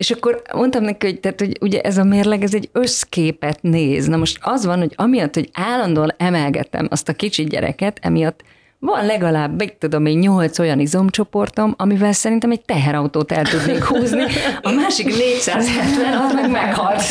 És 0.00 0.10
akkor 0.10 0.42
mondtam 0.54 0.82
neki, 0.82 1.06
hogy, 1.06 1.20
tehát, 1.20 1.40
hogy 1.40 1.56
ugye 1.60 1.80
ez 1.80 1.98
a 1.98 2.04
mérleg, 2.04 2.42
ez 2.42 2.54
egy 2.54 2.68
összképet 2.72 3.62
néz. 3.62 4.06
Na 4.06 4.16
most 4.16 4.38
az 4.40 4.64
van, 4.64 4.78
hogy 4.78 4.92
amiatt, 4.96 5.34
hogy 5.34 5.50
állandóan 5.52 6.14
emelgetem 6.16 6.86
azt 6.90 7.08
a 7.08 7.12
kicsi 7.12 7.44
gyereket, 7.44 7.98
emiatt 8.02 8.42
van 8.78 9.06
legalább, 9.06 9.56
meg 9.56 9.78
tudom 9.78 10.06
én, 10.06 10.18
nyolc 10.18 10.58
olyan 10.58 10.80
izomcsoportom, 10.80 11.74
amivel 11.76 12.12
szerintem 12.12 12.50
egy 12.50 12.60
teherautót 12.60 13.32
el 13.32 13.44
tudnék 13.44 13.84
húzni, 13.84 14.22
a 14.62 14.70
másik 14.70 15.06
470, 15.06 16.14
az 16.14 16.32
meg 16.34 16.50
meghalt. 16.50 17.02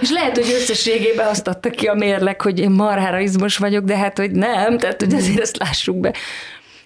és 0.00 0.10
lehet, 0.10 0.36
hogy 0.36 0.52
összességében 0.54 1.26
azt 1.26 1.48
adta 1.48 1.70
ki 1.70 1.86
a 1.86 1.94
mérleg, 1.94 2.40
hogy 2.40 2.58
én 2.58 2.70
marhára 2.70 3.20
izmos 3.20 3.56
vagyok, 3.56 3.84
de 3.84 3.96
hát, 3.96 4.18
hogy 4.18 4.30
nem, 4.30 4.78
tehát 4.78 5.02
hogy 5.02 5.14
azért 5.14 5.40
ezt 5.40 5.56
lássuk 5.56 5.96
be. 5.96 6.12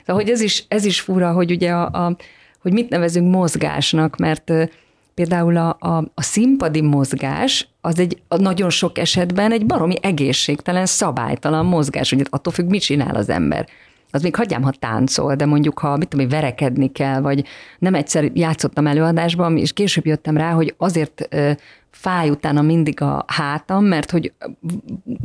Szóval, 0.07 0.23
hogy 0.23 0.31
ez 0.31 0.41
is, 0.41 0.65
ez 0.69 0.85
is 0.85 1.01
fura, 1.01 1.33
hogy 1.33 1.51
ugye 1.51 1.71
a, 1.71 2.07
a 2.07 2.17
hogy 2.63 2.73
mit 2.73 2.89
nevezünk 2.89 3.31
mozgásnak, 3.35 4.17
mert 4.17 4.53
például 5.15 5.57
a, 5.57 5.77
a, 5.81 5.97
a 6.15 6.23
színpadi 6.23 6.81
mozgás 6.81 7.69
az 7.81 7.99
egy 7.99 8.23
a 8.29 8.37
nagyon 8.37 8.71
sok 8.71 8.99
esetben 8.99 9.53
egy 9.53 9.67
baromi 9.67 9.95
egészségtelen, 10.03 10.87
szabálytalan 10.87 11.67
mozgás, 11.67 12.11
hogy 12.11 12.27
attól 12.31 12.53
függ, 12.53 12.69
mit 12.69 12.83
csinál 12.83 13.15
az 13.15 13.29
ember. 13.29 13.67
Az 14.11 14.23
még 14.23 14.37
hagyjám, 14.37 14.63
ha 14.63 14.71
táncol, 14.71 15.35
de 15.35 15.47
mondjuk, 15.47 15.79
ha 15.79 15.97
mit 15.97 16.09
tudom, 16.09 16.29
verekedni 16.29 16.93
kell, 16.93 17.21
vagy 17.21 17.45
nem 17.79 17.95
egyszer 17.95 18.31
játszottam 18.35 18.87
előadásban, 18.87 19.57
és 19.57 19.73
később 19.73 20.07
jöttem 20.07 20.37
rá, 20.37 20.51
hogy 20.51 20.75
azért 20.77 21.29
fáj 21.91 22.31
utána 22.31 22.63
mindig 22.63 23.01
a 23.01 23.25
hátam, 23.27 23.85
mert 23.85 24.11
hogy 24.11 24.33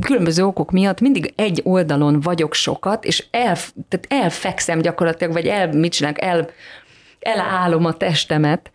különböző 0.00 0.44
okok 0.44 0.70
miatt 0.70 1.00
mindig 1.00 1.32
egy 1.36 1.60
oldalon 1.64 2.20
vagyok 2.20 2.54
sokat, 2.54 3.04
és 3.04 3.24
el, 3.30 3.56
tehát 3.88 4.06
elfekszem 4.08 4.80
gyakorlatilag, 4.80 5.32
vagy 5.32 5.46
el, 5.46 5.72
mit 5.72 5.92
csinálok, 5.92 6.20
el, 6.22 6.50
elállom 7.34 7.84
a 7.84 7.92
testemet, 7.92 8.70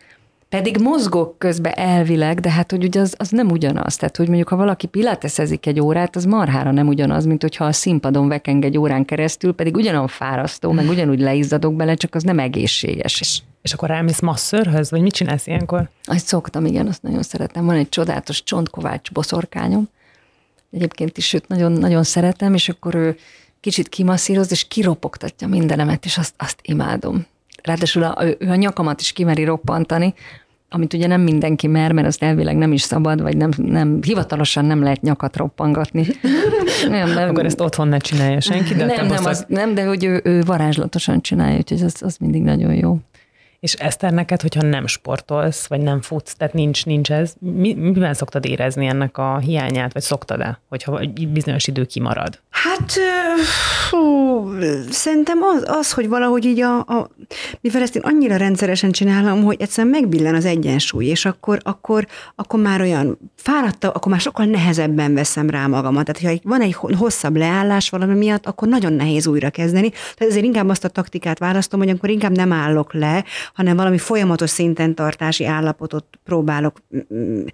pedig 0.50 0.78
mozgok 0.78 1.40
közben 1.40 1.74
elvileg, 1.76 2.40
de 2.40 2.52
hát 2.52 2.72
hogy 2.72 2.84
ugye 2.84 3.00
az, 3.00 3.16
az 3.18 3.30
nem 3.30 3.52
ugyanaz. 3.52 3.96
Tehát, 3.96 4.18
hogy 4.18 4.28
mondjuk, 4.28 4.48
ha 4.48 4.56
valaki 4.56 4.88
pilateszezik 4.88 5.66
egy 5.66 5.80
órát, 5.80 6.16
az 6.16 6.26
marhára 6.26 6.72
nem 6.72 6.88
ugyanaz, 6.88 7.26
mint 7.26 7.42
hogyha 7.42 7.66
a 7.66 7.72
színpadon 7.72 8.28
vekeng 8.28 8.66
egy 8.66 8.78
órán 8.78 9.06
keresztül, 9.06 9.54
pedig 9.54 9.76
ugyanolyan 9.76 10.08
fárasztó, 10.08 10.72
meg 10.72 10.90
ugyanúgy 10.90 11.20
leizzadok 11.20 11.74
bele, 11.74 11.94
csak 11.94 12.16
az 12.16 12.24
nem 12.24 12.40
egészséges. 12.40 13.20
És, 13.20 13.40
és 13.62 13.74
akkor 13.74 13.92
elmész 13.92 14.20
masszörhöz, 14.20 14.92
vagy 14.92 15.02
mit 15.02 15.14
csinálsz 15.14 15.48
ilyenkor? 15.48 15.90
Azt 16.04 16.26
szoktam, 16.26 16.66
igen, 16.66 16.88
azt 16.88 17.04
nagyon 17.04 17.24
szeretem. 17.24 17.66
Van 17.66 17.76
egy 17.76 17.90
csodálatos 17.90 18.44
csontkovács 18.44 19.12
boszorkányom, 19.12 19.90
egyébként 20.72 21.18
is 21.18 21.34
őt 21.34 21.48
nagyon, 21.48 21.72
nagyon 21.72 22.04
szeretem, 22.04 22.54
és 22.54 22.70
akkor 22.70 22.96
ő 22.96 23.18
kicsit 23.60 23.90
kimasszíroz, 23.90 24.52
és 24.52 24.68
kiropogtatja 24.68 25.48
mindenemet, 25.48 26.06
és 26.06 26.18
azt, 26.18 26.34
azt 26.38 26.60
imádom. 26.62 27.26
Ráadásul 27.64 28.04
a, 28.04 28.24
ő 28.40 28.50
a 28.50 28.56
nyakamat 28.56 29.02
is 29.02 29.12
kimeri 29.12 29.44
roppantani, 29.44 30.14
amit 30.70 30.94
ugye 30.94 31.08
nem 31.08 31.22
mindenki 31.22 31.68
mer, 31.68 31.92
mert 31.92 32.08
azt 32.08 32.24
elvileg 32.24 32.58
nem 32.58 32.72
is 32.72 32.82
szabad, 32.82 33.22
vagy 33.22 33.38
nem, 33.38 33.50
nem 33.58 34.00
hivatalosan 34.02 34.66
nem 34.66 34.84
lehet 34.84 35.02
nyakat 35.02 35.38
roppangatni. 35.38 36.06
nem, 36.90 37.14
nem, 37.14 37.30
Akkor 37.30 37.46
ezt 37.46 37.62
otthon 37.62 37.88
ne 37.88 37.98
csinálja 37.98 38.40
senki, 38.40 38.74
de 38.74 38.86
nem, 38.86 39.06
nem, 39.06 39.26
az, 39.26 39.46
nem, 39.48 39.74
de 39.74 39.86
hogy 39.86 40.04
ő, 40.04 40.22
ő 40.24 40.42
varázslatosan 40.42 41.22
csinálja, 41.22 41.58
úgyhogy 41.58 41.82
az, 41.82 42.02
az 42.02 42.18
mindig 42.18 42.42
nagyon 42.42 42.74
jó. 42.74 43.00
És 43.64 43.74
Eszter, 43.74 44.12
neked, 44.12 44.42
hogyha 44.42 44.62
nem 44.62 44.88
sportolsz, 44.88 45.68
vagy 45.68 45.82
nem 45.82 46.02
futsz, 46.02 46.36
tehát 46.36 46.54
nincs, 46.54 46.86
nincs 46.86 47.12
ez, 47.12 47.34
mi, 47.40 47.74
miben 47.74 48.14
szoktad 48.14 48.46
érezni 48.46 48.86
ennek 48.86 49.18
a 49.18 49.38
hiányát, 49.38 49.94
vagy 49.94 50.02
szoktad-e, 50.02 50.60
hogyha 50.70 51.00
bizonyos 51.30 51.68
idő 51.68 51.86
kimarad? 51.86 52.40
Hát, 52.50 52.94
hú, 53.90 54.50
szerintem 54.90 55.42
az, 55.42 55.64
az, 55.68 55.92
hogy 55.92 56.08
valahogy 56.08 56.46
így 56.46 56.62
a, 56.62 56.78
a, 56.78 57.10
mivel 57.62 57.82
ezt 57.82 57.96
én 57.96 58.02
annyira 58.02 58.36
rendszeresen 58.36 58.92
csinálom, 58.92 59.44
hogy 59.44 59.56
egyszerűen 59.60 59.94
megbillen 59.94 60.36
az 60.36 60.46
egyensúly, 60.46 61.06
és 61.06 61.26
akkor, 61.26 61.60
akkor, 61.64 62.08
akkor 62.36 62.60
már 62.60 62.82
olyan 62.82 63.18
fáradta, 63.36 63.92
akkor 63.92 64.12
már 64.12 64.22
sokkal 64.22 64.46
nehezebben 64.46 65.14
veszem 65.14 65.50
rá 65.50 65.68
magamat. 65.68 66.06
Tehát, 66.06 66.42
ha 66.42 66.50
van 66.50 66.62
egy 66.62 66.74
hosszabb 66.74 67.36
leállás 67.38 67.90
valami 67.90 68.14
miatt, 68.14 68.46
akkor 68.46 68.68
nagyon 68.68 68.94
nehéz 68.94 69.28
újra 69.28 69.50
kezdeni. 69.50 69.90
Tehát 69.90 70.32
ezért 70.32 70.46
inkább 70.46 70.70
azt 70.70 70.84
a 70.84 70.88
taktikát 70.88 71.40
választom, 71.40 71.80
hogy 71.80 71.90
akkor 71.90 72.10
inkább 72.10 72.36
nem 72.36 72.52
állok 72.52 72.94
le, 72.94 73.24
hanem 73.54 73.76
valami 73.76 73.98
folyamatos 73.98 74.50
szinten 74.50 74.96
tartási 74.96 75.46
állapotot 75.46 76.06
próbálok 76.24 76.82
mm, 76.96 77.00
mm, 77.14 77.46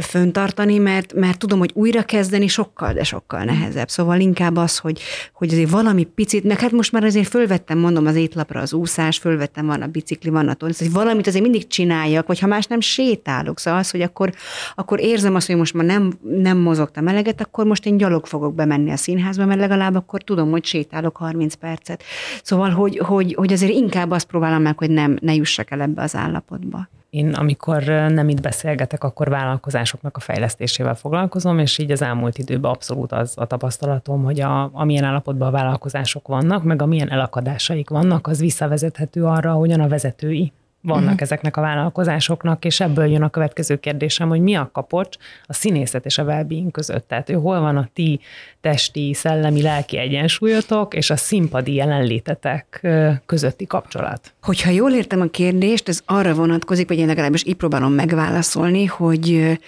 föntartani, 0.00 0.78
mert, 0.78 1.14
mert 1.14 1.38
tudom, 1.38 1.58
hogy 1.58 1.70
újra 1.74 2.02
kezdeni 2.02 2.46
sokkal, 2.46 2.92
de 2.92 3.04
sokkal 3.04 3.44
nehezebb. 3.44 3.88
Szóval 3.88 4.20
inkább 4.20 4.56
az, 4.56 4.78
hogy, 4.78 5.00
hogy 5.32 5.52
azért 5.52 5.70
valami 5.70 6.04
picit, 6.04 6.44
meg 6.44 6.60
hát 6.60 6.70
most 6.70 6.92
már 6.92 7.04
azért 7.04 7.28
fölvettem, 7.28 7.78
mondom, 7.78 8.06
az 8.06 8.14
étlapra 8.14 8.60
az 8.60 8.72
úszás, 8.72 9.18
fölvettem, 9.18 9.66
van 9.66 9.82
a 9.82 9.86
bicikli, 9.86 10.30
van 10.30 10.48
a 10.48 10.54
tonisz, 10.54 10.78
hogy 10.78 10.92
valamit 10.92 11.26
azért 11.26 11.42
mindig 11.42 11.66
csináljak, 11.66 12.26
vagy 12.26 12.38
ha 12.38 12.46
más 12.46 12.66
nem 12.66 12.80
sétálok. 12.80 13.58
Szóval 13.58 13.80
az, 13.80 13.90
hogy 13.90 14.02
akkor, 14.02 14.32
akkor 14.74 15.00
érzem 15.00 15.34
azt, 15.34 15.46
hogy 15.46 15.56
most 15.56 15.74
már 15.74 15.86
nem, 15.86 16.12
nem 16.22 16.58
mozogtam 16.58 17.08
eleget, 17.08 17.40
akkor 17.40 17.64
most 17.64 17.86
én 17.86 17.96
gyalog 17.96 18.26
fogok 18.26 18.54
bemenni 18.54 18.90
a 18.90 18.96
színházba, 18.96 19.46
mert 19.46 19.60
legalább 19.60 19.94
akkor 19.94 20.22
tudom, 20.22 20.50
hogy 20.50 20.64
sétálok 20.64 21.16
30 21.16 21.54
percet. 21.54 22.02
Szóval, 22.42 22.70
hogy, 22.70 22.98
hogy, 22.98 23.34
hogy 23.34 23.52
azért 23.52 23.72
inkább 23.72 24.10
azt 24.10 24.26
próbálom 24.26 24.62
meg, 24.62 24.78
hogy 24.78 24.90
nem, 24.90 25.16
ne 25.20 25.34
jussak 25.42 25.70
el 25.70 25.80
ebbe 25.80 26.02
az 26.02 26.16
állapotba. 26.16 26.88
Én, 27.10 27.32
amikor 27.32 27.82
nem 27.84 28.28
itt 28.28 28.40
beszélgetek, 28.40 29.04
akkor 29.04 29.28
vállalkozásoknak 29.28 30.16
a 30.16 30.20
fejlesztésével 30.20 30.94
foglalkozom, 30.94 31.58
és 31.58 31.78
így 31.78 31.90
az 31.90 32.02
elmúlt 32.02 32.38
időben 32.38 32.70
abszolút 32.70 33.12
az 33.12 33.32
a 33.36 33.46
tapasztalatom, 33.46 34.24
hogy 34.24 34.40
a, 34.40 34.70
amilyen 34.72 35.04
állapotban 35.04 35.48
a 35.48 35.50
vállalkozások 35.50 36.28
vannak, 36.28 36.62
meg 36.62 36.82
amilyen 36.82 37.10
elakadásaik 37.10 37.90
vannak, 37.90 38.26
az 38.26 38.40
visszavezethető 38.40 39.24
arra, 39.24 39.52
hogyan 39.52 39.80
a 39.80 39.88
vezetői 39.88 40.52
vannak 40.82 41.04
uh-huh. 41.04 41.22
ezeknek 41.22 41.56
a 41.56 41.60
vállalkozásoknak, 41.60 42.64
és 42.64 42.80
ebből 42.80 43.06
jön 43.06 43.22
a 43.22 43.28
következő 43.28 43.76
kérdésem, 43.76 44.28
hogy 44.28 44.40
mi 44.40 44.54
a 44.54 44.70
kapocs 44.72 45.16
a 45.46 45.52
színészet 45.52 46.04
és 46.04 46.18
a 46.18 46.22
well 46.22 46.46
között. 46.70 47.08
Tehát 47.08 47.26
hogy 47.26 47.36
hol 47.36 47.60
van 47.60 47.76
a 47.76 47.88
ti 47.92 48.20
testi, 48.60 49.14
szellemi, 49.14 49.62
lelki 49.62 49.98
egyensúlyotok 49.98 50.94
és 50.94 51.10
a 51.10 51.16
színpadi 51.16 51.74
jelenlétetek 51.74 52.86
közötti 53.26 53.66
kapcsolat? 53.66 54.34
Hogyha 54.42 54.70
jól 54.70 54.92
értem 54.92 55.20
a 55.20 55.26
kérdést, 55.26 55.88
ez 55.88 56.02
arra 56.06 56.34
vonatkozik, 56.34 56.88
vagy 56.88 56.98
én 56.98 57.06
legalábbis 57.06 57.46
így 57.46 57.56
próbálom 57.56 57.92
megválaszolni, 57.92 58.84
hogy 58.84 59.58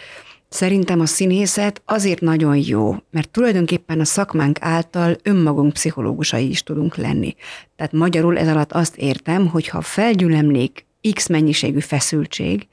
Szerintem 0.49 1.01
a 1.01 1.07
színészet 1.07 1.83
azért 1.85 2.21
nagyon 2.21 2.57
jó, 2.57 2.97
mert 3.11 3.31
tulajdonképpen 3.31 4.01
a 4.01 4.05
szakmánk 4.05 4.59
által 4.61 5.17
önmagunk 5.23 5.73
pszichológusai 5.73 6.49
is 6.49 6.62
tudunk 6.62 6.97
lenni. 6.97 7.35
Tehát 7.77 7.93
magyarul 7.93 8.39
ez 8.39 8.49
alatt 8.49 8.73
azt 8.73 8.97
értem, 8.97 9.47
hogy 9.49 9.69
ha 9.69 9.81
felgyülemlik 9.81 10.87
X 11.13 11.29
mennyiségű 11.29 11.81
feszültség, 11.81 12.67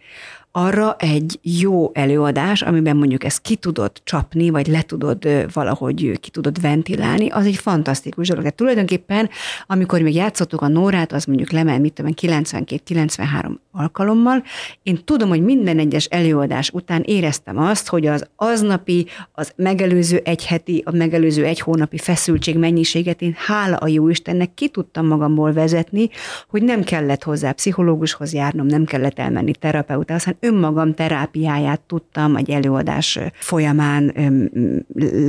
arra 0.51 0.95
egy 0.99 1.39
jó 1.41 1.91
előadás, 1.93 2.61
amiben 2.61 2.97
mondjuk 2.97 3.23
ezt 3.23 3.41
ki 3.41 3.55
tudod 3.55 3.91
csapni, 4.03 4.49
vagy 4.49 4.67
le 4.67 4.81
tudod 4.81 5.27
valahogy 5.53 6.19
ki 6.19 6.29
tudod 6.29 6.61
ventilálni, 6.61 7.29
az 7.29 7.45
egy 7.45 7.55
fantasztikus 7.55 8.27
dolog. 8.27 8.43
Tehát 8.43 8.57
tulajdonképpen, 8.57 9.29
amikor 9.67 10.01
még 10.01 10.15
játszottuk 10.15 10.61
a 10.61 10.67
Nórát, 10.67 11.11
az 11.11 11.25
mondjuk 11.25 11.51
lement, 11.51 11.81
mit 11.81 11.93
tudom, 11.93 12.11
92-93 12.21 13.57
alkalommal, 13.71 14.43
én 14.83 14.99
tudom, 15.05 15.29
hogy 15.29 15.41
minden 15.41 15.79
egyes 15.79 16.05
előadás 16.05 16.69
után 16.69 17.01
éreztem 17.05 17.57
azt, 17.57 17.87
hogy 17.87 18.07
az 18.07 18.27
aznapi, 18.35 19.05
az 19.31 19.51
megelőző 19.55 20.21
egy 20.23 20.45
heti, 20.45 20.83
a 20.85 20.91
megelőző 20.95 21.45
egy 21.45 21.59
hónapi 21.59 21.97
feszültség 21.97 22.57
mennyiséget 22.57 23.21
én 23.21 23.35
hála 23.37 23.75
a 23.75 23.87
jó 23.87 24.09
Istennek 24.09 24.53
ki 24.53 24.69
tudtam 24.69 25.07
magamból 25.07 25.53
vezetni, 25.53 26.09
hogy 26.47 26.63
nem 26.63 26.83
kellett 26.83 27.23
hozzá 27.23 27.51
pszichológushoz 27.51 28.33
járnom, 28.33 28.65
nem 28.65 28.85
kellett 28.85 29.19
elmenni 29.19 29.51
terapeutához, 29.51 30.23
hanem 30.23 30.39
önmagam 30.41 30.93
terápiáját 30.93 31.79
tudtam 31.79 32.35
egy 32.35 32.49
előadás 32.49 33.19
folyamán 33.33 34.13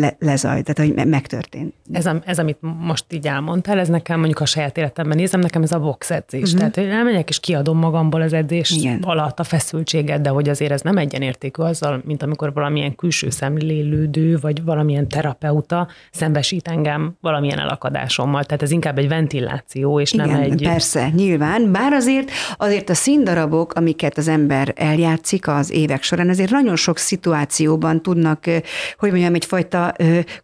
le, 0.00 0.16
lezajt, 0.18 0.64
tehát 0.64 0.94
hogy 0.94 1.08
megtörtént. 1.08 1.74
Ez, 1.92 2.06
a, 2.06 2.22
ez, 2.24 2.38
amit 2.38 2.58
most 2.80 3.04
így 3.10 3.26
elmondtál, 3.26 3.78
ez 3.78 3.88
nekem 3.88 4.18
mondjuk 4.18 4.40
a 4.40 4.44
saját 4.44 4.78
életemben 4.78 5.16
nézem, 5.16 5.40
nekem 5.40 5.62
ez 5.62 5.72
a 5.72 5.80
box 5.80 6.10
edzés. 6.10 6.42
Uh-huh. 6.42 6.58
Tehát, 6.58 6.74
hogy 6.74 6.84
elmegyek 6.84 7.28
és 7.28 7.40
kiadom 7.40 7.78
magamból 7.78 8.20
az 8.20 8.32
edzés 8.32 8.70
Igen. 8.70 9.02
alatt 9.02 9.38
a 9.38 9.44
feszültséget, 9.44 10.20
de 10.20 10.28
hogy 10.28 10.48
azért 10.48 10.72
ez 10.72 10.80
nem 10.80 10.96
egyenértékű 10.96 11.62
azzal, 11.62 12.02
mint 12.04 12.22
amikor 12.22 12.52
valamilyen 12.52 12.94
külső 12.94 13.30
szemlélődő, 13.30 14.38
vagy 14.40 14.64
valamilyen 14.64 15.08
terapeuta 15.08 15.88
szembesít 16.10 16.68
engem 16.68 17.16
valamilyen 17.20 17.58
elakadásommal. 17.58 18.44
Tehát 18.44 18.62
ez 18.62 18.70
inkább 18.70 18.98
egy 18.98 19.08
ventiláció, 19.08 20.00
és 20.00 20.12
Igen, 20.12 20.28
nem 20.28 20.40
egy... 20.40 20.62
persze, 20.62 21.08
nyilván. 21.08 21.72
Bár 21.72 21.92
azért, 21.92 22.30
azért 22.56 22.90
a 22.90 22.94
színdarabok, 22.94 23.72
amiket 23.72 24.18
az 24.18 24.28
ember 24.28 24.72
eljár, 24.76 25.01
játszik 25.02 25.48
az 25.48 25.70
évek 25.70 26.02
során, 26.02 26.28
ezért 26.28 26.50
nagyon 26.50 26.76
sok 26.76 26.98
szituációban 26.98 28.02
tudnak, 28.02 28.44
hogy 28.98 29.10
mondjam, 29.10 29.34
egyfajta 29.34 29.94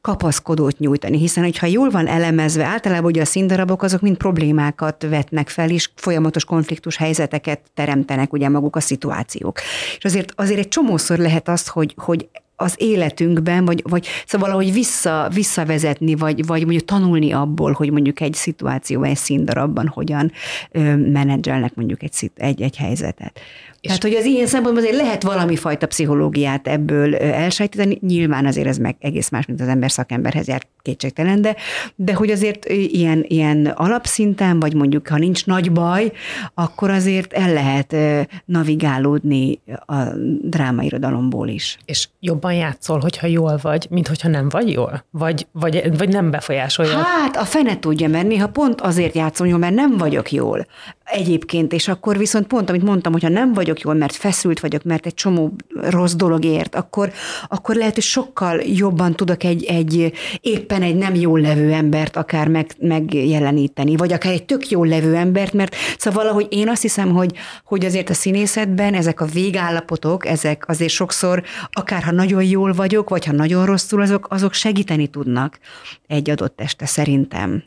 kapaszkodót 0.01 0.79
nyújtani, 0.79 1.19
hiszen 1.19 1.45
hogyha 1.45 1.67
jól 1.67 1.91
van 1.91 2.07
elemezve, 2.07 2.65
általában 2.65 3.11
ugye 3.11 3.21
a 3.21 3.25
színdarabok 3.25 3.83
azok 3.83 4.01
mind 4.01 4.17
problémákat 4.17 5.07
vetnek 5.09 5.49
fel, 5.49 5.71
és 5.71 5.91
folyamatos 5.95 6.45
konfliktus 6.45 6.97
helyzeteket 6.97 7.61
teremtenek 7.75 8.33
ugye 8.33 8.49
maguk 8.49 8.77
a 8.77 8.81
szituációk. 8.81 9.59
És 9.99 10.05
azért, 10.05 10.33
azért 10.37 10.59
egy 10.59 10.69
csomószor 10.69 11.19
lehet 11.19 11.49
azt, 11.49 11.69
hogy, 11.69 11.95
hogy 11.97 12.29
az 12.61 12.75
életünkben, 12.77 13.65
vagy, 13.65 13.83
vagy 13.89 14.07
szóval 14.27 14.49
valahogy 14.49 14.73
vissza, 14.73 15.31
visszavezetni, 15.35 16.15
vagy, 16.15 16.47
vagy 16.47 16.61
mondjuk 16.61 16.85
tanulni 16.85 17.33
abból, 17.33 17.73
hogy 17.73 17.91
mondjuk 17.91 18.21
egy 18.21 18.35
szituációban, 18.35 19.09
egy 19.09 19.17
színdarabban 19.17 19.89
hogyan 19.89 20.33
ö, 20.71 20.97
menedzselnek 20.97 21.75
mondjuk 21.75 22.03
egy, 22.03 22.31
egy, 22.37 22.63
egy 22.63 22.77
helyzetet. 22.77 23.41
Tehát, 23.81 24.03
hogy 24.03 24.15
az 24.15 24.25
ilyen 24.25 24.47
szempontból 24.47 24.85
azért 24.85 25.01
lehet 25.03 25.23
valami 25.23 25.57
fajta 25.57 25.87
pszichológiát 25.87 26.69
ebből 26.69 27.17
elsajtítani, 27.17 27.99
nyilván 28.01 28.47
azért 28.47 28.67
ez 28.67 28.79
meg 28.79 28.97
egész 29.01 29.29
más, 29.29 29.47
mint 29.47 29.61
az 29.61 29.69
ember 29.69 29.91
szakemberhez 29.91 30.47
jár 30.47 30.63
kétségtelen, 30.83 31.43
de, 31.43 31.57
de 31.95 32.15
hogy 32.15 32.31
azért 32.31 32.69
ilyen, 32.69 33.25
ilyen 33.29 33.67
alapszinten, 33.67 34.61
vagy 34.61 34.75
mondjuk 34.75 35.09
ha 35.09 35.19
nincs 35.19 35.47
nagy 35.47 35.73
baj, 35.73 36.13
akkor 36.55 36.91
azért 36.91 37.33
el 37.33 37.53
lehet 37.53 37.97
navigálódni 38.45 39.61
a 39.87 40.03
drámairodalomból 40.43 41.49
is. 41.49 41.79
És 41.85 42.09
jobban 42.21 42.47
játszol, 42.53 42.99
hogyha 42.99 43.26
jól 43.26 43.59
vagy, 43.62 43.86
mint 43.90 44.09
hogyha 44.09 44.28
nem 44.28 44.49
vagy 44.49 44.72
jól? 44.72 45.05
Vagy, 45.11 45.46
vagy, 45.53 45.96
vagy 45.99 46.09
nem 46.09 46.30
befolyásolja? 46.30 46.99
Hát 46.99 47.36
a 47.36 47.44
fene 47.44 47.78
tudja, 47.78 48.09
mert 48.09 48.26
néha 48.26 48.49
pont 48.49 48.80
azért 48.80 49.14
játszom 49.14 49.46
jól, 49.46 49.59
mert 49.59 49.74
nem 49.74 49.96
vagyok 49.96 50.32
jól. 50.32 50.66
Egyébként, 51.11 51.73
és 51.73 51.89
akkor 51.89 52.19
viszont 52.19 52.47
pont, 52.47 52.69
amit 52.69 52.83
mondtam, 52.83 53.13
hogyha 53.13 53.29
nem 53.29 53.53
vagyok 53.53 53.81
jól, 53.81 53.95
mert 53.95 54.15
feszült 54.15 54.61
vagyok, 54.61 54.83
mert 54.83 55.07
egy 55.07 55.15
csomó 55.15 55.53
rossz 55.75 56.15
dolog 56.15 56.45
ért, 56.45 56.75
akkor, 56.75 57.13
akkor 57.49 57.75
lehet, 57.75 57.95
hogy 57.95 58.03
sokkal 58.03 58.61
jobban 58.61 59.15
tudok 59.15 59.45
egy, 59.45 59.65
egy 59.65 60.13
éppen 60.41 60.83
egy 60.83 60.97
nem 60.97 61.15
jól 61.15 61.41
levő 61.41 61.73
embert 61.73 62.17
akár 62.17 62.49
meg, 62.49 62.67
megjeleníteni, 62.81 63.97
vagy 63.97 64.13
akár 64.13 64.33
egy 64.33 64.45
tök 64.45 64.69
jól 64.69 64.87
levő 64.87 65.15
embert, 65.15 65.53
mert 65.53 65.75
szóval 65.99 66.23
valahogy 66.23 66.47
én 66.51 66.69
azt 66.69 66.83
hiszem, 66.83 67.13
hogy, 67.13 67.37
hogy 67.65 67.85
azért 67.85 68.11
a 68.11 68.15
színészetben 68.15 68.95
ezek 68.95 69.21
a 69.21 69.25
végállapotok, 69.25 70.27
ezek 70.27 70.69
azért 70.69 70.93
sokszor, 70.93 71.43
akár 71.73 72.03
ha 72.03 72.13
nagyon 72.13 72.43
jól 72.43 72.73
vagyok, 72.73 73.09
vagy 73.09 73.25
ha 73.25 73.33
nagyon 73.33 73.67
rosszul, 73.67 74.01
azok, 74.01 74.27
azok 74.31 74.53
segíteni 74.53 75.07
tudnak 75.07 75.59
egy 76.07 76.31
adott 76.31 76.61
este 76.61 76.87
szerintem. 76.87 77.63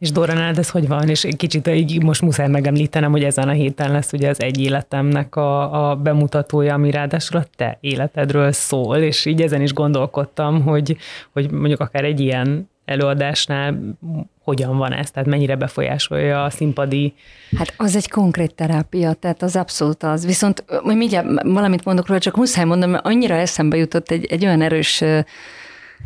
És 0.00 0.10
Dóra, 0.10 0.32
nálad 0.32 0.58
ez 0.58 0.70
hogy 0.70 0.88
van? 0.88 1.08
És 1.08 1.28
kicsit 1.36 1.66
így 1.66 2.02
most 2.02 2.22
muszáj 2.22 2.48
megemlítenem, 2.48 3.10
hogy 3.10 3.24
ezen 3.24 3.48
a 3.48 3.52
héten 3.52 3.92
lesz 3.92 4.12
ugye 4.12 4.28
az 4.28 4.40
egy 4.40 4.60
életemnek 4.60 5.36
a, 5.36 5.90
a 5.90 5.96
bemutatója, 5.96 6.74
ami 6.74 6.90
ráadásul 6.90 7.40
a 7.40 7.44
te 7.56 7.78
életedről 7.80 8.52
szól, 8.52 8.96
és 8.96 9.24
így 9.24 9.42
ezen 9.42 9.62
is 9.62 9.72
gondolkodtam, 9.72 10.62
hogy, 10.62 10.96
hogy 11.32 11.50
mondjuk 11.50 11.80
akár 11.80 12.04
egy 12.04 12.20
ilyen 12.20 12.68
előadásnál 12.84 13.96
hogyan 14.44 14.76
van 14.76 14.92
ez, 14.92 15.10
tehát 15.10 15.28
mennyire 15.28 15.56
befolyásolja 15.56 16.44
a 16.44 16.50
színpadi... 16.50 17.14
Hát 17.56 17.74
az 17.76 17.96
egy 17.96 18.10
konkrét 18.10 18.54
terápia, 18.54 19.12
tehát 19.12 19.42
az 19.42 19.56
abszolút 19.56 20.02
az. 20.02 20.26
Viszont 20.26 20.64
majd 20.82 20.96
mindjárt 20.96 21.26
valamit 21.42 21.84
mondok 21.84 22.06
róla, 22.06 22.20
csak 22.20 22.36
muszáj 22.36 22.64
mondom, 22.64 22.90
mert 22.90 23.06
annyira 23.06 23.34
eszembe 23.34 23.76
jutott 23.76 24.10
egy, 24.10 24.24
egy 24.24 24.44
olyan 24.44 24.62
erős, 24.62 25.00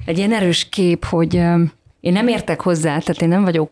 egy 0.05 0.19
ilyen 0.19 0.33
erős 0.33 0.69
kép, 0.69 1.05
hogy 1.05 1.43
én 2.05 2.13
nem 2.13 2.29
értek 2.29 2.61
hozzá, 2.61 2.99
tehát 2.99 3.23
én 3.23 3.29
nem 3.29 3.45
vagyok 3.45 3.71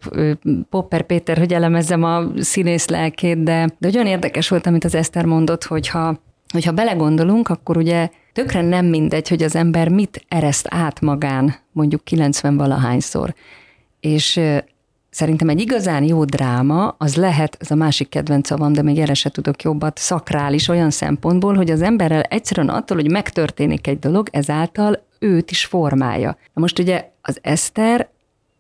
Popper 0.70 1.02
Péter, 1.02 1.38
hogy 1.38 1.52
elemezzem 1.52 2.02
a 2.02 2.24
színész 2.36 2.88
lelkét, 2.88 3.42
de, 3.42 3.68
de 3.78 3.90
olyan 3.94 4.06
érdekes 4.06 4.48
volt, 4.48 4.66
amit 4.66 4.84
az 4.84 4.94
Eszter 4.94 5.24
mondott, 5.24 5.64
hogyha, 5.64 6.20
hogyha 6.52 6.72
belegondolunk, 6.72 7.48
akkor 7.48 7.76
ugye 7.76 8.08
tökre 8.32 8.62
nem 8.62 8.86
mindegy, 8.86 9.28
hogy 9.28 9.42
az 9.42 9.56
ember 9.56 9.88
mit 9.88 10.24
ereszt 10.28 10.66
át 10.70 11.00
magán, 11.00 11.54
mondjuk 11.72 12.04
90 12.04 12.56
valahányszor. 12.56 13.34
És 14.00 14.40
Szerintem 15.14 15.48
egy 15.48 15.60
igazán 15.60 16.04
jó 16.04 16.24
dráma, 16.24 16.94
az 16.98 17.16
lehet, 17.16 17.56
ez 17.60 17.70
a 17.70 17.74
másik 17.74 18.08
kedvenc 18.08 18.46
szavam, 18.46 18.72
de 18.72 18.82
még 18.82 18.98
erre 18.98 19.14
se 19.14 19.30
tudok 19.30 19.62
jobbat, 19.62 19.98
szakrális 19.98 20.68
olyan 20.68 20.90
szempontból, 20.90 21.54
hogy 21.54 21.70
az 21.70 21.82
emberrel 21.82 22.22
egyszerűen 22.22 22.68
attól, 22.68 22.96
hogy 22.96 23.10
megtörténik 23.10 23.86
egy 23.86 23.98
dolog, 23.98 24.28
ezáltal 24.32 25.02
őt 25.18 25.50
is 25.50 25.64
formálja. 25.64 26.36
Na 26.54 26.60
most 26.60 26.78
ugye 26.78 27.10
az 27.22 27.38
Eszter 27.42 28.08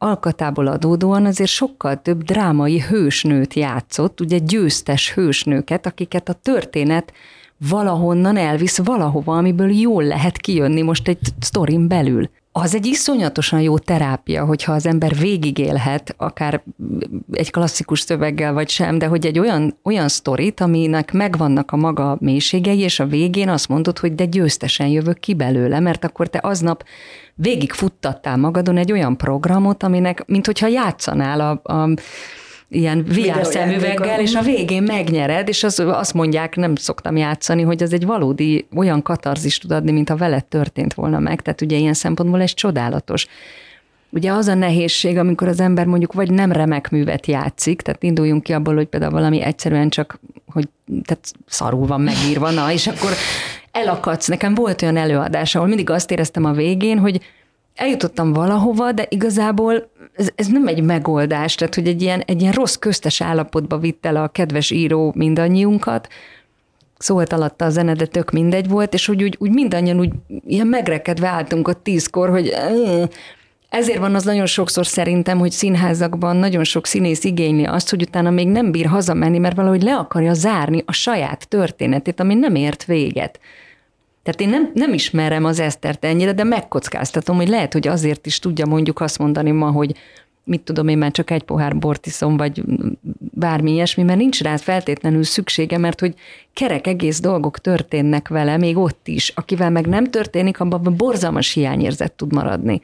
alkatából 0.02 0.66
adódóan 0.66 1.26
azért 1.26 1.50
sokkal 1.50 2.02
több 2.02 2.22
drámai 2.22 2.80
hősnőt 2.80 3.54
játszott, 3.54 4.20
ugye 4.20 4.38
győztes 4.38 5.12
hősnőket, 5.14 5.86
akiket 5.86 6.28
a 6.28 6.32
történet 6.32 7.12
valahonnan 7.68 8.36
elvisz 8.36 8.78
valahova, 8.78 9.36
amiből 9.36 9.70
jól 9.70 10.04
lehet 10.04 10.36
kijönni 10.36 10.82
most 10.82 11.08
egy 11.08 11.18
sztorin 11.40 11.88
belül. 11.88 12.30
Az 12.54 12.74
egy 12.74 12.86
iszonyatosan 12.86 13.60
jó 13.60 13.78
terápia, 13.78 14.44
hogyha 14.44 14.72
az 14.72 14.86
ember 14.86 15.14
végigélhet, 15.14 16.14
akár 16.18 16.62
egy 17.32 17.50
klasszikus 17.50 18.00
szöveggel 18.00 18.52
vagy 18.52 18.68
sem, 18.68 18.98
de 18.98 19.06
hogy 19.06 19.26
egy 19.26 19.38
olyan, 19.38 19.78
olyan 19.82 20.08
sztorit, 20.08 20.60
aminek 20.60 21.12
megvannak 21.12 21.70
a 21.72 21.76
maga 21.76 22.16
mélységei, 22.20 22.78
és 22.78 23.00
a 23.00 23.06
végén 23.06 23.48
azt 23.48 23.68
mondod, 23.68 23.98
hogy 23.98 24.14
de 24.14 24.24
győztesen 24.24 24.86
jövök 24.86 25.18
ki 25.18 25.34
belőle, 25.34 25.80
mert 25.80 26.04
akkor 26.04 26.28
te 26.28 26.40
aznap 26.42 26.84
végig 27.34 27.72
futtattál 27.72 28.36
magadon 28.36 28.76
egy 28.76 28.92
olyan 28.92 29.16
programot, 29.16 29.82
aminek, 29.82 30.26
mint 30.26 30.46
hogyha 30.46 30.66
játszanál 30.66 31.40
a, 31.40 31.72
a 31.72 31.88
ilyen 32.72 33.04
VR 33.08 33.46
szemüveggel, 33.46 34.20
és 34.20 34.34
a 34.34 34.42
végén 34.42 34.82
megnyered, 34.82 35.48
és 35.48 35.62
az, 35.62 35.78
azt 35.78 36.14
mondják, 36.14 36.56
nem 36.56 36.74
szoktam 36.74 37.16
játszani, 37.16 37.62
hogy 37.62 37.82
az 37.82 37.92
egy 37.92 38.06
valódi 38.06 38.66
olyan 38.76 39.02
katarzis 39.02 39.58
tud 39.58 39.70
adni, 39.70 39.92
mint 39.92 40.10
a 40.10 40.16
veled 40.16 40.44
történt 40.44 40.94
volna 40.94 41.18
meg. 41.18 41.40
Tehát 41.40 41.60
ugye 41.60 41.76
ilyen 41.76 41.94
szempontból 41.94 42.40
ez 42.42 42.54
csodálatos. 42.54 43.26
Ugye 44.10 44.32
az 44.32 44.46
a 44.46 44.54
nehézség, 44.54 45.18
amikor 45.18 45.48
az 45.48 45.60
ember 45.60 45.86
mondjuk 45.86 46.12
vagy 46.12 46.30
nem 46.30 46.52
remek 46.52 46.90
művet 46.90 47.26
játszik, 47.26 47.80
tehát 47.80 48.02
induljunk 48.02 48.42
ki 48.42 48.52
abból, 48.52 48.74
hogy 48.74 48.86
például 48.86 49.12
valami 49.12 49.42
egyszerűen 49.42 49.88
csak, 49.88 50.20
hogy 50.52 50.68
tehát 51.04 51.32
szarul 51.46 51.86
van 51.86 52.00
megírva, 52.00 52.50
na, 52.50 52.72
és 52.72 52.86
akkor 52.86 53.10
elakadsz. 53.70 54.26
Nekem 54.26 54.54
volt 54.54 54.82
olyan 54.82 54.96
előadás, 54.96 55.54
ahol 55.54 55.68
mindig 55.68 55.90
azt 55.90 56.10
éreztem 56.10 56.44
a 56.44 56.52
végén, 56.52 56.98
hogy 56.98 57.20
eljutottam 57.82 58.32
valahova, 58.32 58.92
de 58.92 59.06
igazából 59.08 59.90
ez, 60.16 60.28
ez 60.34 60.46
nem 60.46 60.66
egy 60.66 60.82
megoldás, 60.82 61.54
tehát 61.54 61.74
hogy 61.74 61.86
egy 61.86 62.02
ilyen, 62.02 62.20
egy 62.20 62.40
ilyen 62.40 62.52
rossz 62.52 62.74
köztes 62.74 63.20
állapotba 63.20 63.78
vitt 63.78 64.06
el 64.06 64.16
a 64.16 64.28
kedves 64.28 64.70
író 64.70 65.12
mindannyiunkat, 65.16 66.08
szólt 66.98 67.32
alatta 67.32 67.64
a 67.64 67.70
zene, 67.70 67.94
de 67.94 68.06
tök 68.06 68.30
mindegy 68.30 68.68
volt, 68.68 68.94
és 68.94 69.06
hogy 69.06 69.22
úgy, 69.22 69.36
úgy 69.38 69.50
mindannyian 69.50 69.98
úgy 69.98 70.10
ilyen 70.46 70.66
megrekedve 70.66 71.28
álltunk 71.28 71.68
ott 71.68 71.82
tízkor, 71.82 72.28
hogy 72.28 72.54
ezért 73.68 73.98
van 73.98 74.14
az 74.14 74.24
nagyon 74.24 74.46
sokszor 74.46 74.86
szerintem, 74.86 75.38
hogy 75.38 75.50
színházakban 75.50 76.36
nagyon 76.36 76.64
sok 76.64 76.86
színész 76.86 77.24
igényli 77.24 77.64
azt, 77.64 77.90
hogy 77.90 78.02
utána 78.02 78.30
még 78.30 78.48
nem 78.48 78.70
bír 78.70 78.86
hazamenni, 78.86 79.38
mert 79.38 79.56
valahogy 79.56 79.82
le 79.82 79.96
akarja 79.96 80.34
zárni 80.34 80.82
a 80.86 80.92
saját 80.92 81.48
történetét, 81.48 82.20
ami 82.20 82.34
nem 82.34 82.54
ért 82.54 82.84
véget. 82.84 83.40
Tehát 84.22 84.40
én 84.40 84.48
nem, 84.48 84.70
nem 84.74 84.92
ismerem 84.92 85.44
az 85.44 85.60
Esztert 85.60 86.04
ennyire, 86.04 86.32
de 86.32 86.44
megkockáztatom, 86.44 87.36
hogy 87.36 87.48
lehet, 87.48 87.72
hogy 87.72 87.88
azért 87.88 88.26
is 88.26 88.38
tudja 88.38 88.66
mondjuk 88.66 89.00
azt 89.00 89.18
mondani 89.18 89.50
ma, 89.50 89.70
hogy 89.70 89.96
mit 90.44 90.60
tudom 90.60 90.88
én, 90.88 90.98
már 90.98 91.10
csak 91.10 91.30
egy 91.30 91.42
pohár 91.42 91.78
bort 91.78 92.06
iszom, 92.06 92.36
vagy 92.36 92.62
bármi 93.34 93.72
ilyesmi, 93.72 94.02
mert 94.02 94.18
nincs 94.18 94.42
rá 94.42 94.56
feltétlenül 94.56 95.22
szüksége, 95.22 95.78
mert 95.78 96.00
hogy 96.00 96.14
kerek 96.52 96.86
egész 96.86 97.20
dolgok 97.20 97.58
történnek 97.58 98.28
vele, 98.28 98.56
még 98.56 98.76
ott 98.76 99.08
is, 99.08 99.32
akivel 99.34 99.70
meg 99.70 99.86
nem 99.86 100.10
történik, 100.10 100.60
abban 100.60 100.96
borzalmas 100.96 101.52
hiányérzet 101.52 102.12
tud 102.12 102.32
maradni. 102.32 102.82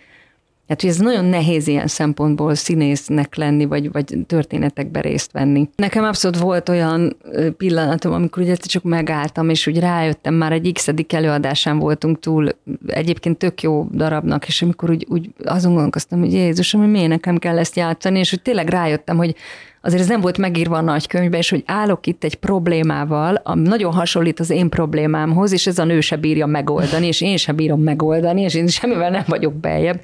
Hát, 0.68 0.80
hogy 0.80 0.90
ez 0.90 0.96
nagyon 0.96 1.24
nehéz 1.24 1.66
ilyen 1.66 1.86
szempontból 1.86 2.54
színésznek 2.54 3.34
lenni, 3.36 3.64
vagy, 3.64 3.92
vagy 3.92 4.18
történetekbe 4.26 5.00
részt 5.00 5.32
venni. 5.32 5.68
Nekem 5.76 6.04
abszolút 6.04 6.38
volt 6.38 6.68
olyan 6.68 7.16
pillanatom, 7.56 8.12
amikor 8.12 8.42
ugye 8.42 8.56
csak 8.56 8.82
megálltam, 8.82 9.48
és 9.48 9.66
úgy 9.66 9.78
rájöttem, 9.78 10.34
már 10.34 10.52
egy 10.52 10.72
x 10.72 10.88
előadásán 11.08 11.78
voltunk 11.78 12.20
túl, 12.20 12.48
egyébként 12.86 13.38
tök 13.38 13.62
jó 13.62 13.86
darabnak, 13.92 14.46
és 14.46 14.62
amikor 14.62 14.90
úgy, 14.90 15.06
úgy 15.08 15.30
azon 15.44 15.72
gondolkoztam, 15.72 16.20
hogy 16.20 16.32
Jézusom, 16.32 16.80
hogy 16.80 16.90
miért 16.90 17.08
nekem 17.08 17.38
kell 17.38 17.58
ezt 17.58 17.76
játszani, 17.76 18.18
és 18.18 18.30
hogy 18.30 18.42
tényleg 18.42 18.68
rájöttem, 18.68 19.16
hogy 19.16 19.34
azért 19.80 20.02
ez 20.02 20.08
nem 20.08 20.20
volt 20.20 20.38
megírva 20.38 20.76
a 20.76 20.80
nagykönyvben, 20.80 21.40
és 21.40 21.50
hogy 21.50 21.62
állok 21.66 22.06
itt 22.06 22.24
egy 22.24 22.34
problémával, 22.34 23.40
ami 23.44 23.68
nagyon 23.68 23.92
hasonlít 23.92 24.40
az 24.40 24.50
én 24.50 24.68
problémámhoz, 24.68 25.52
és 25.52 25.66
ez 25.66 25.78
a 25.78 25.84
nő 25.84 26.00
se 26.00 26.16
bírja 26.16 26.46
megoldani, 26.46 27.06
és 27.06 27.20
én 27.20 27.36
sem 27.36 27.56
bírom 27.56 27.80
megoldani, 27.80 28.40
és 28.40 28.54
én 28.54 28.66
semmivel 28.66 29.10
nem 29.10 29.24
vagyok 29.26 29.54
beljebb 29.54 30.00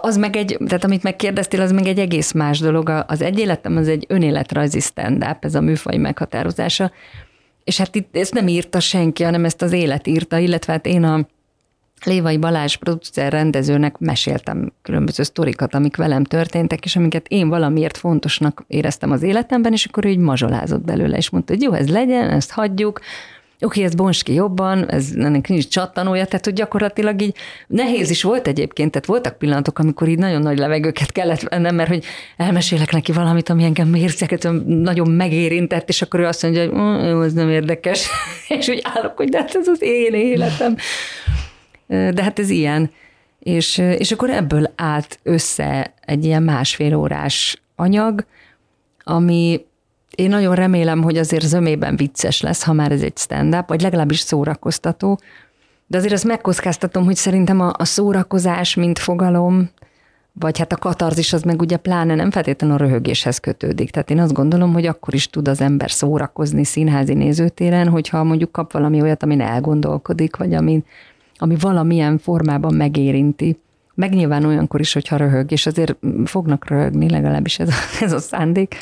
az 0.00 0.16
meg 0.16 0.36
egy, 0.36 0.58
tehát 0.66 0.84
amit 0.84 1.02
megkérdeztél, 1.02 1.60
az 1.60 1.72
meg 1.72 1.86
egy 1.86 1.98
egész 1.98 2.32
más 2.32 2.58
dolog. 2.58 3.04
Az 3.06 3.22
egy 3.22 3.38
életem 3.38 3.76
az 3.76 3.88
egy 3.88 4.04
önéletrajzi 4.08 4.80
stand-up, 4.80 5.44
ez 5.44 5.54
a 5.54 5.60
műfaj 5.60 5.96
meghatározása. 5.96 6.92
És 7.64 7.78
hát 7.78 7.94
itt 7.94 8.16
ezt 8.16 8.34
nem 8.34 8.48
írta 8.48 8.80
senki, 8.80 9.22
hanem 9.22 9.44
ezt 9.44 9.62
az 9.62 9.72
élet 9.72 10.06
írta, 10.06 10.38
illetve 10.38 10.72
hát 10.72 10.86
én 10.86 11.04
a 11.04 11.26
Lévai 12.04 12.38
Balázs 12.38 12.76
producer 12.76 13.32
rendezőnek 13.32 13.98
meséltem 13.98 14.72
különböző 14.82 15.22
sztorikat, 15.22 15.74
amik 15.74 15.96
velem 15.96 16.24
történtek, 16.24 16.84
és 16.84 16.96
amiket 16.96 17.28
én 17.28 17.48
valamiért 17.48 17.96
fontosnak 17.96 18.64
éreztem 18.66 19.10
az 19.10 19.22
életemben, 19.22 19.72
és 19.72 19.84
akkor 19.84 20.04
ő 20.04 20.08
így 20.08 20.18
mazsolázott 20.18 20.84
belőle, 20.84 21.16
és 21.16 21.30
mondta, 21.30 21.52
hogy 21.52 21.62
jó, 21.62 21.72
ez 21.72 21.88
legyen, 21.88 22.30
ezt 22.30 22.50
hagyjuk, 22.50 23.00
oké, 23.60 23.82
ez 23.82 23.94
Bonski 23.94 24.32
jobban, 24.32 24.90
ez 24.90 25.10
ennek 25.16 25.48
nincs 25.48 25.68
csattanója, 25.68 26.24
tehát 26.24 26.44
hogy 26.44 26.54
gyakorlatilag 26.54 27.22
így 27.22 27.34
nehéz 27.66 28.10
is 28.10 28.22
volt 28.22 28.46
egyébként, 28.46 28.90
tehát 28.90 29.06
voltak 29.06 29.38
pillanatok, 29.38 29.78
amikor 29.78 30.08
így 30.08 30.18
nagyon 30.18 30.42
nagy 30.42 30.58
levegőket 30.58 31.12
kellett 31.12 31.40
vennem, 31.40 31.74
mert 31.74 31.88
hogy 31.88 32.04
elmesélek 32.36 32.92
neki 32.92 33.12
valamit, 33.12 33.48
ami 33.48 33.64
engem 33.64 33.88
mérceket 33.88 34.48
nagyon 34.66 35.10
megérintett, 35.10 35.88
és 35.88 36.02
akkor 36.02 36.20
ő 36.20 36.26
azt 36.26 36.42
mondja, 36.42 36.70
hogy 37.16 37.26
ez 37.26 37.32
nem 37.32 37.50
érdekes, 37.50 38.08
és 38.58 38.68
úgy 38.68 38.80
állok, 38.82 39.16
hogy 39.16 39.28
de 39.28 39.38
hát 39.38 39.54
ez 39.54 39.68
az 39.68 39.82
én 39.82 40.14
életem. 40.14 40.76
De 41.86 42.22
hát 42.22 42.38
ez 42.38 42.50
ilyen. 42.50 42.90
És, 43.38 43.78
és 43.78 44.12
akkor 44.12 44.30
ebből 44.30 44.72
állt 44.76 45.18
össze 45.22 45.94
egy 46.00 46.24
ilyen 46.24 46.42
másfél 46.42 46.94
órás 46.94 47.62
anyag, 47.76 48.24
ami 49.04 49.66
én 50.18 50.28
nagyon 50.28 50.54
remélem, 50.54 51.02
hogy 51.02 51.16
azért 51.16 51.44
zömében 51.44 51.96
vicces 51.96 52.40
lesz, 52.40 52.62
ha 52.62 52.72
már 52.72 52.92
ez 52.92 53.02
egy 53.02 53.16
stand-up, 53.16 53.68
vagy 53.68 53.80
legalábbis 53.80 54.18
szórakoztató. 54.18 55.18
De 55.86 55.96
azért 55.96 56.12
azt 56.12 56.24
megkockáztatom, 56.24 57.04
hogy 57.04 57.16
szerintem 57.16 57.60
a, 57.60 57.72
a 57.76 57.84
szórakozás, 57.84 58.74
mint 58.74 58.98
fogalom, 58.98 59.70
vagy 60.32 60.58
hát 60.58 60.72
a 60.72 60.76
katarzis 60.76 61.32
az 61.32 61.42
meg 61.42 61.60
ugye 61.60 61.76
pláne 61.76 62.14
nem 62.14 62.30
feltétlenül 62.30 62.76
a 62.76 62.78
röhögéshez 62.78 63.38
kötődik. 63.38 63.90
Tehát 63.90 64.10
én 64.10 64.20
azt 64.20 64.32
gondolom, 64.32 64.72
hogy 64.72 64.86
akkor 64.86 65.14
is 65.14 65.28
tud 65.28 65.48
az 65.48 65.60
ember 65.60 65.90
szórakozni 65.90 66.64
színházi 66.64 67.14
nézőtéren, 67.14 67.88
hogyha 67.88 68.24
mondjuk 68.24 68.52
kap 68.52 68.72
valami 68.72 69.00
olyat, 69.00 69.22
amin 69.22 69.40
elgondolkodik, 69.40 70.36
vagy 70.36 70.54
ami, 70.54 70.82
ami 71.36 71.56
valamilyen 71.60 72.18
formában 72.18 72.74
megérinti. 72.74 73.58
Meg 73.94 74.14
nyilván 74.14 74.44
olyankor 74.44 74.80
is, 74.80 74.92
hogyha 74.92 75.16
röhög, 75.16 75.50
és 75.50 75.66
azért 75.66 75.96
fognak 76.24 76.68
röhögni, 76.68 77.10
legalábbis 77.10 77.58
ez 77.58 77.68
a, 77.68 78.02
ez 78.04 78.12
a 78.12 78.18
szándék 78.18 78.76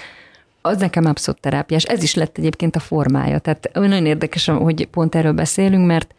az 0.67 0.79
nekem 0.79 1.05
abszolút 1.05 1.41
terápiás. 1.41 1.85
Ez 1.85 2.03
is 2.03 2.15
lett 2.15 2.39
egyébként 2.39 2.77
a 2.77 2.81
formája. 2.81 3.39
Tehát 3.39 3.71
nagyon 3.73 4.07
érdekes, 4.07 4.47
hogy 4.47 4.87
pont 4.87 5.15
erről 5.15 5.33
beszélünk, 5.33 5.87
mert 5.87 6.15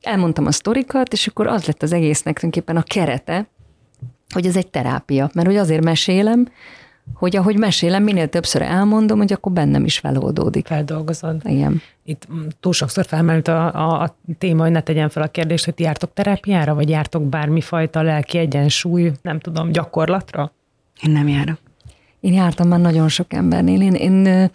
elmondtam 0.00 0.46
a 0.46 0.52
sztorikat, 0.52 1.12
és 1.12 1.26
akkor 1.26 1.46
az 1.46 1.64
lett 1.64 1.82
az 1.82 1.92
egésznek 1.92 2.38
tulajdonképpen 2.38 2.76
a 2.76 2.82
kerete, 2.82 3.46
hogy 4.34 4.46
ez 4.46 4.56
egy 4.56 4.68
terápia. 4.68 5.30
Mert 5.34 5.46
hogy 5.46 5.56
azért 5.56 5.84
mesélem, 5.84 6.48
hogy 7.14 7.36
ahogy 7.36 7.58
mesélem, 7.58 8.02
minél 8.02 8.28
többször 8.28 8.62
elmondom, 8.62 9.18
hogy 9.18 9.32
akkor 9.32 9.52
bennem 9.52 9.84
is 9.84 9.98
feloldódik. 9.98 10.66
Feldolgozod. 10.66 11.40
Igen. 11.44 11.82
Itt 12.04 12.26
túl 12.60 12.72
sokszor 12.72 13.04
felmerült 13.06 13.48
a, 13.48 13.74
a, 13.74 14.02
a 14.02 14.16
téma, 14.38 14.62
hogy 14.62 14.72
ne 14.72 14.80
tegyen 14.80 15.08
fel 15.08 15.22
a 15.22 15.28
kérdést, 15.28 15.64
hogy 15.64 15.74
ti 15.74 15.82
jártok 15.82 16.12
terápiára, 16.12 16.74
vagy 16.74 16.88
jártok 16.88 17.22
bármifajta 17.22 18.02
lelki 18.02 18.38
egyensúly, 18.38 19.12
nem 19.22 19.38
tudom, 19.38 19.72
gyakorlatra? 19.72 20.52
Én 21.02 21.10
nem 21.10 21.28
járok. 21.28 21.58
Én 22.22 22.32
jártam 22.32 22.68
már 22.68 22.80
nagyon 22.80 23.08
sok 23.08 23.32
embernél. 23.32 23.80
Én, 23.80 23.94
én 23.94 24.50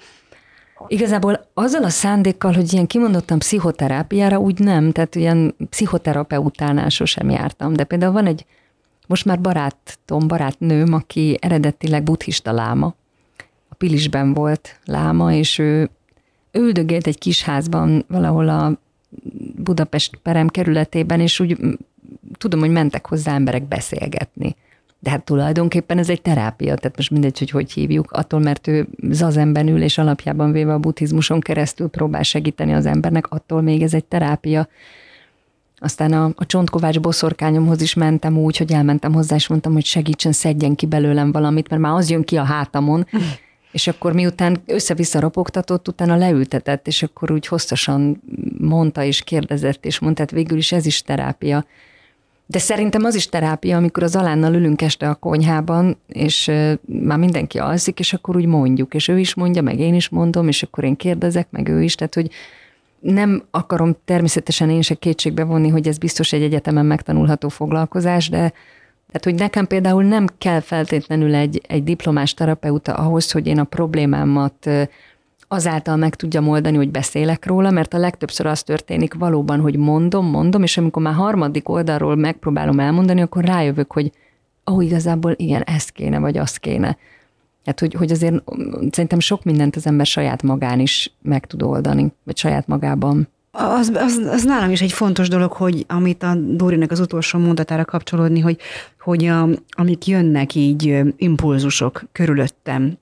Igazából 0.88 1.48
azzal 1.54 1.84
a 1.84 1.90
szándékkal, 1.90 2.54
hogy 2.54 2.74
ilyen 2.74 2.88
kimondottam 2.88 3.38
pszichoterápiára, 3.38 4.38
úgy 4.38 4.60
nem, 4.60 4.92
tehát 4.92 5.16
ilyen 5.16 5.56
pszichoterapeutánál 5.70 6.90
sosem 6.90 7.30
jártam, 7.30 7.74
de 7.74 7.84
például 7.84 8.12
van 8.12 8.26
egy 8.26 8.46
most 9.08 9.26
már 9.26 9.42
barátom, 9.42 10.28
barátnőm, 10.28 10.94
aki 10.94 11.38
eredetileg 11.42 12.04
buddhista 12.04 12.52
láma, 12.52 12.96
a 13.70 13.76
Pilisben 13.76 14.34
volt 14.34 14.80
láma, 14.86 15.34
és 15.34 15.58
ő 15.58 15.90
üldögélt 16.52 17.08
egy 17.08 17.18
kis 17.18 17.44
házban 17.44 18.06
valahol 18.08 18.50
a 18.50 18.80
Budapest 19.56 20.16
perem 20.16 20.48
kerületében, 20.48 21.20
és 21.20 21.40
úgy 21.40 21.58
tudom, 22.38 22.60
hogy 22.60 22.72
mentek 22.72 23.08
hozzá 23.08 23.34
emberek 23.34 23.64
beszélgetni. 23.64 24.56
De 25.00 25.10
hát 25.10 25.24
tulajdonképpen 25.24 25.98
ez 25.98 26.10
egy 26.10 26.22
terápia, 26.22 26.76
tehát 26.76 26.98
most 26.98 27.12
mindegy, 27.12 27.40
hogy 27.40 27.50
hogy 27.50 27.72
hívjuk, 27.72 28.12
attól, 28.12 28.40
mert 28.40 28.68
ő 28.68 28.88
zazenben 29.10 29.68
ül, 29.68 29.82
és 29.82 29.98
alapjában 29.98 30.52
véve 30.52 30.74
a 30.74 30.80
buddhizmuson 30.80 31.40
keresztül 31.40 31.88
próbál 31.88 32.24
segíteni 32.24 32.74
az 32.74 32.86
embernek, 32.86 33.28
attól 33.28 33.62
még 33.62 33.82
ez 33.82 33.94
egy 33.94 34.06
terápia. 34.06 34.68
Aztán 35.80 36.14
a, 36.14 36.32
a 36.36 36.46
csontkovács 36.46 37.00
boszorkányomhoz 37.00 37.82
is 37.82 37.94
mentem 37.94 38.38
úgy, 38.38 38.58
hogy 38.58 38.72
elmentem 38.72 39.14
hozzá, 39.14 39.36
és 39.36 39.48
mondtam, 39.48 39.74
hogy 39.74 39.86
segítsen, 39.86 40.32
szedjen 40.32 40.76
ki 40.76 40.86
belőlem 40.86 41.32
valamit, 41.32 41.70
mert 41.70 41.82
már 41.82 41.94
az 41.94 42.10
jön 42.10 42.24
ki 42.24 42.38
a 42.38 42.44
hátamon, 42.44 43.08
és 43.72 43.88
akkor 43.88 44.14
miután 44.14 44.62
össze-vissza 44.66 45.20
ropogtatott, 45.20 45.88
utána 45.88 46.16
leültetett, 46.16 46.88
és 46.88 47.04
akkor 47.04 47.32
úgy 47.32 47.48
hosszasan 47.48 48.22
mondta 48.58 49.04
és 49.04 49.22
kérdezett, 49.22 49.86
és 49.86 50.00
mondta, 50.00 50.22
hát 50.22 50.32
végül 50.32 50.58
is 50.58 50.72
ez 50.72 50.86
is 50.86 51.02
terápia. 51.02 51.66
De 52.50 52.60
szerintem 52.60 53.04
az 53.04 53.16
is 53.16 53.30
terápia, 53.30 53.78
amikor 53.78 54.04
az 54.04 54.16
alánnal 54.16 54.54
ülünk 54.54 54.82
este 54.82 55.10
a 55.10 55.16
konyhában, 55.16 55.98
és 56.08 56.52
már 56.86 57.18
mindenki 57.18 57.60
alszik, 57.60 58.00
és 58.00 58.14
akkor 58.14 58.36
úgy 58.36 58.46
mondjuk, 58.46 58.94
és 58.94 59.08
ő 59.08 59.20
is 59.20 59.36
mondja, 59.36 59.62
meg 59.62 59.80
én 59.80 59.94
is 59.94 60.10
mondom, 60.10 60.48
és 60.48 60.64
akkor 60.64 60.84
én 60.84 60.96
kérdezek, 60.96 61.48
meg 61.50 61.68
ő 61.68 61.84
is, 61.84 61.96
tehát 61.96 62.14
hogy 62.14 62.30
nem 63.00 63.44
akarom 63.52 63.96
természetesen 64.06 64.70
én 64.70 64.82
se 64.82 64.96
kétségbe 64.96 65.44
vonni, 65.44 65.70
hogy 65.70 65.88
ez 65.88 65.98
biztos 65.98 66.34
egy 66.34 66.42
egyetemen 66.42 66.86
megtanulható 66.86 67.50
foglalkozás, 67.50 68.30
de 68.30 68.54
tehát, 69.08 69.24
hogy 69.24 69.36
nekem 69.36 69.68
például 69.68 70.04
nem 70.04 70.28
kell 70.38 70.60
feltétlenül 70.60 71.36
egy, 71.36 71.62
egy 71.68 71.84
diplomás 71.84 72.34
terapeuta 72.34 72.94
ahhoz, 72.94 73.32
hogy 73.32 73.48
én 73.48 73.60
a 73.60 73.64
problémámat 73.64 74.70
azáltal 75.48 75.96
meg 75.96 76.16
tudjam 76.16 76.48
oldani, 76.48 76.78
hogy 76.78 76.92
beszélek 76.92 77.46
róla, 77.46 77.72
mert 77.72 77.94
a 77.94 77.98
legtöbbször 77.98 78.46
az 78.46 78.64
történik 78.64 79.14
valóban, 79.14 79.60
hogy 79.60 79.78
mondom, 79.78 80.26
mondom, 80.30 80.64
és 80.64 80.78
amikor 80.78 81.02
már 81.02 81.14
harmadik 81.14 81.70
oldalról 81.70 82.16
megpróbálom 82.16 82.80
elmondani, 82.80 83.22
akkor 83.22 83.44
rájövök, 83.44 83.94
hogy 83.94 84.12
ó, 84.72 84.82
igazából 84.82 85.34
igen, 85.36 85.62
ez 85.62 85.90
kéne, 85.90 86.20
vagy 86.20 86.38
az 86.38 86.58
kéne. 86.58 86.98
Hát, 87.66 87.80
hogy, 87.80 87.94
hogy 87.94 88.12
azért 88.12 88.44
szerintem 88.92 89.20
sok 89.20 89.44
mindent 89.44 89.76
az 89.76 89.86
ember 89.86 90.06
saját 90.06 90.44
magán 90.44 90.80
is 90.80 91.14
meg 91.22 91.46
tud 91.46 91.64
oldani, 91.64 92.14
vagy 92.24 92.38
saját 92.38 92.68
magában. 92.68 93.28
Az, 93.52 93.92
az, 93.96 94.18
az 94.32 94.44
nálam 94.44 94.72
is 94.72 94.82
egy 94.82 94.92
fontos 94.92 95.30
dolog, 95.30 95.52
hogy 95.52 95.86
amit 95.88 96.24
a 96.24 96.36
Dórinak 96.36 96.92
az 96.92 97.00
utolsó 97.00 97.40
mondatára 97.40 97.86
kapcsolódni, 97.86 98.40
hogy, 98.40 98.58
hogy 99.00 99.26
a, 99.26 99.48
amik 99.70 100.08
jönnek 100.08 100.56
így 100.56 101.00
impulzusok 101.18 102.04
körülöttem, 102.12 102.98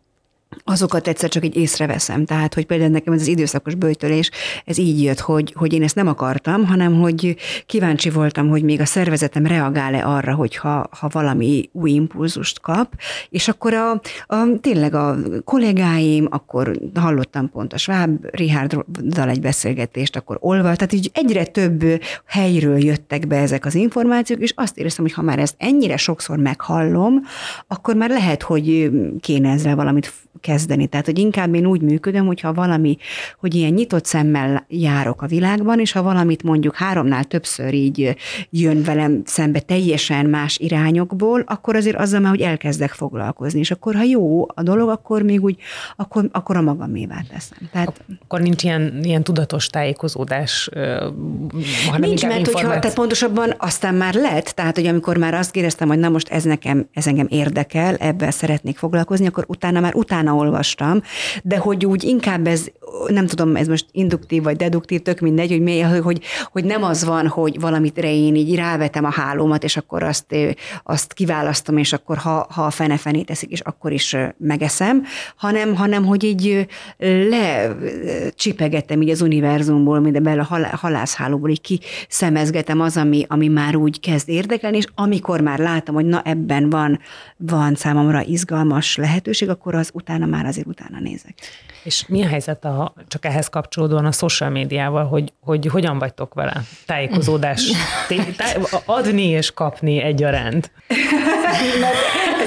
azokat 0.64 1.08
egyszer 1.08 1.30
csak 1.30 1.45
így 1.45 1.56
észreveszem. 1.56 2.26
Tehát, 2.26 2.53
hogy 2.53 2.66
például 2.66 2.89
nekem 2.89 3.14
ez 3.14 3.22
az 3.22 3.28
időszakos 3.28 3.76
bőtölés, 3.76 4.32
ez 4.66 4.78
így 4.78 5.03
jött, 5.03 5.20
hogy, 5.20 5.53
hogy 5.56 5.74
én 5.74 5.84
ezt 5.84 5.95
nem 5.95 6.08
akartam, 6.08 6.66
hanem 6.66 6.99
hogy 6.99 7.36
kíváncsi 7.66 8.10
voltam, 8.10 8.49
hogy 8.49 8.64
még 8.64 8.82
a 8.82 8.86
szervezetem 8.86 9.45
reagál-e 9.45 10.06
arra, 10.06 10.34
hogyha 10.34 10.89
ha 10.99 11.10
valami 11.12 11.70
új 11.72 11.91
impulzust 11.91 12.60
kap, 12.60 12.93
és 13.30 13.47
akkor 13.47 13.74
a, 13.74 13.91
a, 14.28 14.60
tényleg 14.62 14.93
a 14.93 15.16
kollégáim, 15.43 16.28
akkor 16.30 16.80
hallottam 16.93 17.49
pont 17.49 17.74
a 17.74 17.78
Schwab 17.78 18.26
Richarddal 18.32 19.30
egy 19.30 19.41
beszélgetést, 19.41 20.16
akkor 20.16 20.38
olva, 20.39 20.62
tehát 20.76 20.93
így 20.93 21.10
egyre 21.14 21.45
több 21.45 21.84
helyről 22.26 22.84
jöttek 22.84 23.28
be 23.28 23.38
ezek 23.38 23.66
az 23.66 23.76
információk, 23.76 24.39
és 24.39 24.53
azt 24.56 24.78
éreztem, 24.78 25.03
hogy 25.03 25.14
ha 25.14 25.22
már 25.22 25.39
ezt 25.39 25.56
ennyire 25.58 25.97
sokszor 25.97 26.38
meghallom, 26.38 27.22
akkor 27.68 27.95
már 27.95 28.10
lehet, 28.10 28.43
hogy 28.43 28.91
kéne 29.20 29.51
ezzel 29.51 29.76
valamit 29.76 30.14
kezdeni. 30.46 30.88
Tehát, 30.88 31.06
hogy 31.06 31.20
inkább 31.20 31.54
én 31.54 31.66
úgy 31.66 31.82
működöm, 31.82 32.26
hogyha 32.26 32.54
valami, 32.54 32.98
hogy 33.39 33.56
ilyen 33.56 33.74
nyitott 33.74 34.06
szemmel 34.06 34.66
járok 34.70 35.22
a 35.22 35.28
világban, 35.28 35.80
és 35.80 35.91
ha 35.91 36.02
valamit 36.02 36.43
mondjuk 36.43 36.76
háromnál 36.76 37.24
többször 37.24 37.74
így 37.74 38.16
jön 38.50 38.84
velem 38.84 39.22
szembe 39.26 39.60
teljesen 39.60 40.26
más 40.26 40.58
irányokból, 40.58 41.43
akkor 41.46 41.76
azért 41.76 41.98
azzal 41.98 42.20
már, 42.20 42.30
hogy 42.30 42.41
elkezdek 42.41 42.91
foglalkozni. 42.91 43.60
És 43.60 43.72
akkor, 43.72 43.96
ha 43.96 44.04
jó 44.04 44.46
a 44.48 44.64
dolog, 44.64 44.89
akkor 44.89 45.22
még 45.22 45.43
úgy, 45.43 45.58
akkor, 45.96 46.30
akkor 46.32 46.58
a 46.58 46.62
magamévá 46.62 47.22
teszem. 47.30 47.58
Tehát, 47.72 48.02
akkor 48.24 48.41
nincs 48.41 48.64
ilyen, 48.64 49.00
ilyen 49.04 49.24
tudatos 49.24 49.68
tájékozódás, 49.68 50.70
hanem 51.91 52.10
Nincs, 52.10 52.26
mert 52.26 52.52
hogyha, 52.52 52.80
tehát 52.80 52.93
pontosabban 52.93 53.54
aztán 53.58 53.96
már 53.96 54.14
lett, 54.14 54.46
tehát 54.46 54.76
hogy 54.76 54.88
amikor 54.88 55.18
már 55.18 55.34
azt 55.34 55.52
kérdeztem, 55.52 55.88
hogy 55.88 56.00
na 56.00 56.10
most 56.10 56.30
ez 56.30 56.43
nekem, 56.43 56.88
ez 56.93 57.08
engem 57.08 57.28
érdekel, 57.30 57.96
ebben 57.96 58.32
szeretnék 58.32 58.78
foglalkozni, 58.78 59.28
akkor 59.28 59.43
utána 59.48 59.80
már 59.80 59.96
utána 59.96 60.24
olvastam, 60.28 61.01
de 61.43 61.57
hogy 61.57 61.86
úgy 61.86 62.03
inkább 62.03 62.47
ez, 62.47 62.67
nem 63.08 63.28
tudom, 63.28 63.56
ez 63.56 63.68
most 63.68 63.86
induktív 63.91 64.43
vagy 64.43 64.56
deduktív, 64.56 65.02
tök 65.02 65.20
mindegy, 65.20 65.62
hogy, 65.91 66.00
hogy, 66.04 66.22
hogy 66.52 66.64
nem 66.64 66.84
az 66.84 67.06
van, 67.06 67.28
hogy 67.28 67.60
valamit 67.60 67.98
én 67.98 68.36
így 68.36 68.56
rávetem 68.56 69.06
a 69.06 69.12
hálómat, 69.12 69.64
és 69.64 69.78
akkor 69.78 70.04
azt, 70.04 70.36
azt 70.84 71.14
kiválasztom, 71.14 71.78
és 71.78 71.93
akkor 71.93 72.18
ha, 72.18 72.48
ha 72.50 72.66
a 72.66 72.70
fene 72.70 72.98
fené 72.98 73.22
teszik, 73.22 73.52
és 73.52 73.60
akkor 73.60 73.91
is 73.91 74.16
megeszem, 74.38 75.04
hanem, 75.36 75.76
hanem 75.76 76.06
hogy 76.06 76.24
így 76.24 76.68
lecsipegetem 77.30 79.02
így 79.02 79.10
az 79.10 79.22
univerzumból, 79.22 80.00
bele 80.00 80.41
a 80.41 80.76
halászhálóból, 80.76 81.50
így 81.50 81.62
kiszemezgetem 81.62 82.82
az, 82.82 82.98
ami, 82.98 83.26
ami 83.28 83.48
már 83.48 83.76
úgy 83.76 84.00
kezd 84.00 84.30
érdekelni, 84.30 84.78
és 84.78 84.86
amikor 84.96 85.41
már 85.41 85.60
látom, 85.60 85.96
hogy 85.96 86.06
na 86.06 86.22
ebben 86.26 86.70
van, 86.70 87.00
van 87.38 87.76
számomra 87.76 88.22
izgalmas 88.22 88.96
lehetőség, 88.96 89.50
akkor 89.50 89.76
az 89.76 89.89
utána 89.93 90.26
már 90.26 90.46
azért 90.46 90.68
utána 90.68 91.00
nézek. 91.00 91.34
És 91.84 92.06
mi 92.08 92.24
a 92.24 92.28
helyzet 92.28 92.66
a, 92.66 92.84
csak 93.07 93.25
ehhez 93.25 93.49
kapcsolódóan 93.49 94.05
a 94.05 94.11
social 94.11 94.49
médiával, 94.49 95.05
hogy, 95.05 95.33
hogy 95.41 95.65
hogyan 95.65 95.99
vagytok 95.99 96.33
vele? 96.33 96.61
Tájékozódás, 96.86 97.71
tá, 98.38 98.45
adni 98.86 99.27
és 99.27 99.51
kapni 99.53 100.01
egyaránt. 100.01 100.71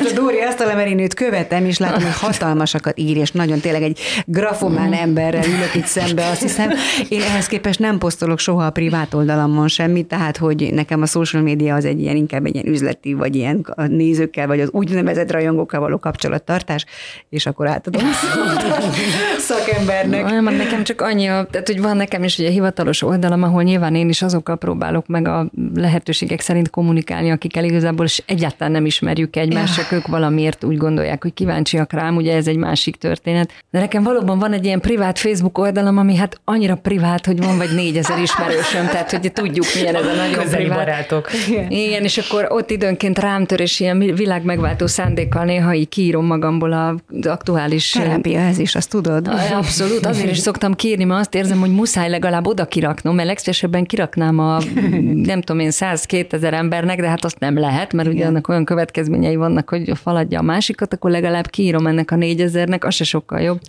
Ez 0.00 0.12
a 0.12 0.14
Dóri 0.14 0.40
Asztala, 0.40 0.74
mert 0.74 0.88
én 0.88 0.98
őt 0.98 1.14
követem, 1.14 1.64
és 1.64 1.78
látom, 1.78 2.02
hogy 2.02 2.18
hatalmasakat 2.20 2.98
ír, 2.98 3.16
és 3.16 3.30
nagyon 3.30 3.60
tényleg 3.60 3.82
egy 3.82 4.00
grafomán 4.24 4.92
emberrel 4.92 5.44
ülök 5.44 5.74
itt 5.74 5.84
szembe, 5.84 6.26
azt 6.26 6.42
hiszem. 6.42 6.70
Én 7.08 7.22
ehhez 7.22 7.46
képest 7.46 7.78
nem 7.78 7.98
posztolok 7.98 8.38
soha 8.38 8.66
a 8.66 8.70
privát 8.70 9.14
oldalamon 9.14 9.68
semmit, 9.68 10.06
tehát 10.06 10.36
hogy 10.36 10.68
nekem 10.72 11.02
a 11.02 11.06
social 11.06 11.42
media 11.42 11.74
az 11.74 11.84
egy 11.84 12.00
ilyen, 12.00 12.16
inkább 12.16 12.46
egy 12.46 12.54
ilyen 12.54 12.66
üzleti, 12.66 13.12
vagy 13.12 13.36
ilyen 13.36 13.66
a 13.74 13.86
nézőkkel, 13.86 14.46
vagy 14.46 14.60
az 14.60 14.68
úgynevezett 14.72 15.30
rajongókkal 15.30 15.80
való 15.80 15.98
kapcsolattartás, 15.98 16.84
és 17.28 17.46
akkor 17.46 17.68
átadom 17.68 18.02
szakembernek. 19.48 20.17
Nem, 20.24 20.56
nekem 20.56 20.84
csak 20.84 21.00
annyi, 21.00 21.24
tehát 21.24 21.62
hogy 21.64 21.80
van 21.80 21.96
nekem 21.96 22.24
is 22.24 22.38
ugye 22.38 22.50
hivatalos 22.50 23.02
oldalam, 23.02 23.42
ahol 23.42 23.62
nyilván 23.62 23.94
én 23.94 24.08
is 24.08 24.22
azokkal 24.22 24.56
próbálok 24.56 25.06
meg 25.06 25.28
a 25.28 25.50
lehetőségek 25.74 26.40
szerint 26.40 26.70
kommunikálni, 26.70 27.30
akikkel 27.30 27.64
igazából 27.64 28.06
egyáltalán 28.26 28.72
nem 28.72 28.86
ismerjük 28.86 29.36
egymást, 29.36 29.74
csak 29.74 29.92
ők 29.92 30.06
valamiért 30.06 30.64
úgy 30.64 30.76
gondolják, 30.76 31.22
hogy 31.22 31.34
kíváncsiak 31.34 31.92
rám, 31.92 32.16
ugye 32.16 32.36
ez 32.36 32.46
egy 32.46 32.56
másik 32.56 32.96
történet. 32.96 33.52
De 33.70 33.78
nekem 33.78 34.02
valóban 34.02 34.38
van 34.38 34.52
egy 34.52 34.64
ilyen 34.64 34.80
privát 34.80 35.18
Facebook 35.18 35.58
oldalam, 35.58 35.98
ami 35.98 36.16
hát 36.16 36.40
annyira 36.44 36.74
privát, 36.74 37.26
hogy 37.26 37.42
van 37.42 37.56
vagy 37.56 37.74
négyezer 37.74 38.18
ismerősöm, 38.18 38.86
tehát 38.86 39.10
hogy 39.10 39.32
tudjuk, 39.32 39.66
milyen 39.74 39.94
ez 39.94 40.06
a 40.06 40.14
nagyon 40.14 40.32
Közeli 40.32 40.62
privát. 40.62 40.78
barátok. 40.78 41.30
Igen. 41.48 41.70
Igen, 41.70 42.02
és 42.02 42.18
akkor 42.18 42.46
ott 42.48 42.70
időnként 42.70 43.18
rám 43.18 43.46
tör, 43.46 43.60
és 43.60 43.80
ilyen 43.80 43.98
világ 43.98 44.44
megváltó 44.44 44.86
szándékkal 44.86 45.44
néha 45.44 45.74
így 45.74 45.88
kiírom 45.88 46.26
magamból 46.26 46.72
az 46.72 47.26
aktuális... 47.26 47.90
Terápia 47.90 48.40
ez 48.40 48.58
is, 48.58 48.74
azt 48.74 48.90
tudod? 48.90 49.30
Abszolút, 49.52 50.06
azért 50.08 50.30
is 50.30 50.38
szoktam 50.38 50.74
kérni, 50.74 51.04
mert 51.04 51.20
azt 51.20 51.34
érzem, 51.34 51.58
hogy 51.58 51.70
muszáj 51.70 52.08
legalább 52.08 52.46
oda 52.46 52.66
kiraknom, 52.66 53.14
mert 53.14 53.28
legszívesebben 53.28 53.84
kiraknám 53.84 54.38
a 54.38 54.58
nem 55.14 55.40
tudom 55.40 55.60
én 55.60 55.70
100-2000 55.72 56.52
embernek, 56.52 57.00
de 57.00 57.08
hát 57.08 57.24
azt 57.24 57.38
nem 57.38 57.58
lehet, 57.58 57.92
mert 57.92 58.08
ugye 58.08 58.26
annak 58.26 58.48
olyan 58.48 58.64
következményei 58.64 59.36
vannak, 59.36 59.68
hogy 59.68 59.92
faladja 59.94 60.38
a 60.38 60.42
másikat, 60.42 60.92
akkor 60.92 61.10
legalább 61.10 61.46
kiírom 61.50 61.86
ennek 61.86 62.10
a 62.10 62.16
négyezernek, 62.16 62.84
az 62.84 62.94
se 62.94 63.04
sokkal 63.04 63.40
jobb. 63.40 63.60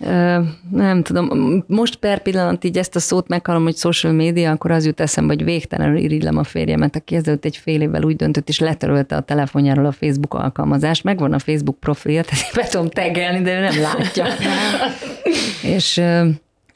nem 0.70 1.02
tudom, 1.02 1.64
most 1.66 1.96
per 1.96 2.22
pillanat 2.22 2.64
így 2.64 2.78
ezt 2.78 2.96
a 2.96 3.00
szót 3.00 3.28
meghallom, 3.28 3.62
hogy 3.62 3.76
social 3.76 4.12
media, 4.12 4.50
akkor 4.50 4.70
az 4.70 4.86
jut 4.86 5.00
eszembe, 5.00 5.34
hogy 5.34 5.44
végtelenül 5.44 5.96
irigylem 5.96 6.36
a 6.36 6.44
férjemet, 6.44 6.96
aki 6.96 7.14
ezelőtt 7.14 7.44
egy 7.44 7.56
fél 7.56 7.80
évvel 7.80 8.02
úgy 8.02 8.16
döntött, 8.16 8.48
és 8.48 8.58
letörölte 8.58 9.16
a 9.16 9.20
telefonjáról 9.20 9.86
a 9.86 9.92
Facebook 9.92 10.34
alkalmazást. 10.34 11.04
Megvan 11.04 11.32
a 11.32 11.38
Facebook 11.38 11.78
profilja, 11.80 12.22
tehát 12.28 12.54
be 12.54 12.64
tudom 12.64 12.88
tegelni, 12.88 13.42
de 13.42 13.56
ő 13.56 13.60
nem 13.60 13.80
látja. 13.80 14.26
és 15.62 16.02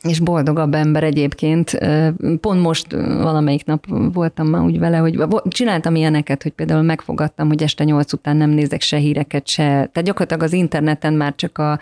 és 0.02 0.20
boldogabb 0.20 0.74
ember 0.74 1.04
egyébként. 1.04 1.78
Pont 2.40 2.60
most 2.60 2.92
valamelyik 2.92 3.64
nap 3.64 3.86
voltam 4.12 4.46
már 4.46 4.62
úgy 4.62 4.78
vele, 4.78 4.96
hogy 4.96 5.18
csináltam 5.48 5.94
ilyeneket, 5.94 6.42
hogy 6.42 6.52
például 6.52 6.82
megfogadtam, 6.82 7.48
hogy 7.48 7.62
este 7.62 7.84
nyolc 7.84 8.12
után 8.12 8.36
nem 8.36 8.50
nézek 8.50 8.80
se 8.80 8.96
híreket, 8.96 9.48
se. 9.48 9.62
Tehát 9.62 10.02
gyakorlatilag 10.02 10.42
az 10.42 10.52
interneten 10.52 11.12
már 11.12 11.34
csak 11.34 11.58
a 11.58 11.78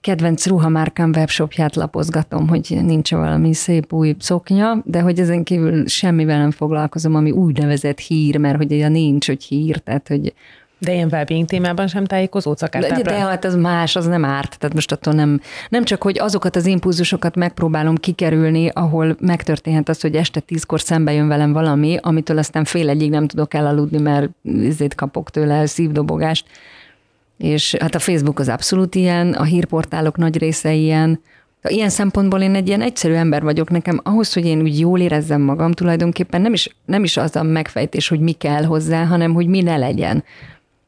kedvenc 0.00 0.46
ruhamárkám 0.46 1.10
webshopját 1.16 1.76
lapozgatom, 1.76 2.48
hogy 2.48 2.78
nincs 2.82 3.10
valami 3.10 3.54
szép 3.54 3.92
új 3.92 4.14
szoknya, 4.18 4.82
de 4.84 5.00
hogy 5.00 5.18
ezen 5.18 5.44
kívül 5.44 5.86
semmivel 5.86 6.38
nem 6.38 6.50
foglalkozom, 6.50 7.14
ami 7.14 7.30
úgynevezett 7.30 7.98
hír, 7.98 8.36
mert 8.36 8.56
hogy 8.56 8.72
olyan 8.72 8.92
nincs, 8.92 9.26
hogy 9.26 9.42
hír, 9.42 9.78
tehát 9.78 10.08
hogy 10.08 10.34
de 10.84 10.92
ilyen 10.92 11.08
wellbeing 11.12 11.46
témában 11.46 11.86
sem 11.86 12.04
tájékozódsz 12.04 12.62
akár 12.62 12.82
de, 12.82 13.02
de 13.02 13.14
hát 13.14 13.44
az 13.44 13.56
más, 13.56 13.96
az 13.96 14.06
nem 14.06 14.24
árt. 14.24 14.58
Tehát 14.58 14.74
most 14.74 14.92
attól 14.92 15.14
nem, 15.14 15.40
nem 15.68 15.84
csak, 15.84 16.02
hogy 16.02 16.18
azokat 16.18 16.56
az 16.56 16.66
impulzusokat 16.66 17.36
megpróbálom 17.36 17.96
kikerülni, 17.96 18.68
ahol 18.68 19.16
megtörténhet 19.20 19.88
az, 19.88 20.00
hogy 20.00 20.14
este 20.14 20.40
tízkor 20.40 20.80
szembe 20.80 21.12
jön 21.12 21.28
velem 21.28 21.52
valami, 21.52 21.98
amitől 22.02 22.38
aztán 22.38 22.64
fél 22.64 22.88
egyig 22.88 23.10
nem 23.10 23.26
tudok 23.26 23.54
elaludni, 23.54 23.98
mert 23.98 24.28
ezért 24.64 24.94
kapok 24.94 25.30
tőle 25.30 25.66
szívdobogást. 25.66 26.46
És 27.38 27.74
hát 27.80 27.94
a 27.94 27.98
Facebook 27.98 28.38
az 28.38 28.48
abszolút 28.48 28.94
ilyen, 28.94 29.32
a 29.32 29.42
hírportálok 29.42 30.16
nagy 30.16 30.38
része 30.38 30.72
ilyen, 30.72 31.20
Ilyen 31.68 31.88
szempontból 31.88 32.40
én 32.40 32.54
egy 32.54 32.66
ilyen 32.66 32.80
egyszerű 32.80 33.14
ember 33.14 33.42
vagyok 33.42 33.70
nekem, 33.70 34.00
ahhoz, 34.02 34.32
hogy 34.32 34.46
én 34.46 34.60
úgy 34.60 34.78
jól 34.78 35.00
érezzem 35.00 35.40
magam, 35.40 35.72
tulajdonképpen 35.72 36.40
nem 36.40 36.52
is, 36.52 36.76
nem 36.84 37.04
is 37.04 37.16
az 37.16 37.36
a 37.36 37.42
megfejtés, 37.42 38.08
hogy 38.08 38.20
mi 38.20 38.32
kell 38.32 38.64
hozzá, 38.64 39.04
hanem 39.04 39.32
hogy 39.34 39.46
mi 39.46 39.60
ne 39.60 39.76
legyen. 39.76 40.24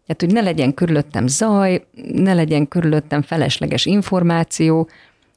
Tehát, 0.07 0.21
hogy 0.21 0.33
ne 0.33 0.41
legyen 0.41 0.75
körülöttem 0.75 1.27
zaj, 1.27 1.85
ne 2.13 2.35
legyen 2.35 2.69
körülöttem 2.69 3.23
felesleges 3.23 3.87
információ. 3.87 4.89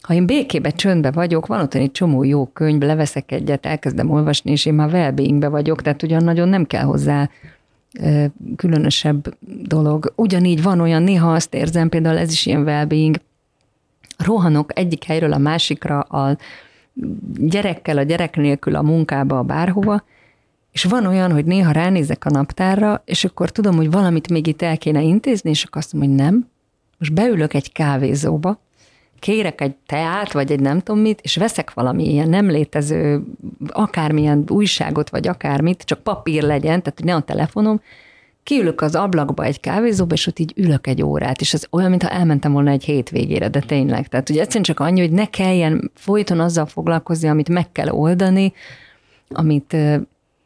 Ha 0.02 0.14
én 0.14 0.26
békébe, 0.26 0.70
csöndbe 0.70 1.12
vagyok, 1.12 1.46
van 1.46 1.62
ott 1.62 1.74
egy 1.74 1.92
csomó 1.92 2.24
jó 2.24 2.46
könyv, 2.46 2.82
leveszek 2.82 3.32
egyet, 3.32 3.66
elkezdem 3.66 4.12
olvasni, 4.12 4.52
és 4.52 4.66
én 4.66 4.74
már 4.74 4.94
well 4.94 5.50
vagyok, 5.50 5.82
tehát 5.82 6.04
ugyan 6.04 6.24
nagyon 6.24 6.50
nem 6.50 6.66
kell 6.66 6.84
hozzá 6.84 7.30
különösebb 8.56 9.36
dolog. 9.68 10.14
Ugyanígy 10.16 10.64
van 10.64 10.80
olyan, 10.80 11.04
néha 11.04 11.34
azt 11.34 11.54
érzem, 11.54 11.90
például 11.90 12.18
ez 12.18 12.32
is 12.32 12.46
ilyen 12.46 12.64
well 12.64 12.88
rohanok 14.18 14.80
egyik 14.80 15.04
helyről 15.04 15.34
a 15.34 15.38
másikra 15.38 16.00
a 16.00 16.38
gyerekkel, 17.38 17.98
a 17.98 18.04
gyerek 18.04 18.36
nélkül 18.36 18.76
a 18.76 18.82
munkába, 18.82 19.38
a 19.38 19.44
bárhova, 19.44 20.04
és 20.80 20.86
van 20.86 21.06
olyan, 21.06 21.32
hogy 21.32 21.46
néha 21.46 21.72
ránézek 21.72 22.26
a 22.26 22.30
naptárra, 22.30 23.02
és 23.06 23.24
akkor 23.24 23.50
tudom, 23.50 23.76
hogy 23.76 23.92
valamit 23.92 24.30
még 24.30 24.48
itt 24.48 24.62
el 24.62 24.78
kéne 24.78 25.02
intézni, 25.02 25.50
és 25.50 25.64
akkor 25.64 25.82
azt 25.82 25.94
mondom, 25.94 26.10
hogy 26.10 26.26
nem. 26.26 26.48
Most 26.98 27.14
beülök 27.14 27.54
egy 27.54 27.72
kávézóba, 27.72 28.62
kérek 29.20 29.62
egy 29.62 29.76
teát, 29.86 30.32
vagy 30.32 30.52
egy 30.52 30.60
nem 30.60 30.80
tudom 30.80 31.02
mit, 31.02 31.20
és 31.22 31.36
veszek 31.36 31.74
valami 31.74 32.12
ilyen 32.12 32.30
nem 32.30 32.50
létező, 32.50 33.24
akármilyen 33.68 34.44
újságot, 34.48 35.10
vagy 35.10 35.28
akármit, 35.28 35.84
csak 35.84 36.00
papír 36.00 36.44
legyen, 36.44 36.82
tehát 36.84 37.04
ne 37.04 37.16
a 37.16 37.22
telefonom, 37.22 37.82
kiülök 38.44 38.82
az 38.82 38.96
ablakba 38.96 39.44
egy 39.44 39.60
kávézóba, 39.60 40.14
és 40.14 40.28
ott 40.28 40.40
így 40.40 40.54
ülök 40.56 40.88
egy 40.88 41.04
órát, 41.04 41.42
és 41.42 41.54
ez 41.54 41.64
olyan, 41.70 41.90
mintha 41.90 42.10
elmentem 42.10 42.52
volna 42.52 42.72
egy 42.72 42.84
hétvégére, 42.84 43.50
de 43.50 43.60
tényleg. 43.60 44.08
Tehát 44.08 44.30
ugye 44.30 44.40
egyszerűen 44.40 44.64
csak 44.64 44.80
annyi, 44.80 45.00
hogy 45.00 45.12
ne 45.12 45.26
kelljen 45.26 45.92
folyton 45.96 46.40
azzal 46.40 46.66
foglalkozni, 46.66 47.28
amit 47.30 47.50
meg 47.50 47.72
kell 47.72 47.90
oldani, 47.90 48.54
amit 49.30 49.76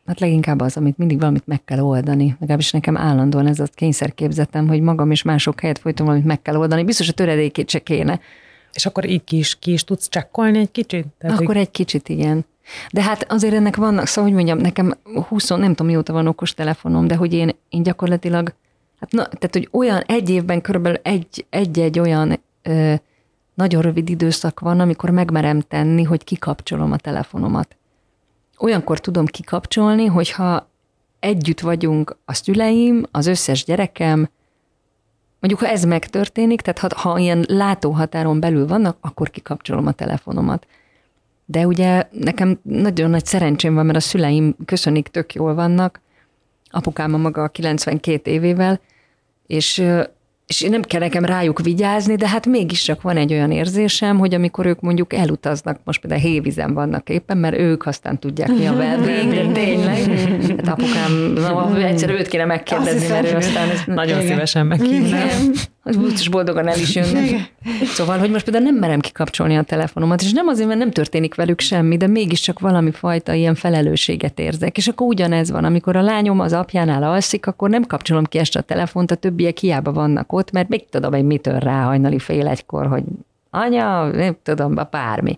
Hát 0.06 0.20
leginkább 0.20 0.60
az, 0.60 0.78
amit 0.78 0.98
mindig 0.98 1.20
valamit 1.20 1.48
meg 1.48 1.64
kell 1.64 1.80
oldani. 1.80 2.36
Legalábbis 2.40 2.72
nekem 2.72 2.98
állandóan 2.98 3.48
ez 3.48 3.60
a 3.60 3.66
kényszerképzetem, 3.74 4.68
hogy 4.68 4.82
magam 4.82 5.12
és 5.12 5.22
mások 5.22 5.60
helyett 5.60 5.78
folyton 5.78 6.06
valamit 6.06 6.28
meg 6.28 6.42
kell 6.42 6.56
oldani. 6.56 6.84
Biztos 6.84 7.10
a 7.10 7.14
töredékét 7.14 7.70
se 7.70 7.80
kéne. 7.80 8.20
És 8.74 8.86
akkor 8.86 9.10
így 9.10 9.24
ki 9.24 9.38
is, 9.38 9.60
ki 9.60 9.72
is 9.72 9.84
tudsz 9.84 10.10
csekkolni 10.10 10.58
egy 10.58 10.72
kicsit? 10.72 11.06
Tehát 11.18 11.40
akkor 11.40 11.58
egy 11.58 11.72
kicsit, 11.72 12.10
igen. 12.10 12.46
De 12.92 13.02
hát 13.02 13.32
azért 13.32 13.54
ennek 13.54 13.76
vannak, 13.76 14.08
szóval 14.08 14.24
hogy 14.24 14.34
mondjam, 14.34 14.58
nekem 14.58 14.98
20, 15.28 15.50
nem 15.50 15.70
tudom 15.70 15.88
mióta 15.88 16.14
van 16.14 16.28
okos 16.28 16.54
telefonom, 16.54 17.08
de 17.08 17.16
hogy 17.16 17.34
én, 17.34 17.50
én 17.70 17.84
gyakorlatilag, 17.84 18.54
hát 19.00 19.12
na, 19.12 19.24
tehát 19.24 19.50
hogy 19.52 19.70
olyan 19.72 20.02
egy 20.06 20.30
évben 20.30 20.62
körülbelül 20.62 21.00
egy, 21.04 21.46
egy-egy 21.50 22.00
olyan 22.00 22.40
ö, 22.62 22.94
nagyon 23.54 23.82
rövid 23.82 24.10
időszak 24.10 24.60
van, 24.60 24.80
amikor 24.80 25.10
megmerem 25.10 25.62
tenni, 25.62 26.04
hogy 26.04 26.24
kikapcsolom 26.24 26.92
a 26.92 26.98
telefonomat 26.98 27.76
olyankor 28.64 29.00
tudom 29.00 29.26
kikapcsolni, 29.26 30.06
hogyha 30.06 30.70
együtt 31.20 31.60
vagyunk 31.60 32.18
a 32.26 32.34
szüleim, 32.34 33.06
az 33.12 33.28
összes 33.28 33.64
gyerekem, 33.64 34.30
mondjuk 35.40 35.64
ha 35.64 35.68
ez 35.68 35.84
megtörténik, 35.84 36.62
tehát 36.62 36.94
ha, 36.94 37.10
ha 37.10 37.18
ilyen 37.18 37.46
látóhatáron 37.48 38.40
belül 38.40 38.68
vannak, 38.68 38.98
akkor 39.02 39.30
kikapcsolom 39.30 39.88
a 39.88 39.92
telefonomat. 39.92 40.68
De 41.46 41.68
ugye 41.68 42.08
nekem 42.12 42.60
nagyon 42.62 43.10
nagy 43.10 43.26
szerencsém 43.26 43.74
van, 43.74 43.86
mert 43.86 43.98
a 43.98 44.02
szüleim 44.02 44.56
köszönik, 44.66 45.08
tök 45.08 45.34
jól 45.34 45.54
vannak, 45.54 46.02
apukám 46.70 47.14
a 47.14 47.18
maga 47.18 47.48
92 47.48 48.32
évével, 48.32 48.80
és 49.48 49.84
és 50.48 50.62
nem 50.62 50.82
kell 50.82 51.00
nekem 51.00 51.26
rájuk 51.26 51.62
vigyázni, 51.62 52.16
de 52.16 52.28
hát 52.28 52.46
mégis 52.46 52.82
csak 52.82 53.02
van 53.02 53.18
egy 53.18 53.34
olyan 53.34 53.52
érzésem, 53.52 54.18
hogy 54.18 54.34
amikor 54.34 54.66
ők 54.66 54.82
mondjuk 54.82 55.14
elutaznak, 55.14 55.80
most 55.84 56.02
például 56.02 56.22
hévizen 56.22 56.74
vannak 56.74 57.10
éppen, 57.10 57.38
mert 57.38 57.58
ők 57.58 57.86
aztán 57.86 58.20
tudják 58.20 58.48
mi 58.48 58.66
a 58.66 58.74
well 58.80 58.98
de 58.98 59.52
tényleg. 59.52 59.93
Hát 60.66 60.80
apukám, 60.80 61.34
na, 61.34 61.78
egyszer 61.78 62.10
őt 62.10 62.28
kéne 62.28 62.46
megkérdezni, 62.46 63.08
mert 63.08 63.32
ő 63.32 63.36
aztán 63.36 63.70
ezt 63.70 63.88
nagyon 63.88 64.18
igen. 64.18 64.32
szívesen 64.32 64.66
meghívnám. 64.66 65.52
Az 65.84 65.98
is 66.14 66.30
boldogan 66.30 66.68
el 66.68 66.80
is 66.80 66.96
jönnek. 66.96 67.54
Szóval, 67.84 68.18
hogy 68.18 68.30
most 68.32 68.44
például 68.44 68.66
nem 68.66 68.76
merem 68.76 69.00
kikapcsolni 69.00 69.58
a 69.58 69.62
telefonomat, 69.62 70.22
és 70.22 70.32
nem 70.32 70.48
azért, 70.48 70.68
mert 70.68 70.80
nem 70.80 70.92
történik 70.92 71.36
velük 71.36 71.60
semmi, 71.60 71.98
de 71.98 72.08
mégiscsak 72.08 72.60
valami 72.60 72.92
fajta 72.92 73.34
ilyen 73.34 73.56
felelősséget 73.56 74.40
érzek. 74.40 74.78
És 74.78 74.88
akkor 74.88 75.08
ugyanez 75.08 75.52
van, 75.52 75.64
amikor 75.64 75.96
a 75.96 76.02
lányom 76.02 76.40
az 76.40 76.54
apjánál 76.54 77.04
alszik, 77.04 77.48
akkor 77.48 77.70
nem 77.70 77.84
kapcsolom 77.84 78.24
ki 78.24 78.38
este 78.38 78.60
a 78.60 78.62
telefont, 78.62 79.12
a 79.12 79.16
többiek 79.16 79.58
hiába 79.58 79.92
vannak 79.92 80.34
ott, 80.34 80.52
mert 80.52 80.70
még 80.70 80.90
tudom, 80.90 81.12
hogy 81.12 81.26
mitől 81.26 81.60
ráhajnali 81.60 82.20
fél 82.20 82.48
egykor, 82.48 82.88
hogy 82.88 83.04
anya, 83.50 84.06
nem 84.06 84.38
tudom, 84.44 84.80
bármi. 84.92 85.38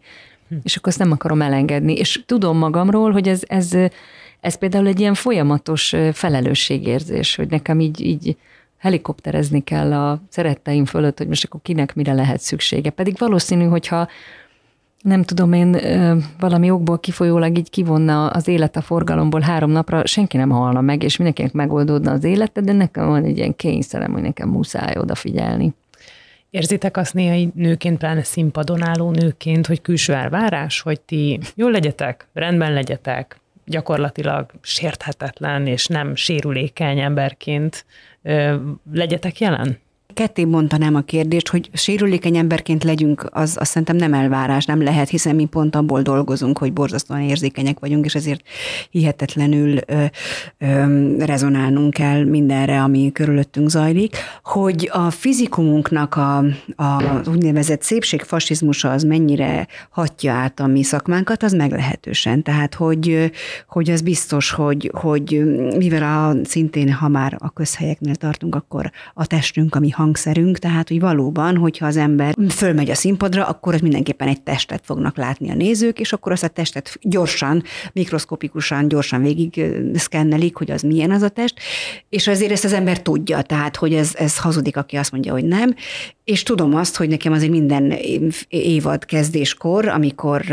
Hm. 0.50 0.56
És 0.64 0.76
akkor 0.76 0.90
azt 0.90 1.00
nem 1.00 1.12
akarom 1.12 1.42
elengedni. 1.42 1.94
És 1.94 2.24
tudom 2.26 2.58
magamról, 2.58 3.12
hogy 3.12 3.28
ez, 3.28 3.42
ez, 3.48 3.72
ez 4.46 4.56
például 4.56 4.88
egy 4.88 5.00
ilyen 5.00 5.14
folyamatos 5.14 5.96
felelősségérzés, 6.14 7.36
hogy 7.36 7.50
nekem 7.50 7.80
így, 7.80 8.02
így 8.02 8.38
helikopterezni 8.78 9.64
kell 9.64 9.94
a 9.94 10.22
szeretteim 10.30 10.86
fölött, 10.86 11.18
hogy 11.18 11.28
most 11.28 11.46
akkor 11.46 11.60
kinek 11.64 11.96
mire 11.96 12.14
lehet 12.14 12.40
szüksége. 12.40 12.90
Pedig 12.90 13.16
valószínű, 13.18 13.64
hogyha 13.66 14.08
nem 15.02 15.24
tudom 15.24 15.54
én, 15.54 15.78
valami 16.40 16.70
okból 16.70 17.00
kifolyólag 17.00 17.58
így 17.58 17.70
kivonna 17.70 18.28
az 18.28 18.48
élet 18.48 18.76
a 18.76 18.82
forgalomból 18.82 19.42
három 19.42 19.72
napra, 19.72 20.06
senki 20.06 20.38
nem 20.38 20.50
halna 20.50 20.82
meg, 20.82 21.04
és 21.04 21.18
mindenkinek 21.18 21.54
megoldódna 21.54 22.12
az 22.12 22.24
élete, 22.24 22.62
de 22.62 22.72
nekem 22.72 23.08
van 23.08 23.24
egy 23.24 23.38
ilyen 23.38 23.56
kényszerem, 23.56 24.12
hogy 24.12 24.22
nekem 24.22 24.50
muszáj 24.50 24.98
odafigyelni. 24.98 25.74
Érzitek 26.50 26.98
azt 26.98 27.14
néha 27.14 27.52
nőként, 27.56 27.98
pláne 27.98 28.24
színpadon 28.24 28.84
álló 28.84 29.12
nőként, 29.12 29.68
hogy 29.68 29.82
külső 29.82 30.14
elvárás, 30.14 30.82
hogy 30.82 31.02
ti 31.02 31.40
jól 31.56 31.72
legyetek, 31.72 32.28
rendben 32.34 32.74
legyetek, 32.74 33.40
gyakorlatilag 33.66 34.52
sérthetetlen 34.62 35.68
és 35.68 35.88
nem 35.88 36.16
sérülékeny 36.16 37.00
emberként 37.00 37.86
legyetek 38.94 39.40
jelen? 39.40 39.84
Ketté 40.16 40.46
bontanám 40.46 40.96
a 40.96 41.02
kérdést, 41.02 41.48
hogy 41.48 41.70
sérülékeny 41.74 42.38
emberként 42.38 42.84
legyünk, 42.84 43.28
az 43.32 43.58
azt 43.60 43.70
szerintem 43.70 43.96
nem 43.96 44.14
elvárás, 44.14 44.66
nem 44.66 44.84
lehet, 44.84 45.10
hiszen 45.10 45.36
mi 45.36 45.46
pont 45.46 45.76
abból 45.76 46.02
dolgozunk, 46.02 46.58
hogy 46.58 46.74
borzasztóan 46.74 47.22
érzékenyek 47.22 47.80
vagyunk, 47.80 48.06
és 48.06 48.16
ezért 48.16 48.42
hihetetlenül 48.90 49.80
ö, 49.86 50.04
ö, 50.58 51.26
rezonálnunk 51.26 51.94
kell 51.94 52.24
mindenre, 52.24 52.82
ami 52.82 53.12
körülöttünk 53.12 53.70
zajlik. 53.70 54.16
Hogy 54.44 54.90
a 54.94 55.10
fizikumunknak 55.10 56.16
a, 56.16 56.38
a 56.76 57.22
úgynevezett 57.26 57.82
szépségfasizmusa 57.82 58.92
az 58.92 59.04
mennyire 59.04 59.68
hatja 59.90 60.34
át 60.34 60.60
a 60.60 60.68
mi 60.68 60.84
szakmánkat, 60.84 61.44
az 61.44 61.54
meglehetősen. 61.54 62.44
Tehát, 62.44 62.74
hogy, 62.74 63.32
hogy 63.68 63.90
az 63.90 64.02
biztos, 64.02 64.52
hogy, 64.52 64.92
hogy 64.94 65.44
mivel 65.78 66.04
a, 66.04 66.46
szintén, 66.46 66.94
ha 66.94 67.08
már 67.08 67.36
a 67.40 67.50
közhelyeknél 67.50 68.16
tartunk, 68.16 68.56
akkor 68.56 68.92
a 69.14 69.26
testünk, 69.26 69.76
ami 69.76 69.90
hang 69.90 70.05
hangszerünk, 70.06 70.58
tehát 70.58 70.88
hogy 70.88 71.00
valóban, 71.00 71.58
hogyha 71.58 71.86
az 71.86 71.98
ember 71.98 72.36
fölmegy 72.50 72.90
a 72.90 72.96
színpadra, 72.96 73.46
akkor 73.46 73.74
az 73.74 73.82
mindenképpen 73.82 74.28
egy 74.28 74.42
testet 74.42 74.82
fognak 74.86 75.18
látni 75.18 75.50
a 75.50 75.54
nézők, 75.54 76.00
és 76.00 76.14
akkor 76.14 76.32
azt 76.32 76.44
a 76.44 76.48
testet 76.48 76.98
gyorsan, 77.02 77.64
mikroszkopikusan, 77.94 78.88
gyorsan 78.88 79.22
végig 79.22 79.66
szkennelik, 79.94 80.56
hogy 80.56 80.72
az 80.72 80.82
milyen 80.82 81.12
az 81.12 81.22
a 81.22 81.30
test, 81.30 81.60
és 82.10 82.28
azért 82.28 82.52
ezt 82.52 82.66
az 82.66 82.74
ember 82.74 83.02
tudja, 83.02 83.42
tehát 83.42 83.76
hogy 83.76 83.94
ez, 83.94 84.16
ez 84.16 84.38
hazudik, 84.38 84.78
aki 84.78 84.96
azt 84.96 85.12
mondja, 85.12 85.32
hogy 85.32 85.46
nem, 85.46 85.76
és 86.26 86.44
tudom 86.44 86.76
azt, 86.76 86.96
hogy 86.96 87.10
nekem 87.10 87.34
azért 87.34 87.52
minden 87.52 87.94
évad 88.48 89.06
kezdéskor, 89.06 89.88
amikor 89.88 90.46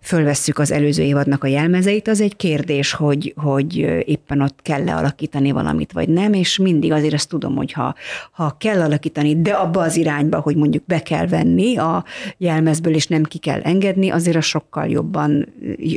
fölvesszük 0.00 0.58
az 0.58 0.70
előző 0.70 1.02
évadnak 1.02 1.44
a 1.44 1.46
jelmezeit, 1.46 2.08
az 2.08 2.20
egy 2.20 2.36
kérdés, 2.36 2.92
hogy, 2.92 3.34
hogy 3.36 3.76
éppen 4.04 4.40
ott 4.40 4.58
kell 4.62 4.88
alakítani 4.88 5.50
valamit, 5.50 5.92
vagy 5.92 6.08
nem, 6.08 6.32
és 6.32 6.58
mindig 6.58 6.92
azért 6.92 7.14
azt 7.14 7.28
tudom, 7.28 7.56
hogy 7.56 7.72
ha, 7.72 7.94
ha 8.32 8.56
kell 8.58 8.80
alakítani, 8.92 9.40
de 9.40 9.52
abba 9.52 9.80
az 9.80 9.96
irányba, 9.96 10.40
hogy 10.40 10.56
mondjuk 10.56 10.84
be 10.86 11.02
kell 11.02 11.26
venni 11.26 11.76
a 11.76 12.04
jelmezből, 12.38 12.94
és 12.94 13.06
nem 13.06 13.22
ki 13.22 13.38
kell 13.38 13.60
engedni, 13.60 14.10
azért 14.10 14.36
a 14.36 14.40
sokkal 14.40 14.86
jobban, 14.86 15.48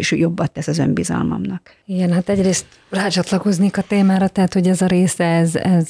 jobbat 0.09 0.51
tesz 0.51 0.67
az 0.67 0.77
önbizalmamnak. 0.77 1.75
Igen, 1.85 2.11
hát 2.11 2.29
egyrészt 2.29 2.65
rácsatlakoznék 2.89 3.77
a 3.77 3.81
témára, 3.81 4.27
tehát 4.27 4.53
hogy 4.53 4.67
ez 4.67 4.81
a 4.81 4.87
része, 4.87 5.25
ez, 5.25 5.55
ez 5.55 5.89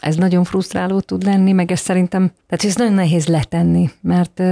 ez 0.00 0.16
nagyon 0.16 0.44
frusztráló 0.44 1.00
tud 1.00 1.22
lenni, 1.22 1.52
meg 1.52 1.72
ez 1.72 1.80
szerintem, 1.80 2.32
tehát 2.48 2.64
ez 2.64 2.74
nagyon 2.74 2.92
nehéz 2.92 3.26
letenni, 3.26 3.90
mert 4.00 4.42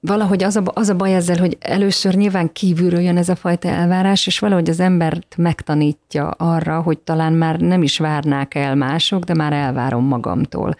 valahogy 0.00 0.42
az 0.42 0.56
a, 0.56 0.62
az 0.64 0.88
a 0.88 0.94
baj 0.94 1.14
ezzel, 1.14 1.38
hogy 1.38 1.56
először 1.60 2.14
nyilván 2.14 2.52
kívülről 2.52 3.00
jön 3.00 3.16
ez 3.16 3.28
a 3.28 3.34
fajta 3.34 3.68
elvárás, 3.68 4.26
és 4.26 4.38
valahogy 4.38 4.68
az 4.68 4.80
embert 4.80 5.34
megtanítja 5.36 6.28
arra, 6.28 6.80
hogy 6.80 6.98
talán 6.98 7.32
már 7.32 7.60
nem 7.60 7.82
is 7.82 7.98
várnák 7.98 8.54
el 8.54 8.74
mások, 8.74 9.24
de 9.24 9.34
már 9.34 9.52
elvárom 9.52 10.04
magamtól. 10.04 10.76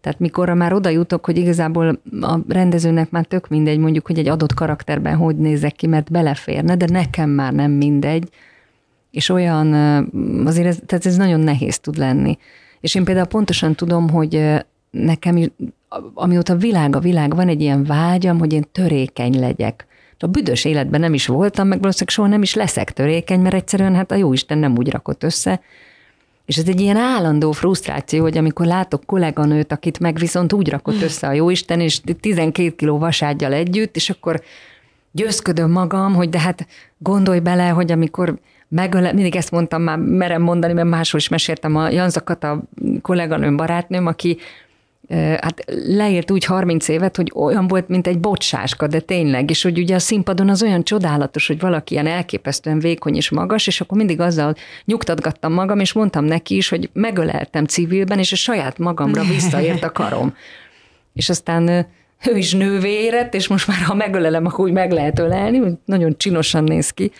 Tehát 0.00 0.18
mikor 0.18 0.48
már 0.48 0.72
oda 0.72 0.88
jutok, 0.88 1.24
hogy 1.24 1.36
igazából 1.36 2.00
a 2.20 2.38
rendezőnek 2.48 3.10
már 3.10 3.24
tök 3.24 3.48
mindegy, 3.48 3.78
mondjuk, 3.78 4.06
hogy 4.06 4.18
egy 4.18 4.28
adott 4.28 4.54
karakterben 4.54 5.16
hogy 5.16 5.36
nézek 5.36 5.72
ki, 5.72 5.86
mert 5.86 6.10
beleférne, 6.10 6.76
de 6.76 6.86
nekem 6.90 7.30
már 7.30 7.52
nem 7.52 7.70
mindegy, 7.70 8.28
és 9.10 9.28
olyan, 9.28 9.72
azért 10.46 10.66
ez, 10.66 10.78
tehát 10.86 11.06
ez 11.06 11.16
nagyon 11.16 11.40
nehéz 11.40 11.78
tud 11.78 11.96
lenni. 11.96 12.38
És 12.80 12.94
én 12.94 13.04
például 13.04 13.26
pontosan 13.26 13.74
tudom, 13.74 14.10
hogy 14.10 14.64
nekem, 14.92 15.52
amióta 16.14 16.56
világ 16.56 16.96
a 16.96 17.00
világ, 17.00 17.34
van 17.34 17.48
egy 17.48 17.60
ilyen 17.60 17.84
vágyam, 17.84 18.38
hogy 18.38 18.52
én 18.52 18.64
törékeny 18.72 19.40
legyek. 19.40 19.86
A 20.18 20.26
büdös 20.26 20.64
életben 20.64 21.00
nem 21.00 21.14
is 21.14 21.26
voltam, 21.26 21.68
meg 21.68 21.78
valószínűleg 21.78 22.14
soha 22.14 22.28
nem 22.28 22.42
is 22.42 22.54
leszek 22.54 22.92
törékeny, 22.92 23.40
mert 23.40 23.54
egyszerűen 23.54 23.94
hát 23.94 24.10
a 24.10 24.14
jóisten 24.14 24.58
nem 24.58 24.76
úgy 24.76 24.90
rakott 24.90 25.22
össze. 25.22 25.60
És 26.44 26.56
ez 26.56 26.68
egy 26.68 26.80
ilyen 26.80 26.96
állandó 26.96 27.52
frusztráció, 27.52 28.22
hogy 28.22 28.38
amikor 28.38 28.66
látok 28.66 29.04
kolléganőt, 29.06 29.72
akit 29.72 29.98
meg 29.98 30.16
viszont 30.16 30.52
úgy 30.52 30.68
rakott 30.68 31.02
össze 31.02 31.26
a 31.26 31.32
jóisten, 31.32 31.80
és 31.80 32.00
12 32.20 32.74
kiló 32.76 32.98
vasággyal 32.98 33.52
együtt, 33.52 33.96
és 33.96 34.10
akkor 34.10 34.42
győzködöm 35.10 35.70
magam, 35.70 36.14
hogy 36.14 36.28
de 36.28 36.40
hát 36.40 36.66
gondolj 36.98 37.38
bele, 37.38 37.68
hogy 37.68 37.92
amikor 37.92 38.38
megöle, 38.68 39.12
mindig 39.12 39.36
ezt 39.36 39.50
mondtam 39.50 39.82
már, 39.82 39.98
merem 39.98 40.42
mondani, 40.42 40.72
mert 40.72 40.88
máshol 40.88 41.20
is 41.20 41.28
meséltem 41.28 41.76
a 41.76 41.90
Janzakat, 41.90 42.44
a 42.44 42.62
kolléganőm, 43.02 43.56
barátnőm, 43.56 44.06
aki 44.06 44.38
hát 45.40 45.64
leért 45.86 46.30
úgy 46.30 46.44
30 46.44 46.88
évet, 46.88 47.16
hogy 47.16 47.32
olyan 47.34 47.68
volt, 47.68 47.88
mint 47.88 48.06
egy 48.06 48.18
bocsáska, 48.18 48.86
de 48.86 49.00
tényleg, 49.00 49.50
és 49.50 49.62
hogy 49.62 49.78
ugye 49.78 49.94
a 49.94 49.98
színpadon 49.98 50.48
az 50.48 50.62
olyan 50.62 50.84
csodálatos, 50.84 51.46
hogy 51.46 51.60
valaki 51.60 51.94
ilyen 51.94 52.06
elképesztően 52.06 52.78
vékony 52.78 53.16
és 53.16 53.30
magas, 53.30 53.66
és 53.66 53.80
akkor 53.80 53.96
mindig 53.96 54.20
azzal 54.20 54.54
nyugtatgattam 54.84 55.52
magam, 55.52 55.80
és 55.80 55.92
mondtam 55.92 56.24
neki 56.24 56.56
is, 56.56 56.68
hogy 56.68 56.90
megöleltem 56.92 57.64
civilben, 57.64 58.18
és 58.18 58.32
a 58.32 58.36
saját 58.36 58.78
magamra 58.78 59.22
visszaért 59.22 59.82
a 59.82 59.92
karom. 59.92 60.34
És 61.14 61.28
aztán 61.28 61.86
ő 62.30 62.36
is 62.36 62.52
nővé 62.52 62.90
érett, 62.90 63.34
és 63.34 63.48
most 63.48 63.66
már 63.66 63.78
ha 63.78 63.94
megölelem, 63.94 64.46
akkor 64.46 64.64
úgy 64.64 64.72
meg 64.72 64.92
lehet 64.92 65.18
ölelni, 65.18 65.78
nagyon 65.84 66.14
csinosan 66.16 66.64
néz 66.64 66.90
ki 66.90 67.12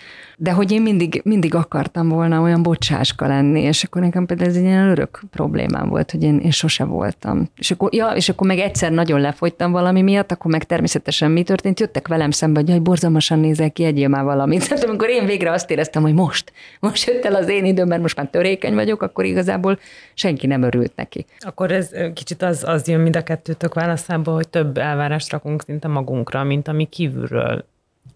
de 0.43 0.53
hogy 0.53 0.73
én 0.73 0.83
mindig, 0.83 1.21
mindig 1.25 1.55
akartam 1.55 2.09
volna 2.09 2.41
olyan 2.41 2.63
bocsáska 2.63 3.27
lenni, 3.27 3.61
és 3.61 3.85
akkor 3.85 4.03
nekem 4.03 4.27
például 4.27 4.49
ez 4.49 4.57
egy 4.57 4.63
ilyen 4.63 4.89
örök 4.89 5.21
problémám 5.31 5.89
volt, 5.89 6.11
hogy 6.11 6.23
én, 6.23 6.39
én 6.39 6.51
sose 6.51 6.85
voltam. 6.85 7.51
És 7.57 7.71
akkor, 7.71 7.95
ja, 7.95 8.07
és 8.09 8.29
akkor 8.29 8.47
meg 8.47 8.59
egyszer 8.59 8.93
nagyon 8.93 9.21
lefogytam 9.21 9.73
valami 9.73 10.03
miatt, 10.03 10.33
akkor 10.33 10.51
meg 10.51 10.65
természetesen 10.65 11.31
mi 11.31 11.43
történt, 11.43 11.81
jöttek 11.81 12.09
velem 12.09 12.31
szembe, 12.31 12.61
hogy 12.61 12.69
jaj, 12.69 12.79
borzalmasan 12.79 13.39
nézel 13.39 13.71
ki, 13.71 13.85
egyél 13.85 14.09
már 14.09 14.25
valamit. 14.25 14.67
Tehát 14.69 14.85
amikor 14.85 15.09
én 15.09 15.27
végre 15.27 15.51
azt 15.51 15.71
éreztem, 15.71 16.03
hogy 16.03 16.15
most, 16.15 16.53
most 16.81 17.07
jött 17.07 17.25
el 17.25 17.35
az 17.35 17.49
én 17.49 17.65
időm, 17.65 17.89
mert 17.89 18.03
most 18.03 18.17
már 18.17 18.29
törékeny 18.31 18.75
vagyok, 18.75 19.03
akkor 19.03 19.25
igazából 19.25 19.79
senki 20.15 20.47
nem 20.47 20.63
örült 20.63 20.93
neki. 20.97 21.27
Akkor 21.39 21.71
ez 21.73 21.91
kicsit 22.15 22.43
az, 22.43 22.65
az 22.67 22.89
jön 22.89 23.01
mind 23.01 23.17
a 23.17 23.23
kettőtök 23.23 23.75
válaszába, 23.75 24.33
hogy 24.33 24.49
több 24.49 24.79
elvárást 24.79 25.31
rakunk 25.31 25.63
szinte 25.63 25.89
magunkra, 25.89 26.45
mint 26.45 26.69
ami 26.69 26.85
kívülről 26.85 27.71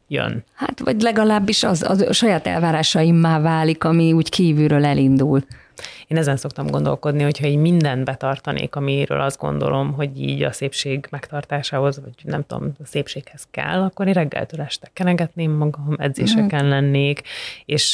jön. 0.09 0.45
Hát, 0.55 0.81
vagy 0.81 1.01
legalábbis 1.01 1.63
az, 1.63 1.83
az 1.83 2.01
a 2.01 2.13
saját 2.13 2.47
elvárásaimmá 2.47 3.41
válik, 3.41 3.85
ami 3.85 4.13
úgy 4.13 4.29
kívülről 4.29 4.85
elindul. 4.85 5.45
Én 6.07 6.17
ezen 6.17 6.37
szoktam 6.37 6.67
gondolkodni, 6.67 7.23
hogyha 7.23 7.47
így 7.47 7.57
mindent 7.57 8.05
betartanék, 8.05 8.77
amiről 8.77 9.21
azt 9.21 9.39
gondolom, 9.39 9.93
hogy 9.93 10.21
így 10.21 10.43
a 10.43 10.53
szépség 10.53 11.07
megtartásához, 11.11 12.01
vagy 12.01 12.15
nem 12.23 12.45
tudom, 12.47 12.73
a 12.83 12.87
szépséghez 12.87 13.47
kell, 13.51 13.83
akkor 13.83 14.07
én 14.07 14.13
reggeltől 14.13 14.61
este 14.61 14.91
kenegetném 14.93 15.51
magam, 15.51 15.95
edzéseken 15.99 16.65
mm. 16.65 16.69
lennék, 16.69 17.23
és 17.65 17.93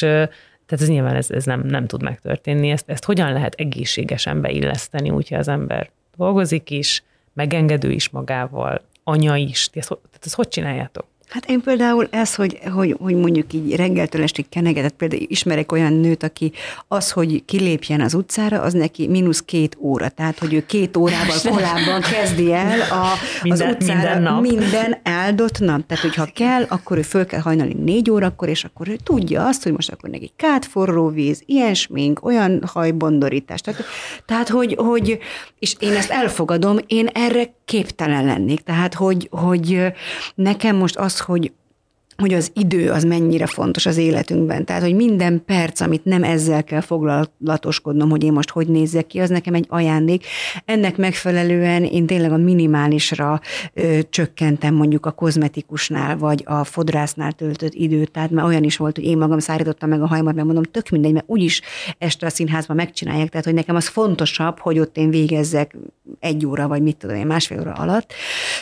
tehát 0.67 0.87
ez 0.87 0.89
nyilván 0.89 1.15
ez, 1.15 1.31
ez 1.31 1.45
nem, 1.45 1.61
nem 1.61 1.87
tud 1.87 2.03
megtörténni. 2.03 2.71
Ezt, 2.71 2.89
ezt 2.89 3.05
hogyan 3.05 3.33
lehet 3.33 3.55
egészségesen 3.55 4.41
beilleszteni, 4.41 5.11
úgyhogy 5.11 5.39
az 5.39 5.49
ember 5.49 5.91
dolgozik 6.17 6.71
is, 6.71 7.03
megengedő 7.33 7.91
is 7.91 8.09
magával, 8.09 8.83
anya 9.05 9.37
is. 9.37 9.69
Ezt, 9.73 9.89
tehát 9.89 10.25
ezt 10.25 10.35
hogy 10.35 10.49
csináljátok? 10.49 11.07
Hát 11.33 11.47
én 11.47 11.61
például 11.61 12.09
ez, 12.11 12.35
hogy, 12.35 12.59
hogy, 12.73 12.97
hogy 13.01 13.15
mondjuk 13.15 13.53
így 13.53 13.77
reggeltől 13.77 14.23
estig 14.23 14.49
kenegetett, 14.49 14.93
például 14.93 15.23
ismerek 15.27 15.73
olyan 15.73 15.93
nőt, 15.93 16.23
aki 16.23 16.53
az, 16.89 17.11
hogy 17.11 17.45
kilépjen 17.45 18.01
az 18.01 18.15
utcára, 18.15 18.61
az 18.61 18.73
neki 18.73 19.09
mínusz 19.09 19.43
két 19.43 19.77
óra. 19.81 20.09
Tehát, 20.09 20.39
hogy 20.39 20.55
ő 20.55 20.67
két 20.67 20.97
órával 20.97 21.37
korábban 21.51 22.01
kezdi 22.01 22.53
el 22.53 22.81
a, 22.81 23.07
minden, 23.43 23.69
az 23.69 23.75
utcára 23.75 24.15
minden, 24.15 24.23
nap. 24.23 24.41
minden 24.41 25.01
áldott 25.03 25.59
nap. 25.59 25.87
Tehát, 25.87 26.03
hogyha 26.03 26.27
kell, 26.35 26.65
akkor 26.69 26.99
ő 26.99 27.03
föl 27.03 27.27
kell 27.27 27.41
hajnali 27.41 27.73
négy 27.73 28.11
órakor, 28.11 28.49
és 28.49 28.65
akkor 28.65 28.89
ő 28.89 28.97
tudja 29.05 29.47
azt, 29.47 29.63
hogy 29.63 29.73
most 29.73 29.91
akkor 29.91 30.11
neki 30.11 30.33
kát 30.37 30.67
forró 30.67 31.09
víz, 31.09 31.43
ilyen 31.47 31.75
smink, 31.75 32.25
olyan 32.25 32.63
hajbondorítás. 32.73 33.61
Tehát, 33.61 33.85
tehát 34.27 34.49
hogy, 34.49 34.75
hogy, 34.79 35.19
és 35.59 35.77
én 35.79 35.93
ezt 35.93 36.11
elfogadom, 36.11 36.77
én 36.87 37.07
erre 37.07 37.55
képtelen 37.65 38.25
lennék. 38.25 38.61
Tehát, 38.61 38.95
hogy, 38.95 39.29
hogy 39.31 39.93
nekem 40.35 40.77
most 40.77 40.97
az, 40.97 41.21
hogy 41.23 41.53
hogy 42.23 42.35
az 42.35 42.51
idő 42.55 42.91
az 42.91 43.05
mennyire 43.05 43.47
fontos 43.47 43.87
az 43.87 43.97
életünkben. 43.97 44.65
Tehát, 44.65 44.83
hogy 44.83 44.95
minden 44.95 45.43
perc, 45.47 45.81
amit 45.81 46.05
nem 46.05 46.25
ezzel 46.25 46.65
kell 46.65 46.81
foglalatoskodnom, 46.81 48.11
hogy 48.11 48.25
én 48.25 48.33
most 48.33 48.51
hogy 48.51 48.67
nézzek 48.67 49.07
ki, 49.07 49.21
az 49.21 49.31
nekem 49.31 49.55
egy 49.55 49.67
ajándék. 49.69 50.25
Ennek 50.65 50.97
megfelelően 50.97 51.85
én 51.85 52.07
tényleg 52.07 52.33
a 52.33 52.37
minimálisra 52.37 53.41
ö, 53.75 53.99
csökkentem 54.11 54.75
mondjuk 54.75 55.07
a 55.07 55.11
kozmetikusnál, 55.11 56.17
vagy 56.17 56.43
a 56.47 56.65
fodrásznál 56.65 57.33
töltött 57.33 57.75
időt. 57.75 58.11
Tehát 58.11 58.31
már 58.31 58.45
olyan 58.45 58.63
is 58.63 58.77
volt, 58.77 58.97
hogy 58.97 59.05
én 59.05 59.19
magam 59.19 59.39
szárítottam 59.39 59.89
meg 59.89 60.03
a 60.03 60.07
hajamat, 60.07 60.35
mert 60.35 60.47
mondom, 60.47 60.65
tök 60.65 60.89
mindegy, 60.89 61.13
mert 61.13 61.25
úgyis 61.29 61.61
este 61.99 62.27
a 62.27 62.31
színházban 62.31 62.77
megcsinálják. 62.77 63.29
Tehát, 63.29 63.45
hogy 63.45 63.55
nekem 63.55 63.77
az 63.77 63.89
fontosabb, 63.89 64.59
hogy 64.59 64.79
ott 64.79 64.97
én 64.97 65.11
végezzek 65.11 65.77
egy 66.21 66.47
óra, 66.47 66.69
vagy 66.69 66.83
mit 66.83 66.97
tudom 66.97 67.17
én, 67.17 67.27
másfél 67.27 67.61
óra 67.61 67.73
alatt. 67.73 68.13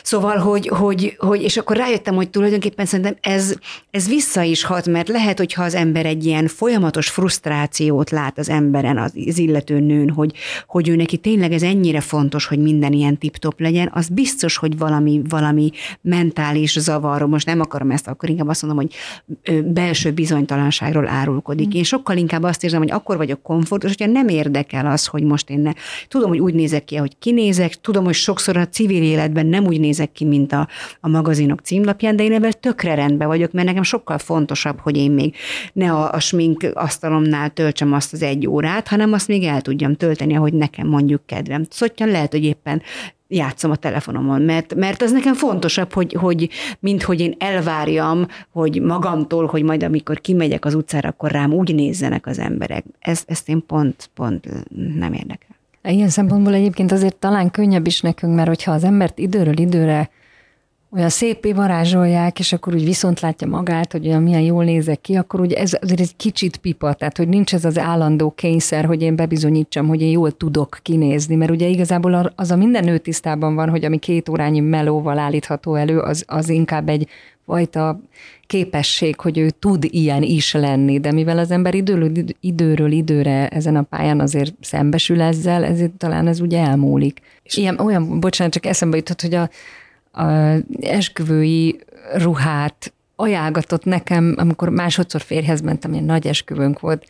Szóval, 0.03 0.37
hogy, 0.37 0.69
hogy, 0.69 1.17
hogy 1.19 1.43
és 1.43 1.57
akkor 1.57 1.77
rájöttem, 1.77 2.15
hogy 2.15 2.31
tulajdonképpen 2.31 2.87
szerintem 2.87 3.17
ez 3.21 3.50
ez, 3.91 4.09
vissza 4.09 4.43
is 4.43 4.65
hat, 4.65 4.87
mert 4.87 5.09
lehet, 5.09 5.39
hogyha 5.39 5.63
az 5.63 5.75
ember 5.75 6.07
egy 6.07 6.25
ilyen 6.25 6.47
folyamatos 6.47 7.09
frusztrációt 7.09 8.11
lát 8.11 8.39
az 8.39 8.49
emberen, 8.49 8.99
az, 8.99 9.13
illető 9.15 9.81
nőn, 9.81 10.11
hogy, 10.11 10.33
hogy 10.67 10.89
ő 10.89 10.97
neki 10.97 11.17
tényleg 11.17 11.53
ez 11.53 11.63
ennyire 11.63 12.01
fontos, 12.01 12.47
hogy 12.47 12.59
minden 12.59 12.93
ilyen 12.93 13.19
tip-top 13.19 13.61
legyen, 13.61 13.91
az 13.93 14.09
biztos, 14.09 14.57
hogy 14.57 14.79
valami, 14.79 15.21
valami 15.29 15.71
mentális 16.01 16.79
zavar, 16.79 17.23
most 17.23 17.47
nem 17.47 17.61
akarom 17.61 17.91
ezt, 17.91 18.09
akkor 18.09 18.29
inkább 18.29 18.49
azt 18.49 18.63
mondom, 18.63 18.87
hogy 18.87 18.95
belső 19.65 20.11
bizonytalanságról 20.11 21.09
árulkodik. 21.09 21.67
Mm. 21.67 21.77
Én 21.77 21.85
sokkal 21.85 22.17
inkább 22.17 22.43
azt 22.43 22.65
érzem, 22.65 22.81
hogy 22.81 22.91
akkor 22.91 23.17
vagyok 23.17 23.43
komfortos, 23.43 23.95
hogyha 23.97 24.13
nem 24.13 24.29
érdekel 24.29 24.87
az, 24.87 25.07
hogy 25.07 25.23
most 25.23 25.51
én 25.51 25.61
ne. 25.61 25.73
Tudom, 26.09 26.29
hogy 26.29 26.39
úgy 26.39 26.55
nézek 26.55 26.85
ki, 26.85 26.97
ahogy 26.97 27.19
kinézek, 27.19 27.81
tudom, 27.81 28.05
hogy 28.05 28.15
sokszor 28.15 28.57
a 28.57 28.69
civil 28.69 29.03
életben 29.03 29.47
nem 29.47 29.67
úgy 29.67 29.81
nézek 29.81 30.13
ki, 30.13 30.25
mint 30.25 30.53
a, 30.53 30.69
a 31.01 31.09
magazinok 31.09 31.61
címlapján, 31.61 32.17
de 32.17 32.23
én 32.23 32.33
ebben 32.33 32.53
tökre 32.61 32.95
rendben 32.95 33.29
vagyok, 33.31 33.53
mert 33.53 33.67
nekem 33.67 33.83
sokkal 33.83 34.19
fontosabb, 34.19 34.79
hogy 34.79 34.97
én 34.97 35.11
még 35.11 35.35
ne 35.73 35.93
a, 35.93 36.13
a 36.13 36.21
smink 36.21 36.71
asztalomnál 36.75 37.51
töltsem 37.51 37.93
azt 37.93 38.13
az 38.13 38.23
egy 38.23 38.47
órát, 38.47 38.89
hanem 38.89 39.13
azt 39.13 39.29
még 39.29 39.45
el 39.45 39.61
tudjam 39.61 39.95
tölteni, 39.95 40.37
ahogy 40.37 40.53
nekem 40.53 40.87
mondjuk 40.87 41.27
kedvem. 41.27 41.65
Szóval 41.71 42.09
lehet, 42.09 42.33
hogy 42.33 42.45
éppen 42.45 42.83
játszom 43.31 43.71
a 43.71 43.77
telefonomon, 43.77 44.43
mert, 44.43 44.75
mert 44.75 45.03
az 45.03 45.13
nekem 45.13 45.35
fontosabb, 45.35 45.93
hogy, 45.93 46.13
hogy 46.13 46.49
mint 46.81 47.03
hogy 47.03 47.21
én 47.21 47.35
elvárjam, 47.39 48.27
hogy 48.53 48.81
magamtól, 48.83 49.47
hogy 49.47 49.63
majd 49.63 49.83
amikor 49.83 50.21
kimegyek 50.21 50.65
az 50.65 50.75
utcára, 50.75 51.09
akkor 51.09 51.31
rám 51.31 51.53
úgy 51.53 51.75
nézzenek 51.75 52.27
az 52.27 52.39
emberek. 52.39 52.85
Ezt, 52.99 53.31
ezt 53.31 53.49
én 53.49 53.67
pont, 53.67 54.11
pont 54.15 54.49
nem 54.99 55.13
érdekel. 55.13 55.49
Ilyen 55.83 56.09
szempontból 56.09 56.55
egyébként 56.55 56.93
azért 56.93 57.17
talán 57.17 57.51
könnyebb 57.51 57.87
is 57.87 58.01
nekünk, 58.01 58.35
mert 58.35 58.49
hogyha 58.49 58.73
az 58.73 58.85
embert 58.85 59.19
időről 59.19 59.59
időre 59.59 60.11
olyan 60.93 61.09
szépé 61.09 61.53
varázsolják, 61.53 62.39
és 62.39 62.53
akkor 62.53 62.75
úgy 62.75 62.85
viszont 62.85 63.21
látja 63.21 63.47
magát, 63.47 63.93
hogy 63.93 64.07
olyan 64.07 64.23
milyen 64.23 64.41
jól 64.41 64.65
nézek 64.65 65.01
ki, 65.01 65.15
akkor 65.15 65.41
ugye 65.41 65.57
ez 65.57 65.73
azért 65.81 66.01
egy 66.01 66.17
kicsit 66.17 66.57
pipa, 66.57 66.93
tehát 66.93 67.17
hogy 67.17 67.29
nincs 67.29 67.55
ez 67.55 67.65
az 67.65 67.79
állandó 67.79 68.31
kényszer, 68.31 68.85
hogy 68.85 69.03
én 69.03 69.17
bebizonyítsam, 69.17 69.89
hogy 69.89 70.03
én 70.03 70.11
jól 70.11 70.37
tudok 70.37 70.79
kinézni, 70.83 71.35
mert 71.35 71.51
ugye 71.51 71.67
igazából 71.67 72.33
az 72.37 72.51
a 72.51 72.57
minden 72.57 72.85
nő 72.85 72.99
tisztában 72.99 73.55
van, 73.55 73.69
hogy 73.69 73.85
ami 73.85 73.99
két 73.99 74.29
órányi 74.29 74.61
melóval 74.61 75.19
állítható 75.19 75.75
elő, 75.75 75.99
az, 75.99 76.25
az 76.27 76.49
inkább 76.49 76.89
egy 76.89 77.09
fajta 77.47 78.01
képesség, 78.47 79.21
hogy 79.21 79.39
ő 79.39 79.51
tud 79.51 79.85
ilyen 79.85 80.23
is 80.23 80.53
lenni, 80.53 81.01
de 81.01 81.13
mivel 81.13 81.39
az 81.39 81.51
ember 81.51 81.75
időről, 81.75 82.13
időről 82.41 82.93
időre 82.93 83.49
ezen 83.49 83.77
a 83.77 83.83
pályán 83.83 84.21
azért 84.21 84.55
szembesül 84.61 85.21
ezzel, 85.21 85.65
ezért 85.65 85.91
talán 85.91 86.27
ez 86.27 86.41
ugye 86.41 86.59
elmúlik. 86.59 87.21
És 87.43 87.57
ilyen, 87.57 87.79
olyan, 87.79 88.21
bocsánat, 88.21 88.53
csak 88.53 88.67
eszembe 88.67 88.97
jutott, 88.97 89.21
hogy 89.21 89.35
a, 89.35 89.51
a 90.13 90.57
esküvői 90.81 91.81
ruhát 92.15 92.93
ajánlgatott 93.17 93.85
nekem, 93.85 94.35
amikor 94.39 94.69
másodszor 94.69 95.21
férhez 95.21 95.61
mentem, 95.61 95.93
ilyen 95.93 96.05
nagy 96.05 96.27
esküvőnk 96.27 96.81
volt, 96.81 97.07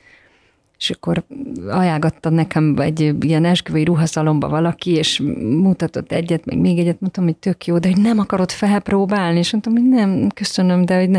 és 0.81 0.91
akkor 0.91 1.25
ajánlgatta 1.69 2.31
nekem 2.31 2.75
egy 2.79 3.15
ilyen 3.21 3.45
esküvői 3.45 3.85
ruhaszalomba 3.85 4.49
valaki, 4.49 4.91
és 4.91 5.23
mutatott 5.41 6.13
egyet, 6.13 6.45
meg 6.45 6.59
még 6.59 6.79
egyet, 6.79 7.01
mondtam, 7.01 7.25
hogy 7.25 7.37
tök 7.37 7.67
jó, 7.67 7.79
de 7.79 7.89
hogy 7.89 8.01
nem 8.01 8.19
akarod 8.19 8.51
felpróbálni, 8.51 9.39
és 9.39 9.53
mondtam, 9.53 9.73
hogy 9.73 9.89
nem, 9.89 10.29
köszönöm, 10.35 10.85
de 10.85 10.99
hogy 10.99 11.11
ne. 11.11 11.19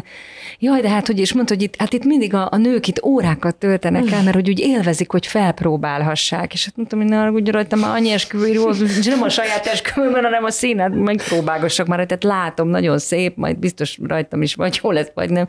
Jaj, 0.59 0.81
de 0.81 0.89
hát, 0.89 1.07
hogy 1.07 1.19
és 1.19 1.33
mondta, 1.33 1.53
hogy 1.53 1.63
itt, 1.63 1.75
hát 1.75 1.93
itt 1.93 2.03
mindig 2.03 2.33
a, 2.33 2.47
a 2.51 2.57
nők 2.57 2.87
itt 2.87 3.03
órákat 3.03 3.55
töltenek 3.55 4.11
el, 4.11 4.23
mert 4.23 4.35
hogy 4.35 4.49
úgy 4.49 4.59
élvezik, 4.59 5.11
hogy 5.11 5.27
felpróbálhassák, 5.27 6.53
és 6.53 6.65
hát 6.65 6.75
mondtam, 6.75 6.99
hogy 6.99 7.09
ne 7.09 7.31
úgy 7.31 7.49
rajta 7.49 7.75
már 7.75 7.95
annyi 7.95 8.11
esküvői 8.11 8.53
ruha, 8.53 8.75
és 8.83 9.05
nem 9.15 9.21
a 9.21 9.29
saját 9.29 9.65
esküvőben, 9.65 10.23
hanem 10.23 10.43
a 10.43 10.51
színet, 10.51 10.95
megpróbálgassak 10.95 11.87
már, 11.87 12.05
tehát 12.05 12.23
látom, 12.23 12.67
nagyon 12.67 12.99
szép, 12.99 13.35
majd 13.35 13.57
biztos 13.57 13.99
rajtam 14.07 14.41
is 14.41 14.55
vagy 14.55 14.79
jó 14.83 14.91
lesz, 14.91 15.11
vagy 15.13 15.29
nem. 15.29 15.47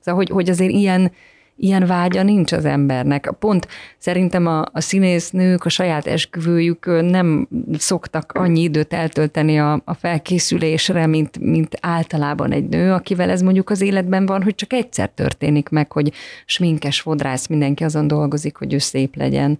Szóval, 0.00 0.20
hogy, 0.20 0.30
hogy 0.30 0.50
azért 0.50 0.72
ilyen, 0.72 1.12
ilyen 1.60 1.86
vágya 1.86 2.22
nincs 2.22 2.52
az 2.52 2.64
embernek. 2.64 3.32
Pont 3.38 3.68
szerintem 3.98 4.46
a, 4.46 4.64
a 4.72 4.80
színésznők 4.80 5.64
a 5.64 5.68
saját 5.68 6.06
esküvőjükön 6.06 7.04
nem 7.04 7.48
szoktak 7.78 8.32
annyi 8.32 8.60
időt 8.60 8.92
eltölteni 8.92 9.58
a, 9.58 9.82
a 9.84 9.94
felkészülésre, 9.94 11.06
mint, 11.06 11.38
mint 11.38 11.78
általában 11.80 12.52
egy 12.52 12.68
nő, 12.68 12.92
akivel 12.92 13.30
ez 13.30 13.42
mondjuk 13.42 13.70
az 13.70 13.80
életben 13.80 14.26
van, 14.26 14.42
hogy 14.42 14.54
csak 14.54 14.72
egyszer 14.72 15.08
történik 15.08 15.68
meg, 15.68 15.92
hogy 15.92 16.12
sminkes 16.46 17.00
fodrász, 17.00 17.46
mindenki 17.46 17.84
azon 17.84 18.06
dolgozik, 18.06 18.56
hogy 18.56 18.72
ő 18.72 18.78
szép 18.78 19.16
legyen. 19.16 19.58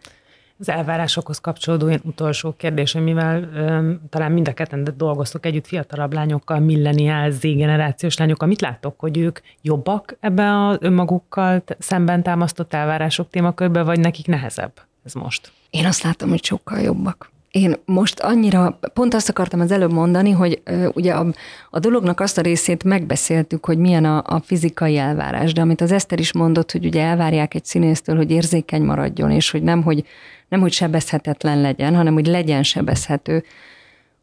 Az 0.61 0.69
elvárásokhoz 0.69 1.39
kapcsolódó 1.39 1.89
ilyen 1.89 2.01
utolsó 2.05 2.55
kérdés, 2.57 2.93
mivel 2.93 3.43
um, 3.43 4.01
talán 4.09 4.33
mind 4.33 4.49
a 4.49 4.53
ketten 4.55 4.89
dolgoztok 4.97 5.47
együtt 5.47 5.67
fiatalabb 5.67 6.13
lányokkal, 6.13 6.59
milleniál, 6.59 7.31
Z-generációs 7.31 8.17
lányokkal, 8.17 8.49
mit 8.49 8.61
láttok, 8.61 9.01
hogy 9.01 9.19
ők 9.19 9.39
jobbak 9.63 10.17
ebben 10.21 10.55
az 10.55 10.77
önmagukkal 10.81 11.63
szemben 11.79 12.23
támasztott 12.23 12.75
elvárások 12.75 13.31
témakörben, 13.31 13.85
vagy 13.85 14.01
nekik 14.01 14.27
nehezebb 14.27 14.73
ez 15.05 15.13
most? 15.13 15.53
Én 15.71 15.87
azt 15.87 16.03
látom, 16.03 16.29
hogy 16.29 16.45
sokkal 16.45 16.79
jobbak. 16.79 17.31
Én 17.51 17.77
most 17.85 18.21
annyira, 18.21 18.79
pont 18.95 19.15
azt 19.15 19.29
akartam 19.29 19.61
az 19.61 19.71
előbb 19.71 19.93
mondani, 19.93 20.31
hogy 20.31 20.63
uh, 20.71 20.89
ugye 20.95 21.13
a, 21.13 21.27
a 21.71 21.79
dolognak 21.79 22.21
azt 22.21 22.39
a 22.39 22.43
részét 22.43 22.85
megbeszéltük, 22.85 23.65
hogy 23.65 23.79
milyen 23.79 24.05
a, 24.05 24.23
a 24.27 24.41
fizikai 24.45 24.97
elvárás, 24.97 25.53
de 25.53 25.61
amit 25.61 25.81
az 25.81 25.93
Eszter 25.93 26.19
is 26.19 26.33
mondott, 26.33 26.73
hogy 26.73 26.87
ugye 26.87 27.03
elvárják 27.03 27.55
egy 27.55 27.65
színésztől, 27.65 28.17
hogy 28.17 28.31
érzékeny 28.31 28.83
maradjon, 28.83 29.31
és 29.31 29.51
hogy 29.51 29.63
nem, 29.63 29.83
hogy 29.83 30.05
nem 30.49 30.61
hogy 30.61 30.73
sebezhetetlen 30.73 31.61
legyen, 31.61 31.95
hanem 31.95 32.15
hogy 32.15 32.27
legyen 32.27 32.63
sebezhető, 32.63 33.45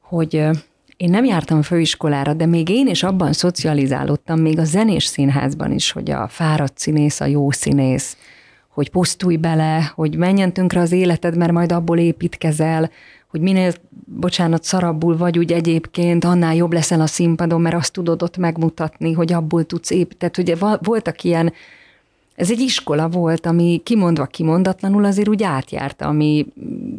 hogy 0.02 0.34
én 0.98 1.10
nem 1.10 1.26
jártam 1.26 1.62
főiskolára, 1.62 2.34
de 2.34 2.46
még 2.46 2.70
én 2.70 2.88
is 2.88 3.04
abban 3.04 3.34
szocializálódtam, 3.34 4.40
még 4.40 4.60
a 4.60 4.64
zenés 4.64 5.06
színházban 5.06 5.72
is, 5.72 5.92
hogy 5.92 6.12
a 6.12 6.28
fáradt 6.28 6.78
színész 6.78 7.20
a 7.20 7.26
jó 7.26 7.52
színész, 7.52 8.18
hogy 8.70 8.90
pusztulj 8.90 9.36
bele, 9.36 9.92
hogy 9.96 10.16
menjen 10.16 10.54
tönkre 10.54 10.80
az 10.80 10.92
életed, 10.92 11.38
mert 11.38 11.52
majd 11.52 11.72
abból 11.72 11.98
építkezel, 11.98 12.90
hogy 13.28 13.42
minél, 13.42 13.74
bocsánat, 14.06 14.64
szarabbul 14.64 15.18
vagy 15.18 15.38
úgy 15.38 15.54
egyébként, 15.54 16.24
annál 16.24 16.56
jobb 16.56 16.74
leszel 16.74 17.02
a 17.02 17.08
színpadon, 17.08 17.62
mert 17.62 17.76
azt 17.76 17.94
tudod 17.94 18.24
ott 18.24 18.38
megmutatni, 18.38 19.12
hogy 19.12 19.34
abból 19.34 19.64
tudsz 19.64 19.90
építeni. 19.90 20.18
Tehát 20.18 20.38
ugye 20.38 20.78
voltak 20.82 21.24
ilyen 21.24 21.54
ez 22.38 22.52
egy 22.52 22.60
iskola 22.60 23.10
volt, 23.10 23.46
ami 23.46 23.82
kimondva 23.84 24.26
kimondatlanul 24.26 25.06
azért 25.06 25.28
úgy 25.28 25.44
átjárta 25.44 26.06
a 26.08 26.12
mi 26.12 26.46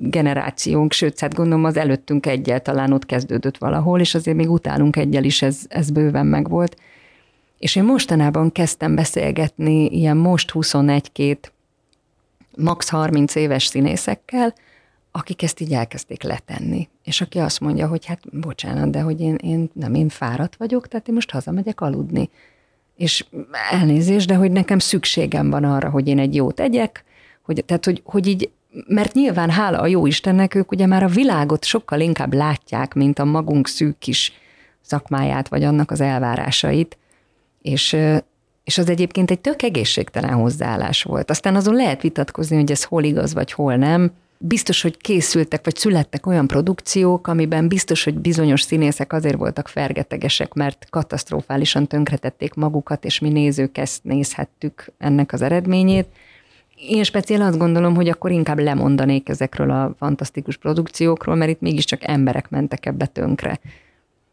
generációnk, 0.00 0.92
sőt, 0.92 1.20
hát 1.20 1.34
gondolom 1.34 1.64
az 1.64 1.76
előttünk 1.76 2.26
egyel 2.26 2.60
talán 2.60 2.92
ott 2.92 3.06
kezdődött 3.06 3.58
valahol, 3.58 4.00
és 4.00 4.14
azért 4.14 4.36
még 4.36 4.50
utálunk 4.50 4.96
egyel 4.96 5.24
is 5.24 5.42
ez, 5.42 5.58
ez 5.68 5.90
bőven 5.90 6.26
megvolt. 6.26 6.76
És 7.58 7.76
én 7.76 7.84
mostanában 7.84 8.52
kezdtem 8.52 8.94
beszélgetni 8.94 9.86
ilyen 9.86 10.16
most 10.16 10.50
21-2, 10.54 11.36
max 12.56 12.88
30 12.88 13.34
éves 13.34 13.66
színészekkel, 13.66 14.54
akik 15.10 15.42
ezt 15.42 15.60
így 15.60 15.72
elkezdték 15.72 16.22
letenni. 16.22 16.88
És 17.04 17.20
aki 17.20 17.38
azt 17.38 17.60
mondja, 17.60 17.86
hogy 17.86 18.06
hát 18.06 18.40
bocsánat, 18.40 18.90
de 18.90 19.00
hogy 19.00 19.20
én, 19.20 19.34
én 19.34 19.70
nem 19.72 19.94
én 19.94 20.08
fáradt 20.08 20.56
vagyok, 20.56 20.88
tehát 20.88 21.08
én 21.08 21.14
most 21.14 21.30
hazamegyek 21.30 21.80
aludni 21.80 22.30
és 22.98 23.24
elnézés, 23.70 24.26
de 24.26 24.34
hogy 24.34 24.52
nekem 24.52 24.78
szükségem 24.78 25.50
van 25.50 25.64
arra, 25.64 25.90
hogy 25.90 26.08
én 26.08 26.18
egy 26.18 26.34
jót 26.34 26.54
tegyek, 26.54 27.04
hogy, 27.42 27.64
tehát 27.66 27.84
hogy, 27.84 28.02
hogy 28.04 28.26
így, 28.26 28.50
mert 28.86 29.14
nyilván 29.14 29.50
hála 29.50 29.80
a 29.80 29.86
jó 29.86 30.06
Istennek, 30.06 30.54
ők 30.54 30.72
ugye 30.72 30.86
már 30.86 31.02
a 31.02 31.08
világot 31.08 31.64
sokkal 31.64 32.00
inkább 32.00 32.34
látják, 32.34 32.94
mint 32.94 33.18
a 33.18 33.24
magunk 33.24 33.68
szűk 33.68 33.98
kis 33.98 34.32
szakmáját, 34.80 35.48
vagy 35.48 35.62
annak 35.64 35.90
az 35.90 36.00
elvárásait, 36.00 36.98
és, 37.62 37.96
és 38.64 38.78
az 38.78 38.88
egyébként 38.88 39.30
egy 39.30 39.40
tök 39.40 39.62
egészségtelen 39.62 40.34
hozzáállás 40.34 41.02
volt. 41.02 41.30
Aztán 41.30 41.56
azon 41.56 41.74
lehet 41.74 42.02
vitatkozni, 42.02 42.56
hogy 42.56 42.70
ez 42.70 42.84
hol 42.84 43.04
igaz, 43.04 43.34
vagy 43.34 43.52
hol 43.52 43.76
nem, 43.76 44.12
biztos, 44.38 44.82
hogy 44.82 44.96
készültek, 44.96 45.64
vagy 45.64 45.76
születtek 45.76 46.26
olyan 46.26 46.46
produkciók, 46.46 47.26
amiben 47.26 47.68
biztos, 47.68 48.04
hogy 48.04 48.18
bizonyos 48.18 48.62
színészek 48.62 49.12
azért 49.12 49.36
voltak 49.36 49.68
fergetegesek, 49.68 50.54
mert 50.54 50.86
katasztrofálisan 50.90 51.86
tönkretették 51.86 52.54
magukat, 52.54 53.04
és 53.04 53.18
mi 53.18 53.28
nézők 53.28 53.78
ezt 53.78 54.04
nézhettük 54.04 54.92
ennek 54.98 55.32
az 55.32 55.42
eredményét. 55.42 56.06
Én 56.88 57.02
speciál 57.02 57.42
azt 57.42 57.58
gondolom, 57.58 57.94
hogy 57.94 58.08
akkor 58.08 58.30
inkább 58.30 58.58
lemondanék 58.58 59.28
ezekről 59.28 59.70
a 59.70 59.94
fantasztikus 59.98 60.56
produkciókról, 60.56 61.34
mert 61.34 61.50
itt 61.50 61.60
mégiscsak 61.60 62.08
emberek 62.08 62.50
mentek 62.50 62.86
ebbe 62.86 63.06
tönkre. 63.06 63.60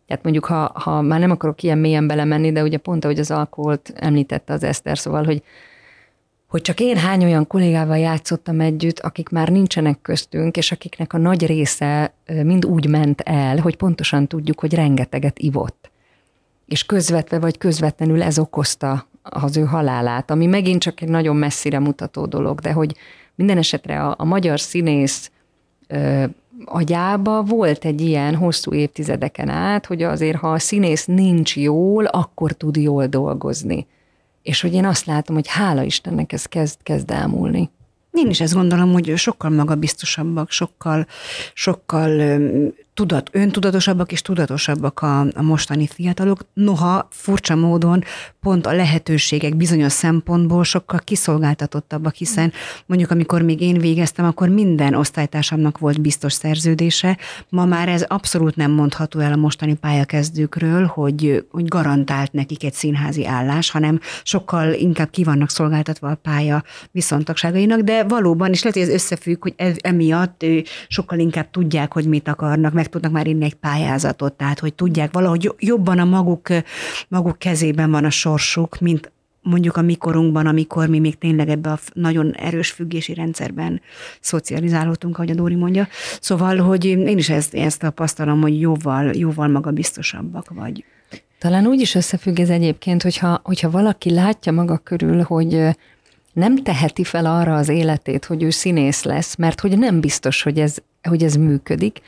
Tehát 0.07 0.23
mondjuk, 0.23 0.45
ha, 0.45 0.71
ha 0.73 1.01
már 1.01 1.19
nem 1.19 1.31
akarok 1.31 1.63
ilyen 1.63 1.77
mélyen 1.77 2.07
belemenni, 2.07 2.51
de 2.51 2.63
ugye 2.63 2.77
pont 2.77 3.05
ahogy 3.05 3.19
az 3.19 3.31
alkoholt 3.31 3.93
említette 3.95 4.53
az 4.53 4.63
Eszter, 4.63 4.97
szóval, 4.97 5.23
hogy 5.23 5.43
hogy 6.47 6.61
csak 6.61 6.79
én 6.79 6.97
hány 6.97 7.23
olyan 7.23 7.47
kollégával 7.47 7.97
játszottam 7.97 8.59
együtt, 8.59 8.99
akik 8.99 9.29
már 9.29 9.49
nincsenek 9.49 10.01
köztünk, 10.01 10.57
és 10.57 10.71
akiknek 10.71 11.13
a 11.13 11.17
nagy 11.17 11.45
része 11.45 12.13
mind 12.43 12.65
úgy 12.65 12.87
ment 12.87 13.21
el, 13.21 13.57
hogy 13.57 13.75
pontosan 13.75 14.27
tudjuk, 14.27 14.59
hogy 14.59 14.73
rengeteget 14.73 15.39
ivott. 15.39 15.91
És 16.65 16.85
közvetve 16.85 17.39
vagy 17.39 17.57
közvetlenül 17.57 18.23
ez 18.23 18.39
okozta 18.39 19.07
az 19.21 19.57
ő 19.57 19.63
halálát, 19.63 20.31
ami 20.31 20.45
megint 20.45 20.81
csak 20.81 21.01
egy 21.01 21.09
nagyon 21.09 21.35
messzire 21.35 21.79
mutató 21.79 22.25
dolog, 22.25 22.59
de 22.59 22.71
hogy 22.71 22.95
minden 23.35 23.57
esetre 23.57 24.01
a, 24.01 24.15
a 24.17 24.25
magyar 24.25 24.59
színész 24.59 25.31
ö, 25.87 26.23
agyába 26.65 27.43
volt 27.43 27.85
egy 27.85 28.01
ilyen 28.01 28.35
hosszú 28.35 28.73
évtizedeken 28.73 29.49
át, 29.49 29.85
hogy 29.85 30.03
azért, 30.03 30.37
ha 30.37 30.51
a 30.51 30.59
színész 30.59 31.05
nincs 31.05 31.57
jól, 31.57 32.05
akkor 32.05 32.51
tud 32.51 32.75
jól 32.75 33.07
dolgozni 33.07 33.87
és 34.45 34.61
hogy 34.61 34.73
én 34.73 34.85
azt 34.85 35.05
látom, 35.05 35.35
hogy 35.35 35.47
hála 35.47 35.83
Istennek 35.83 36.33
ez 36.33 36.45
kezd, 36.45 36.77
kezd 36.83 37.11
elmúlni. 37.11 37.69
Én 38.11 38.29
is 38.29 38.41
ezt 38.41 38.53
gondolom, 38.53 38.91
hogy 38.91 39.17
sokkal 39.17 39.49
magabiztosabbak, 39.49 40.51
sokkal, 40.51 41.07
sokkal 41.53 42.21
tudat, 42.95 43.29
öntudatosabbak 43.31 44.11
és 44.11 44.21
tudatosabbak 44.21 45.01
a, 45.01 45.19
a 45.19 45.41
mostani 45.41 45.87
fiatalok, 45.87 46.39
noha 46.53 47.07
furcsa 47.11 47.55
módon 47.55 48.03
pont 48.41 48.65
a 48.65 48.73
lehetőségek 48.73 49.55
bizonyos 49.55 49.91
szempontból 49.91 50.63
sokkal 50.63 50.99
kiszolgáltatottabbak, 50.99 52.15
hiszen 52.15 52.53
mondjuk 52.85 53.11
amikor 53.11 53.41
még 53.41 53.61
én 53.61 53.77
végeztem, 53.77 54.25
akkor 54.25 54.49
minden 54.49 54.93
osztálytársamnak 54.93 55.77
volt 55.77 56.01
biztos 56.01 56.33
szerződése, 56.33 57.17
ma 57.49 57.65
már 57.65 57.89
ez 57.89 58.01
abszolút 58.01 58.55
nem 58.55 58.71
mondható 58.71 59.19
el 59.19 59.31
a 59.31 59.35
mostani 59.35 59.73
pályakezdőkről, 59.73 60.85
hogy, 60.85 61.45
hogy 61.51 61.67
garantált 61.67 62.31
nekik 62.31 62.63
egy 62.63 62.73
színházi 62.73 63.25
állás, 63.25 63.71
hanem 63.71 63.99
sokkal 64.23 64.73
inkább 64.73 65.09
ki 65.09 65.23
vannak 65.23 65.49
szolgáltatva 65.49 66.09
a 66.09 66.15
pálya 66.15 66.63
viszontagságainak, 66.91 67.79
de 67.79 68.03
valóban, 68.03 68.51
és 68.51 68.63
lehet, 68.63 68.77
hogy 68.77 68.87
ez 68.87 68.93
összefügg, 68.93 69.41
hogy 69.41 69.53
ez, 69.55 69.75
emiatt 69.81 70.45
sokkal 70.87 71.19
inkább 71.19 71.49
tudják, 71.51 71.93
hogy 71.93 72.05
mit 72.07 72.27
akarnak, 72.27 72.73
meg 72.73 72.84
tudnak 72.89 73.11
már 73.11 73.27
inni 73.27 73.45
egy 73.45 73.55
pályázatot, 73.55 74.33
tehát 74.33 74.59
hogy 74.59 74.73
tudják 74.73 75.13
valahogy 75.13 75.53
jobban 75.59 75.99
a 75.99 76.05
maguk, 76.05 76.47
maguk 77.07 77.37
kezében 77.37 77.91
van 77.91 78.05
a 78.05 78.09
sorsuk, 78.09 78.79
mint 78.79 79.11
mondjuk 79.45 79.77
a 79.77 79.81
mikorunkban, 79.81 80.45
amikor 80.45 80.87
mi 80.87 80.99
még 80.99 81.17
tényleg 81.17 81.49
ebbe 81.49 81.69
a 81.69 81.79
nagyon 81.93 82.33
erős 82.33 82.71
függési 82.71 83.13
rendszerben 83.13 83.81
szocializálódtunk, 84.19 85.17
ahogy 85.17 85.31
a 85.31 85.35
Dóri 85.35 85.55
mondja. 85.55 85.87
Szóval, 86.21 86.57
hogy 86.57 86.85
én 86.85 87.17
is 87.17 87.29
ezt, 87.29 87.53
ezt 87.53 87.79
tapasztalom, 87.79 88.41
hogy 88.41 88.59
jóval, 88.59 89.11
jóval 89.13 89.47
magabiztosabbak 89.47 90.49
vagy. 90.49 90.83
Talán 91.39 91.67
úgy 91.67 91.81
is 91.81 91.95
összefügg 91.95 92.39
ez 92.39 92.49
egyébként, 92.49 93.01
hogyha, 93.01 93.39
hogyha 93.43 93.69
valaki 93.69 94.13
látja 94.13 94.51
maga 94.51 94.77
körül, 94.77 95.21
hogy 95.21 95.67
nem 96.33 96.55
teheti 96.55 97.03
fel 97.03 97.25
arra 97.25 97.55
az 97.55 97.69
életét, 97.69 98.25
hogy 98.25 98.43
ő 98.43 98.49
színész 98.49 99.03
lesz, 99.03 99.35
mert 99.35 99.59
hogy 99.59 99.77
nem 99.77 99.99
biztos, 99.99 100.41
hogy 100.41 100.59
ez, 100.59 100.77
hogy 101.03 101.23
ez 101.23 101.35
működik, 101.35 102.01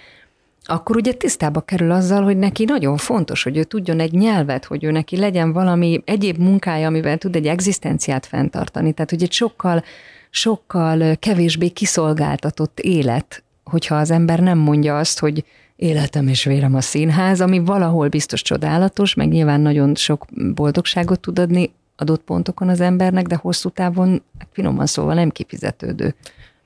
akkor 0.67 0.95
ugye 0.95 1.13
tisztába 1.13 1.61
kerül 1.61 1.91
azzal, 1.91 2.23
hogy 2.23 2.37
neki 2.37 2.65
nagyon 2.65 2.97
fontos, 2.97 3.43
hogy 3.43 3.57
ő 3.57 3.63
tudjon 3.63 3.99
egy 3.99 4.11
nyelvet, 4.11 4.65
hogy 4.65 4.83
ő 4.83 4.91
neki 4.91 5.17
legyen 5.17 5.53
valami 5.53 6.01
egyéb 6.05 6.37
munkája, 6.37 6.87
amivel 6.87 7.17
tud 7.17 7.35
egy 7.35 7.47
egzisztenciát 7.47 8.25
fenntartani. 8.25 8.93
Tehát, 8.93 9.09
hogy 9.09 9.23
egy 9.23 9.31
sokkal, 9.31 9.83
sokkal 10.29 11.15
kevésbé 11.15 11.69
kiszolgáltatott 11.69 12.79
élet, 12.79 13.43
hogyha 13.63 13.95
az 13.95 14.11
ember 14.11 14.39
nem 14.39 14.57
mondja 14.57 14.97
azt, 14.97 15.19
hogy 15.19 15.45
életem 15.75 16.27
és 16.27 16.43
vérem 16.43 16.75
a 16.75 16.81
színház, 16.81 17.41
ami 17.41 17.59
valahol 17.59 18.07
biztos 18.07 18.41
csodálatos, 18.41 19.13
meg 19.13 19.27
nyilván 19.27 19.61
nagyon 19.61 19.95
sok 19.95 20.25
boldogságot 20.53 21.19
tud 21.19 21.39
adni 21.39 21.71
adott 21.95 22.21
pontokon 22.21 22.69
az 22.69 22.81
embernek, 22.81 23.25
de 23.25 23.35
hosszú 23.35 23.69
távon, 23.69 24.23
hát 24.39 24.47
finoman 24.51 24.85
szóval 24.85 25.13
nem 25.13 25.29
kifizetődő. 25.29 26.15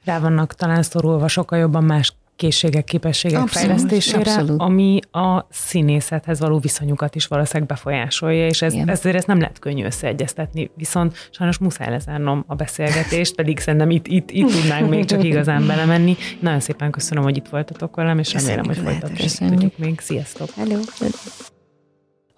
Rá 0.06 0.20
vannak 0.20 0.54
talán 0.54 0.84
szorulva 0.84 1.28
sokkal 1.28 1.60
jobban 1.60 1.84
más 1.84 2.14
készségek, 2.42 2.84
képességek 2.84 3.42
abszolút, 3.42 3.68
fejlesztésére, 3.68 4.20
abszolút. 4.20 4.62
ami 4.62 5.00
a 5.12 5.46
színészethez 5.50 6.40
való 6.40 6.60
viszonyukat 6.60 7.16
is 7.16 7.28
valószínűleg 7.28 7.68
befolyásolja, 7.68 8.48
és 8.48 8.62
ez, 8.62 8.74
ezért 8.74 9.16
ezt 9.16 9.28
nem 9.28 9.40
lehet 9.40 9.60
könnyű 9.60 9.86
összeegyeztetni. 9.86 10.72
Viszont 10.76 11.30
sajnos 11.32 11.58
muszáj 11.58 11.90
lezárnom 11.90 12.44
a 12.48 12.56
beszélgetést, 12.56 13.36
pedig 13.36 13.60
szerintem 13.60 13.90
itt, 13.90 14.08
itt, 14.08 14.32
itt 14.32 14.52
tudnánk 14.52 14.90
még 14.90 15.06
csak 15.06 15.24
igazán 15.24 15.68
belemenni. 15.68 16.16
Nagyon 16.40 16.60
szépen 16.60 16.92
köszönöm, 16.92 17.24
hogy 17.24 17.38
itt 17.38 17.48
voltatok 17.48 17.96
velem, 17.96 18.20
és 18.20 18.34
remélem, 18.34 18.66
hogy 18.66 18.78
folytatni 18.78 19.50
tudjuk 19.50 19.78
még. 19.78 20.00
Sziasztok! 20.00 20.50
Hello. 20.56 20.80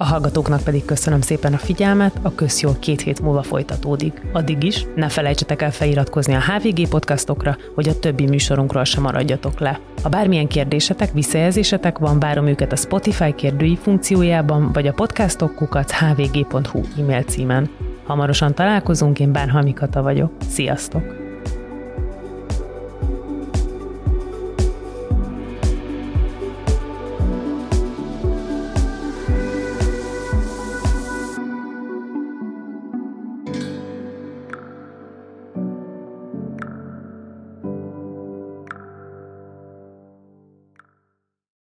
A 0.04 0.06
hallgatóknak 0.06 0.64
pedig 0.64 0.86
köszönöm 0.86 1.22
szépen 1.22 1.54
a 1.54 1.58
figyelmet, 1.58 2.20
a 2.22 2.36
közjól 2.36 2.76
két 2.80 3.02
hét 3.02 3.22
múlva 3.22 3.44
folytatódik. 3.44 4.22
Addig 4.34 4.64
is 4.64 4.86
ne 4.96 5.10
felejtsetek 5.10 5.62
el 5.62 5.72
feliratkozni 5.72 6.34
a 6.34 6.42
HVG 6.42 6.88
podcastokra, 6.88 7.58
hogy 7.76 7.88
a 7.88 8.00
többi 8.00 8.26
műsorunkról 8.26 8.84
sem 8.84 9.04
maradjatok 9.04 9.60
le. 9.60 9.80
Ha 10.04 10.10
bármilyen 10.10 10.48
kérdésetek, 10.48 11.14
visszajelzésetek 11.14 11.98
van, 11.98 12.20
várom 12.20 12.48
őket 12.48 12.72
a 12.72 12.76
Spotify 12.76 13.34
kérdői 13.36 13.78
funkciójában, 13.82 14.72
vagy 14.74 14.88
a 14.88 14.94
podcastokkukat 14.94 15.92
hvg.hu 15.92 16.82
e-mail 17.00 17.24
címen. 17.24 17.70
Hamarosan 18.06 18.54
találkozunk, 18.54 19.20
én 19.20 19.32
Bárhalmi 19.32 19.74
Kata 19.74 20.02
vagyok. 20.02 20.32
Sziasztok! 20.50 21.23